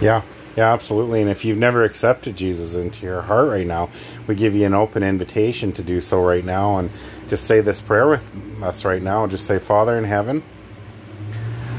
Yeah, 0.00 0.22
yeah, 0.56 0.72
absolutely. 0.72 1.20
And 1.20 1.28
if 1.28 1.44
you've 1.44 1.58
never 1.58 1.84
accepted 1.84 2.36
Jesus 2.36 2.74
into 2.74 3.04
your 3.04 3.22
heart 3.22 3.48
right 3.48 3.66
now, 3.66 3.90
we 4.28 4.36
give 4.36 4.54
you 4.54 4.64
an 4.64 4.74
open 4.74 5.02
invitation 5.02 5.72
to 5.72 5.82
do 5.82 6.00
so 6.00 6.22
right 6.22 6.44
now. 6.44 6.78
And 6.78 6.90
just 7.28 7.46
say 7.46 7.60
this 7.60 7.82
prayer 7.82 8.06
with 8.06 8.32
us 8.62 8.84
right 8.84 9.02
now. 9.02 9.26
Just 9.26 9.44
say, 9.44 9.58
Father 9.58 9.98
in 9.98 10.04
heaven, 10.04 10.44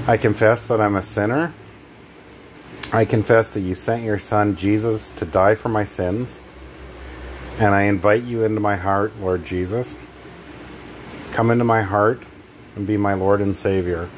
I 0.05 0.17
confess 0.17 0.67
that 0.67 0.81
I'm 0.81 0.97
a 0.97 1.03
sinner. 1.03 1.53
I 2.91 3.05
confess 3.05 3.53
that 3.53 3.61
you 3.61 3.73
sent 3.73 4.03
your 4.03 4.19
son 4.19 4.55
Jesus 4.55 5.13
to 5.13 5.25
die 5.25 5.55
for 5.55 5.69
my 5.69 5.85
sins. 5.85 6.41
And 7.57 7.73
I 7.73 7.83
invite 7.83 8.23
you 8.23 8.43
into 8.43 8.59
my 8.59 8.75
heart, 8.75 9.13
Lord 9.21 9.45
Jesus. 9.45 9.95
Come 11.31 11.51
into 11.51 11.63
my 11.63 11.83
heart 11.83 12.21
and 12.79 12.87
be 12.87 12.97
my 12.97 13.13
Lord 13.13 13.41
and 13.41 13.55
Savior. 13.55 14.09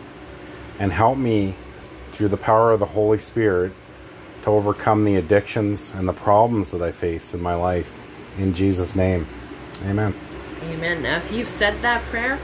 And 0.79 0.91
help 0.91 1.17
me 1.17 1.55
through 2.11 2.29
the 2.29 2.37
power 2.37 2.71
of 2.71 2.79
the 2.79 2.85
Holy 2.85 3.17
Spirit 3.17 3.73
to 4.43 4.49
overcome 4.49 5.03
the 5.03 5.15
addictions 5.15 5.93
and 5.93 6.07
the 6.07 6.13
problems 6.13 6.71
that 6.71 6.81
I 6.81 6.91
face 6.91 7.33
in 7.33 7.41
my 7.41 7.55
life. 7.55 7.99
In 8.37 8.53
Jesus' 8.53 8.95
name, 8.95 9.27
amen. 9.83 10.13
Amen. 10.63 11.01
Now, 11.01 11.17
if 11.17 11.31
you've 11.31 11.47
said 11.47 11.81
that 11.81 12.03
prayer, 12.05 12.39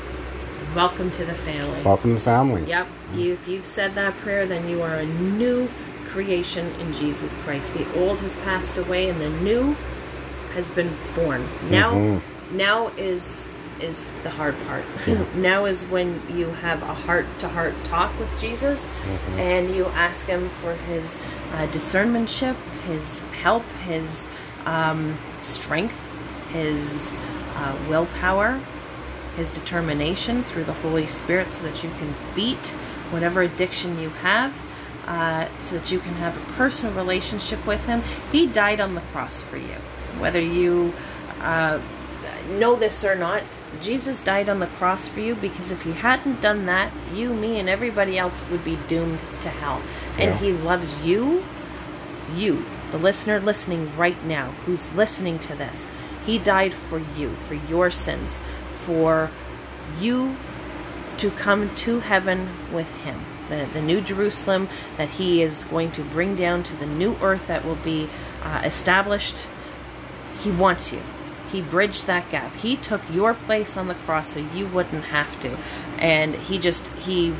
welcome 0.75 1.11
to 1.11 1.25
the 1.25 1.35
family. 1.35 1.81
Welcome 1.83 2.11
to 2.11 2.15
the 2.15 2.21
family. 2.21 2.65
Yep. 2.65 2.87
You, 3.13 3.33
if 3.33 3.47
you've 3.47 3.67
said 3.67 3.95
that 3.95 4.13
prayer, 4.17 4.45
then 4.45 4.67
you 4.69 4.81
are 4.81 4.95
a 4.95 5.05
new 5.05 5.69
creation 6.07 6.67
in 6.79 6.93
Jesus 6.93 7.35
Christ. 7.35 7.73
The 7.73 7.99
old 7.99 8.19
has 8.21 8.35
passed 8.37 8.77
away, 8.77 9.09
and 9.09 9.21
the 9.21 9.29
new 9.29 9.75
has 10.53 10.67
been 10.69 10.95
born. 11.15 11.47
Now, 11.69 11.93
Mhm. 11.93 12.21
now 12.51 12.91
is 12.97 13.47
is 13.81 14.05
the 14.23 14.29
hard 14.29 14.55
part. 14.67 14.83
Yeah. 15.05 15.25
now 15.35 15.65
is 15.65 15.83
when 15.83 16.21
you 16.35 16.47
have 16.47 16.81
a 16.81 16.93
heart-to-heart 16.93 17.75
talk 17.83 18.17
with 18.19 18.39
Jesus, 18.39 18.85
and 19.35 19.73
you 19.75 19.85
ask 19.87 20.25
Him 20.25 20.49
for 20.49 20.73
His 20.73 21.17
uh, 21.53 21.67
discernmentship, 21.67 22.55
His 22.85 23.19
help, 23.41 23.63
His 23.85 24.27
um, 24.65 25.17
strength, 25.41 26.11
His 26.51 27.11
uh, 27.55 27.77
willpower, 27.89 28.59
his 29.37 29.51
determination 29.51 30.43
through 30.43 30.65
the 30.65 30.73
Holy 30.73 31.07
Spirit 31.07 31.53
so 31.53 31.63
that 31.63 31.83
you 31.83 31.91
can 31.91 32.13
beat 32.35 32.67
whatever 33.11 33.41
addiction 33.41 33.99
you 33.99 34.09
have, 34.09 34.53
uh, 35.05 35.47
so 35.57 35.77
that 35.77 35.91
you 35.91 35.99
can 35.99 36.15
have 36.15 36.35
a 36.35 36.53
personal 36.53 36.93
relationship 36.93 37.65
with 37.65 37.85
him. 37.85 38.01
He 38.31 38.47
died 38.47 38.81
on 38.81 38.95
the 38.95 39.01
cross 39.01 39.39
for 39.39 39.57
you. 39.57 39.75
Whether 40.19 40.41
you 40.41 40.93
uh, 41.39 41.79
know 42.49 42.75
this 42.75 43.05
or 43.05 43.15
not, 43.15 43.43
Jesus 43.81 44.19
died 44.19 44.49
on 44.49 44.59
the 44.59 44.67
cross 44.67 45.07
for 45.07 45.19
you 45.19 45.35
because 45.35 45.71
if 45.71 45.81
he 45.83 45.93
hadn't 45.93 46.41
done 46.41 46.65
that, 46.65 46.91
you, 47.13 47.33
me, 47.33 47.59
and 47.59 47.69
everybody 47.69 48.17
else 48.17 48.41
would 48.51 48.63
be 48.63 48.77
doomed 48.87 49.19
to 49.41 49.49
hell. 49.49 49.81
And 50.17 50.31
Yeah. 50.31 50.37
he 50.37 50.51
loves 50.51 51.03
you, 51.03 51.43
you, 52.35 52.65
the 52.91 52.97
listener 52.97 53.39
listening 53.39 53.91
right 53.97 54.23
now, 54.25 54.51
who's 54.65 54.91
listening 54.93 55.39
to 55.39 55.55
this. 55.55 55.87
He 56.25 56.37
died 56.37 56.73
for 56.73 57.01
you, 57.17 57.29
for 57.31 57.53
your 57.55 57.89
sins, 57.91 58.39
for 58.73 59.29
you 59.99 60.35
to 61.17 61.31
come 61.31 61.73
to 61.75 62.01
heaven 62.01 62.49
with 62.71 62.91
him. 63.03 63.21
The, 63.49 63.67
the 63.73 63.81
new 63.81 64.01
Jerusalem 64.01 64.67
that 64.97 65.09
he 65.11 65.41
is 65.41 65.63
going 65.65 65.91
to 65.91 66.01
bring 66.03 66.35
down 66.35 66.63
to 66.63 66.75
the 66.75 66.85
new 66.85 67.15
earth 67.21 67.47
that 67.47 67.65
will 67.65 67.75
be 67.75 68.09
uh, 68.43 68.61
established. 68.65 69.45
He 70.43 70.51
wants 70.51 70.91
you. 70.91 71.01
He 71.51 71.61
bridged 71.61 72.07
that 72.07 72.29
gap. 72.29 72.53
He 72.55 72.75
took 72.75 73.01
your 73.11 73.33
place 73.33 73.77
on 73.77 73.87
the 73.87 73.95
cross 73.95 74.33
so 74.33 74.39
you 74.39 74.67
wouldn't 74.67 75.05
have 75.05 75.39
to. 75.41 75.57
And 75.97 76.35
he 76.35 76.59
just, 76.59 76.87
he 77.05 77.33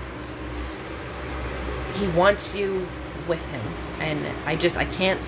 he 1.98 2.08
wants 2.08 2.56
you 2.56 2.88
with 3.28 3.44
him 3.48 3.62
and 4.00 4.26
i 4.46 4.56
just 4.56 4.78
i 4.78 4.86
can't 4.86 5.24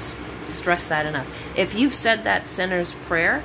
stress 0.45 0.85
that 0.87 1.05
enough 1.05 1.27
if 1.55 1.75
you've 1.75 1.95
said 1.95 2.23
that 2.23 2.47
sinner's 2.47 2.93
prayer 2.93 3.43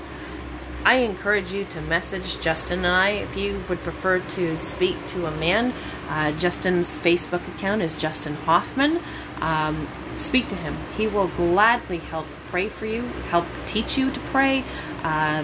i 0.84 0.96
encourage 0.96 1.52
you 1.52 1.64
to 1.64 1.80
message 1.82 2.40
justin 2.40 2.78
and 2.80 2.86
i 2.86 3.08
if 3.10 3.36
you 3.36 3.62
would 3.68 3.78
prefer 3.80 4.18
to 4.20 4.58
speak 4.58 4.96
to 5.06 5.26
a 5.26 5.30
man 5.32 5.72
uh, 6.08 6.30
justin's 6.32 6.96
facebook 6.98 7.46
account 7.56 7.82
is 7.82 7.96
justin 7.96 8.34
hoffman 8.34 9.00
um, 9.40 9.88
speak 10.16 10.48
to 10.48 10.54
him 10.56 10.76
he 10.96 11.06
will 11.06 11.28
gladly 11.28 11.98
help 11.98 12.26
pray 12.48 12.68
for 12.68 12.86
you 12.86 13.02
help 13.30 13.46
teach 13.66 13.96
you 13.98 14.10
to 14.10 14.20
pray 14.20 14.62
uh, 15.02 15.42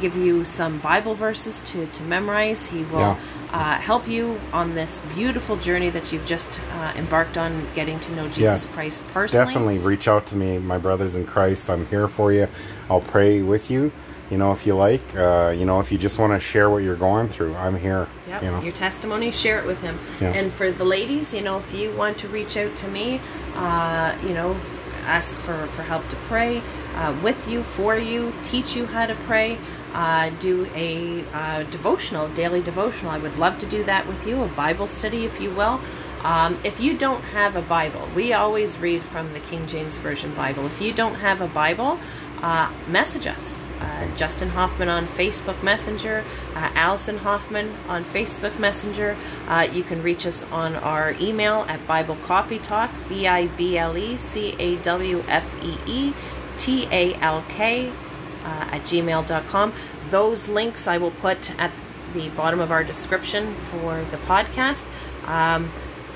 give 0.00 0.16
you 0.16 0.44
some 0.44 0.78
bible 0.78 1.14
verses 1.14 1.60
to, 1.62 1.86
to 1.86 2.02
memorize 2.02 2.66
he 2.66 2.82
will 2.84 2.98
Yeah. 3.00 3.16
uh, 3.52 3.74
help 3.78 4.06
you 4.06 4.38
on 4.52 4.74
this 4.74 5.00
beautiful 5.14 5.56
journey 5.56 5.88
that 5.90 6.12
you've 6.12 6.26
just 6.26 6.48
uh, 6.74 6.92
embarked 6.96 7.38
on 7.38 7.66
getting 7.74 7.98
to 8.00 8.12
know 8.14 8.28
Jesus 8.28 8.66
Yeah. 8.66 8.72
Christ 8.72 9.02
personally. 9.14 9.46
Definitely 9.46 9.78
reach 9.78 10.06
out 10.06 10.26
to 10.26 10.36
me, 10.36 10.58
my 10.58 10.76
brothers 10.76 11.16
in 11.16 11.24
Christ. 11.24 11.70
I'm 11.70 11.86
here 11.86 12.06
for 12.08 12.30
you. 12.32 12.48
I'll 12.90 13.00
pray 13.00 13.40
with 13.40 13.70
you. 13.70 13.90
You 14.30 14.36
know, 14.36 14.52
if 14.52 14.66
you 14.66 14.74
like, 14.74 15.00
uh, 15.16 15.54
you 15.56 15.64
know, 15.64 15.80
if 15.80 15.90
you 15.90 15.96
just 15.96 16.18
want 16.18 16.34
to 16.34 16.40
share 16.40 16.68
what 16.68 16.82
you're 16.82 16.96
going 16.96 17.28
through, 17.30 17.54
I'm 17.54 17.78
here. 17.78 18.06
Yep. 18.28 18.42
You 18.42 18.50
know, 18.50 18.60
Your 18.60 18.72
testimony, 18.72 19.30
share 19.30 19.58
it 19.58 19.66
with 19.66 19.80
him. 19.80 19.98
Yeah. 20.20 20.32
And 20.32 20.52
for 20.52 20.70
the 20.70 20.84
ladies, 20.84 21.34
you 21.34 21.40
know, 21.40 21.58
if 21.58 21.72
you 21.72 21.90
want 21.92 22.18
to 22.18 22.28
reach 22.28 22.56
out 22.56 22.76
to 22.76 22.88
me, 22.88 23.20
uh, 23.54 24.16
you 24.22 24.30
know, 24.30 24.56
ask 25.04 25.34
for, 25.36 25.66
for 25.68 25.82
help 25.82 26.08
to 26.10 26.16
pray 26.16 26.62
uh, 26.94 27.16
with 27.22 27.48
you, 27.48 27.62
for 27.62 27.96
you, 27.96 28.32
teach 28.44 28.76
you 28.76 28.86
how 28.86 29.06
to 29.06 29.14
pray, 29.14 29.58
uh, 29.94 30.30
do 30.40 30.68
a 30.74 31.24
uh, 31.32 31.62
devotional, 31.64 32.28
daily 32.28 32.60
devotional. 32.60 33.10
I 33.10 33.18
would 33.18 33.38
love 33.38 33.58
to 33.60 33.66
do 33.66 33.82
that 33.84 34.06
with 34.06 34.26
you, 34.26 34.42
a 34.42 34.48
Bible 34.48 34.86
study, 34.86 35.24
if 35.24 35.40
you 35.40 35.50
will. 35.50 35.80
Um, 36.24 36.58
if 36.64 36.80
you 36.80 36.98
don't 36.98 37.22
have 37.22 37.54
a 37.54 37.62
Bible, 37.62 38.08
we 38.14 38.32
always 38.32 38.76
read 38.78 39.02
from 39.02 39.32
the 39.32 39.40
King 39.40 39.66
James 39.66 39.96
Version 39.96 40.34
Bible. 40.34 40.66
If 40.66 40.80
you 40.80 40.92
don't 40.92 41.14
have 41.14 41.40
a 41.40 41.46
Bible, 41.46 41.98
uh, 42.42 42.72
message 42.88 43.26
us. 43.26 43.62
Uh, 43.80 44.08
Justin 44.16 44.48
Hoffman 44.48 44.88
on 44.88 45.06
Facebook 45.06 45.62
Messenger, 45.62 46.24
uh, 46.56 46.70
Allison 46.74 47.18
Hoffman 47.18 47.72
on 47.86 48.04
Facebook 48.04 48.58
Messenger. 48.58 49.16
Uh, 49.46 49.68
you 49.72 49.84
can 49.84 50.02
reach 50.02 50.26
us 50.26 50.42
on 50.50 50.74
our 50.76 51.14
email 51.20 51.64
at 51.68 51.86
Bible 51.86 52.16
Coffee 52.16 52.58
Talk, 52.58 52.90
B 53.08 53.28
I 53.28 53.46
B 53.46 53.78
L 53.78 53.96
E 53.96 54.16
C 54.16 54.56
A 54.58 54.76
W 54.76 55.22
F 55.28 55.46
E 55.62 55.76
E 55.86 56.12
T 56.56 56.88
A 56.90 57.14
L 57.14 57.44
K 57.48 57.88
uh, 57.88 58.68
at 58.72 58.82
gmail.com. 58.82 59.72
Those 60.10 60.48
links 60.48 60.88
I 60.88 60.98
will 60.98 61.12
put 61.12 61.56
at 61.58 61.70
the 62.14 62.30
bottom 62.30 62.60
of 62.60 62.72
our 62.72 62.82
description 62.82 63.54
for 63.54 64.02
the 64.10 64.16
podcast. 64.16 64.84
Um, 65.26 65.70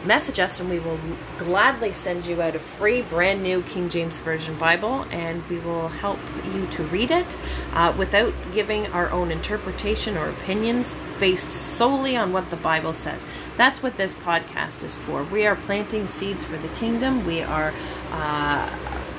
message 0.05 0.41
us 0.41 0.59
and 0.59 0.69
we 0.69 0.79
will 0.79 0.99
gladly 1.39 1.93
send 1.93 2.27
you 2.27 2.43
out 2.43 2.55
a 2.55 2.59
free 2.59 3.03
brand 3.03 3.43
new 3.43 3.63
King 3.63 3.89
James 3.89 4.19
Version 4.19 4.57
Bible 4.59 5.07
and 5.11 5.47
we 5.49 5.59
will 5.59 5.89
help 5.89 6.19
you 6.53 6.67
to 6.69 6.83
read 6.85 7.11
it 7.11 7.37
uh, 7.73 7.95
without 7.97 8.35
giving 8.53 8.87
our 8.89 9.11
own 9.11 9.31
interpretation 9.31 10.17
or 10.17 10.29
opinions 10.29 10.95
based 11.21 11.53
solely 11.53 12.17
on 12.17 12.33
what 12.33 12.51
the 12.51 12.57
Bible 12.57 12.93
says. 12.93 13.25
That's 13.57 13.83
what 13.83 13.97
this 13.97 14.15
podcast 14.15 14.83
is 14.83 14.95
for. 14.95 15.23
We 15.23 15.47
are 15.47 15.55
planting 15.55 16.09
seeds 16.09 16.45
for 16.45 16.57
the 16.57 16.69
kingdom. 16.69 17.25
We 17.25 17.43
are, 17.43 17.73
uh, 18.11 18.71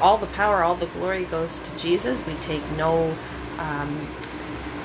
all 0.02 0.18
the 0.18 0.28
power, 0.28 0.64
all 0.64 0.76
the 0.76 0.88
glory 0.88 1.24
goes 1.26 1.60
to 1.60 1.78
Jesus. 1.78 2.26
We 2.26 2.34
take 2.36 2.64
no. 2.72 3.16
Um, 3.58 4.08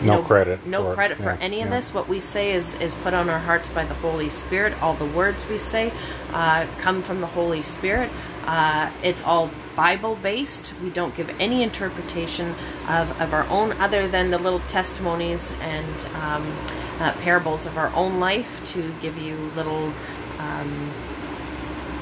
no, 0.07 0.23
credit. 0.23 0.67
no 0.67 0.83
for 0.85 0.93
it. 0.93 0.97
credit 0.97 1.19
for 1.19 1.31
Yeah, 1.31 1.39
any 1.41 1.63
of 1.63 1.69
yeah. 1.71 1.77
this. 1.77 1.95
What 1.95 2.09
we 2.09 2.21
say 2.21 2.53
is 2.53 2.75
is 2.81 2.95
put 2.95 3.15
on 3.15 3.29
our 3.31 3.39
hearts 3.41 3.69
by 3.71 3.85
the 3.85 3.95
Holy 3.95 4.31
Spirit. 4.31 4.81
All 4.83 4.95
the 4.95 5.07
words 5.07 5.47
we 5.49 5.59
say 5.59 5.93
uh, 6.33 6.67
come 6.79 7.03
from 7.03 7.21
the 7.21 7.27
Holy 7.29 7.63
Spirit. 7.63 8.11
Uh, 8.47 8.91
it's 9.03 9.23
all 9.23 9.51
Bible 9.77 10.17
based. 10.17 10.75
We 10.83 10.91
don't 10.91 11.15
give 11.15 11.31
any 11.41 11.63
interpretation 11.63 12.55
of, 12.89 13.21
of 13.21 13.33
our 13.35 13.47
own 13.49 13.73
other 13.75 14.09
than 14.09 14.31
the 14.31 14.39
little 14.39 14.61
testimonies 14.61 15.53
and 15.61 16.05
um, 16.17 16.57
uh, 17.01 17.13
parables 17.21 17.67
of 17.67 17.77
our 17.79 17.95
own 17.95 18.21
life 18.21 18.63
to 18.73 18.93
give 19.03 19.19
you 19.19 19.37
little 19.57 19.93
um, 20.39 20.93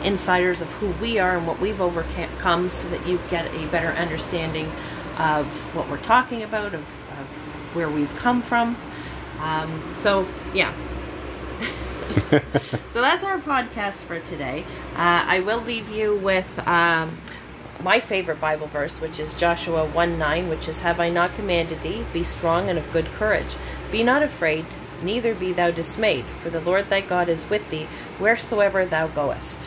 insiders 0.04 0.60
of 0.60 0.68
who 0.74 0.88
we 1.02 1.18
are 1.18 1.36
and 1.36 1.46
what 1.46 1.60
we've 1.60 1.80
overcome 1.80 2.70
so 2.70 2.88
that 2.90 3.06
you 3.06 3.20
get 3.30 3.52
a 3.54 3.66
better 3.68 3.88
understanding 3.98 4.66
of 5.18 5.46
what 5.74 5.88
we're 5.90 5.98
talking 5.98 6.42
about, 6.42 6.74
of 6.74 6.84
where 7.76 7.88
we've 7.88 8.14
come 8.16 8.42
from. 8.42 8.76
Um, 9.40 9.94
so, 10.00 10.26
yeah. 10.54 10.72
so 12.90 13.02
that's 13.02 13.22
our 13.22 13.38
podcast 13.38 13.94
for 13.94 14.18
today. 14.18 14.64
Uh, 14.94 15.22
I 15.26 15.40
will 15.40 15.60
leave 15.60 15.90
you 15.90 16.16
with 16.16 16.46
um, 16.66 17.18
my 17.82 18.00
favorite 18.00 18.40
Bible 18.40 18.66
verse, 18.66 19.00
which 19.00 19.20
is 19.20 19.34
Joshua 19.34 19.86
1 19.86 20.18
9, 20.18 20.48
which 20.48 20.68
is, 20.68 20.80
Have 20.80 20.98
I 20.98 21.10
not 21.10 21.34
commanded 21.34 21.82
thee? 21.82 22.04
Be 22.12 22.24
strong 22.24 22.68
and 22.68 22.78
of 22.78 22.90
good 22.92 23.06
courage. 23.06 23.56
Be 23.92 24.02
not 24.02 24.22
afraid, 24.22 24.64
neither 25.02 25.34
be 25.34 25.52
thou 25.52 25.70
dismayed, 25.70 26.24
for 26.42 26.50
the 26.50 26.60
Lord 26.60 26.88
thy 26.88 27.02
God 27.02 27.28
is 27.28 27.48
with 27.50 27.68
thee 27.70 27.86
wheresoever 28.18 28.86
thou 28.86 29.08
goest. 29.08 29.60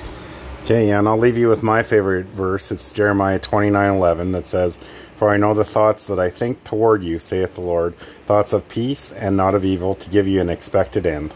Okay, 0.64 0.90
yeah, 0.90 1.00
and 1.00 1.08
I'll 1.08 1.18
leave 1.18 1.38
you 1.38 1.48
with 1.48 1.64
my 1.64 1.84
favorite 1.84 2.28
verse. 2.28 2.72
It's 2.72 2.92
Jeremiah 2.94 3.40
twenty 3.40 3.70
nine 3.70 3.94
eleven 3.94 4.34
that 4.34 4.46
says, 4.46 4.78
For 5.20 5.30
I 5.30 5.36
know 5.36 5.54
the 5.54 5.66
thoughts 5.66 6.06
that 6.06 6.18
I 6.18 6.30
think 6.30 6.64
toward 6.64 7.04
you, 7.04 7.20
saith 7.20 7.56
the 7.56 7.62
Lord, 7.62 7.94
thoughts 8.26 8.54
of 8.54 8.70
peace 8.70 9.12
and 9.12 9.36
not 9.36 9.54
of 9.54 9.66
evil, 9.66 9.94
to 9.96 10.10
give 10.10 10.30
you 10.30 10.40
an 10.40 10.50
expected 10.50 11.06
end. 11.06 11.36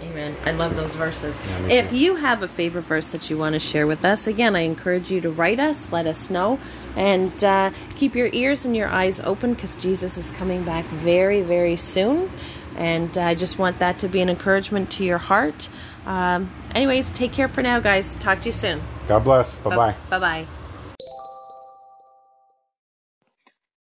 Amen. 0.00 0.36
I 0.44 0.52
love 0.52 0.76
those 0.76 0.94
verses. 0.94 1.34
Yeah, 1.62 1.72
if 1.72 1.90
too. 1.90 1.96
you 1.96 2.14
have 2.14 2.44
a 2.44 2.46
favorite 2.46 2.84
verse 2.84 3.10
that 3.10 3.28
you 3.28 3.36
want 3.36 3.54
to 3.54 3.58
share 3.58 3.88
with 3.88 4.04
us, 4.04 4.28
again, 4.28 4.54
I 4.54 4.60
encourage 4.60 5.10
you 5.10 5.20
to 5.22 5.30
write 5.30 5.58
us, 5.58 5.90
let 5.90 6.06
us 6.06 6.30
know, 6.30 6.60
and 6.94 7.42
uh, 7.42 7.72
keep 7.96 8.14
your 8.14 8.28
ears 8.32 8.64
and 8.64 8.76
your 8.76 8.86
eyes 8.86 9.18
open 9.18 9.54
because 9.54 9.74
Jesus 9.74 10.16
is 10.16 10.30
coming 10.30 10.62
back 10.62 10.84
very, 10.84 11.42
very 11.42 11.74
soon. 11.74 12.30
And 12.76 13.18
I 13.18 13.34
just 13.34 13.58
want 13.58 13.80
that 13.80 13.98
to 13.98 14.08
be 14.08 14.20
an 14.20 14.28
encouragement 14.28 14.92
to 14.92 15.04
your 15.04 15.18
heart. 15.18 15.68
Um, 16.06 16.52
anyways, 16.76 17.10
take 17.10 17.32
care 17.32 17.48
for 17.48 17.60
now, 17.60 17.80
guys. 17.80 18.14
Talk 18.14 18.42
to 18.42 18.46
you 18.46 18.52
soon. 18.52 18.80
God 19.08 19.24
bless. 19.24 19.56
Bye 19.56 19.74
bye. 19.74 19.96
Bye 20.08 20.18
bye. 20.20 20.46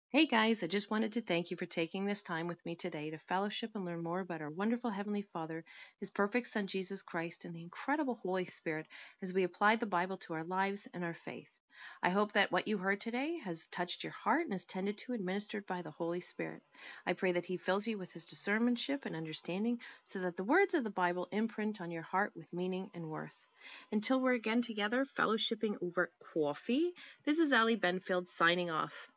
Hey 0.10 0.26
guys, 0.26 0.64
I 0.64 0.68
just 0.68 0.90
wanted 0.90 1.12
to 1.14 1.22
thank 1.22 1.52
you 1.52 1.58
for 1.58 1.66
taking 1.66 2.06
this 2.06 2.24
time 2.24 2.48
with 2.48 2.66
me 2.66 2.76
today 2.76 3.10
to 3.10 3.18
fellowship 3.18 3.72
and 3.76 3.84
learn 3.84 4.02
more 4.02 4.22
about 4.22 4.42
our 4.42 4.50
wonderful 4.50 4.90
Heavenly 4.90 5.24
Father, 5.34 5.66
His 6.00 6.10
perfect 6.10 6.48
Son 6.48 6.66
Jesus 6.68 7.02
Christ, 7.02 7.44
and 7.44 7.54
the 7.54 7.62
incredible 7.62 8.16
Holy 8.16 8.46
Spirit 8.46 8.88
as 9.22 9.34
we 9.34 9.44
apply 9.44 9.76
the 9.76 9.86
Bible 9.86 10.16
to 10.20 10.34
our 10.34 10.46
lives 10.46 10.88
and 10.94 11.04
our 11.04 11.14
faith. 11.14 11.50
I 12.02 12.12
hope 12.12 12.32
that 12.32 12.54
what 12.54 12.70
you 12.70 12.78
heard 12.78 13.02
today 13.02 13.40
has 13.40 13.68
touched 13.68 14.06
your 14.06 14.14
heart 14.14 14.46
and 14.46 14.54
is 14.54 14.64
tended 14.64 14.98
to 15.00 15.12
and 15.12 15.26
ministered 15.26 15.68
by 15.68 15.82
the 15.82 15.92
Holy 15.92 16.22
Spirit. 16.22 16.64
I 17.06 17.12
pray 17.12 17.34
that 17.34 17.46
He 17.46 17.58
fills 17.58 17.86
you 17.86 17.98
with 17.98 18.14
His 18.14 18.26
discernmentship 18.26 19.06
and 19.06 19.14
understanding 19.14 19.82
so 20.06 20.20
that 20.20 20.38
the 20.38 20.46
words 20.46 20.74
of 20.74 20.86
the 20.86 20.90
Bible 20.90 21.28
imprint 21.34 21.82
on 21.82 21.92
your 21.92 22.04
heart 22.04 22.32
with 22.34 22.54
meaning 22.54 22.90
and 22.94 23.10
worth. 23.10 23.46
Until 23.92 24.22
we're 24.22 24.36
again 24.36 24.62
together, 24.62 25.06
fellowshipping 25.20 25.76
over 25.82 26.14
coffee, 26.34 26.94
this 27.26 27.40
is 27.40 27.52
Ali 27.52 27.76
Benfield 27.76 28.30
signing 28.30 28.72
off. 28.72 29.12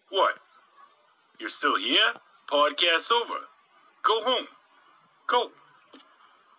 What? 0.09 0.35
You're 1.39 1.49
still 1.49 1.77
here? 1.77 2.13
Podcast 2.49 3.11
over. 3.11 3.39
Go 4.03 4.21
home. 4.23 4.47
Go. 5.27 5.51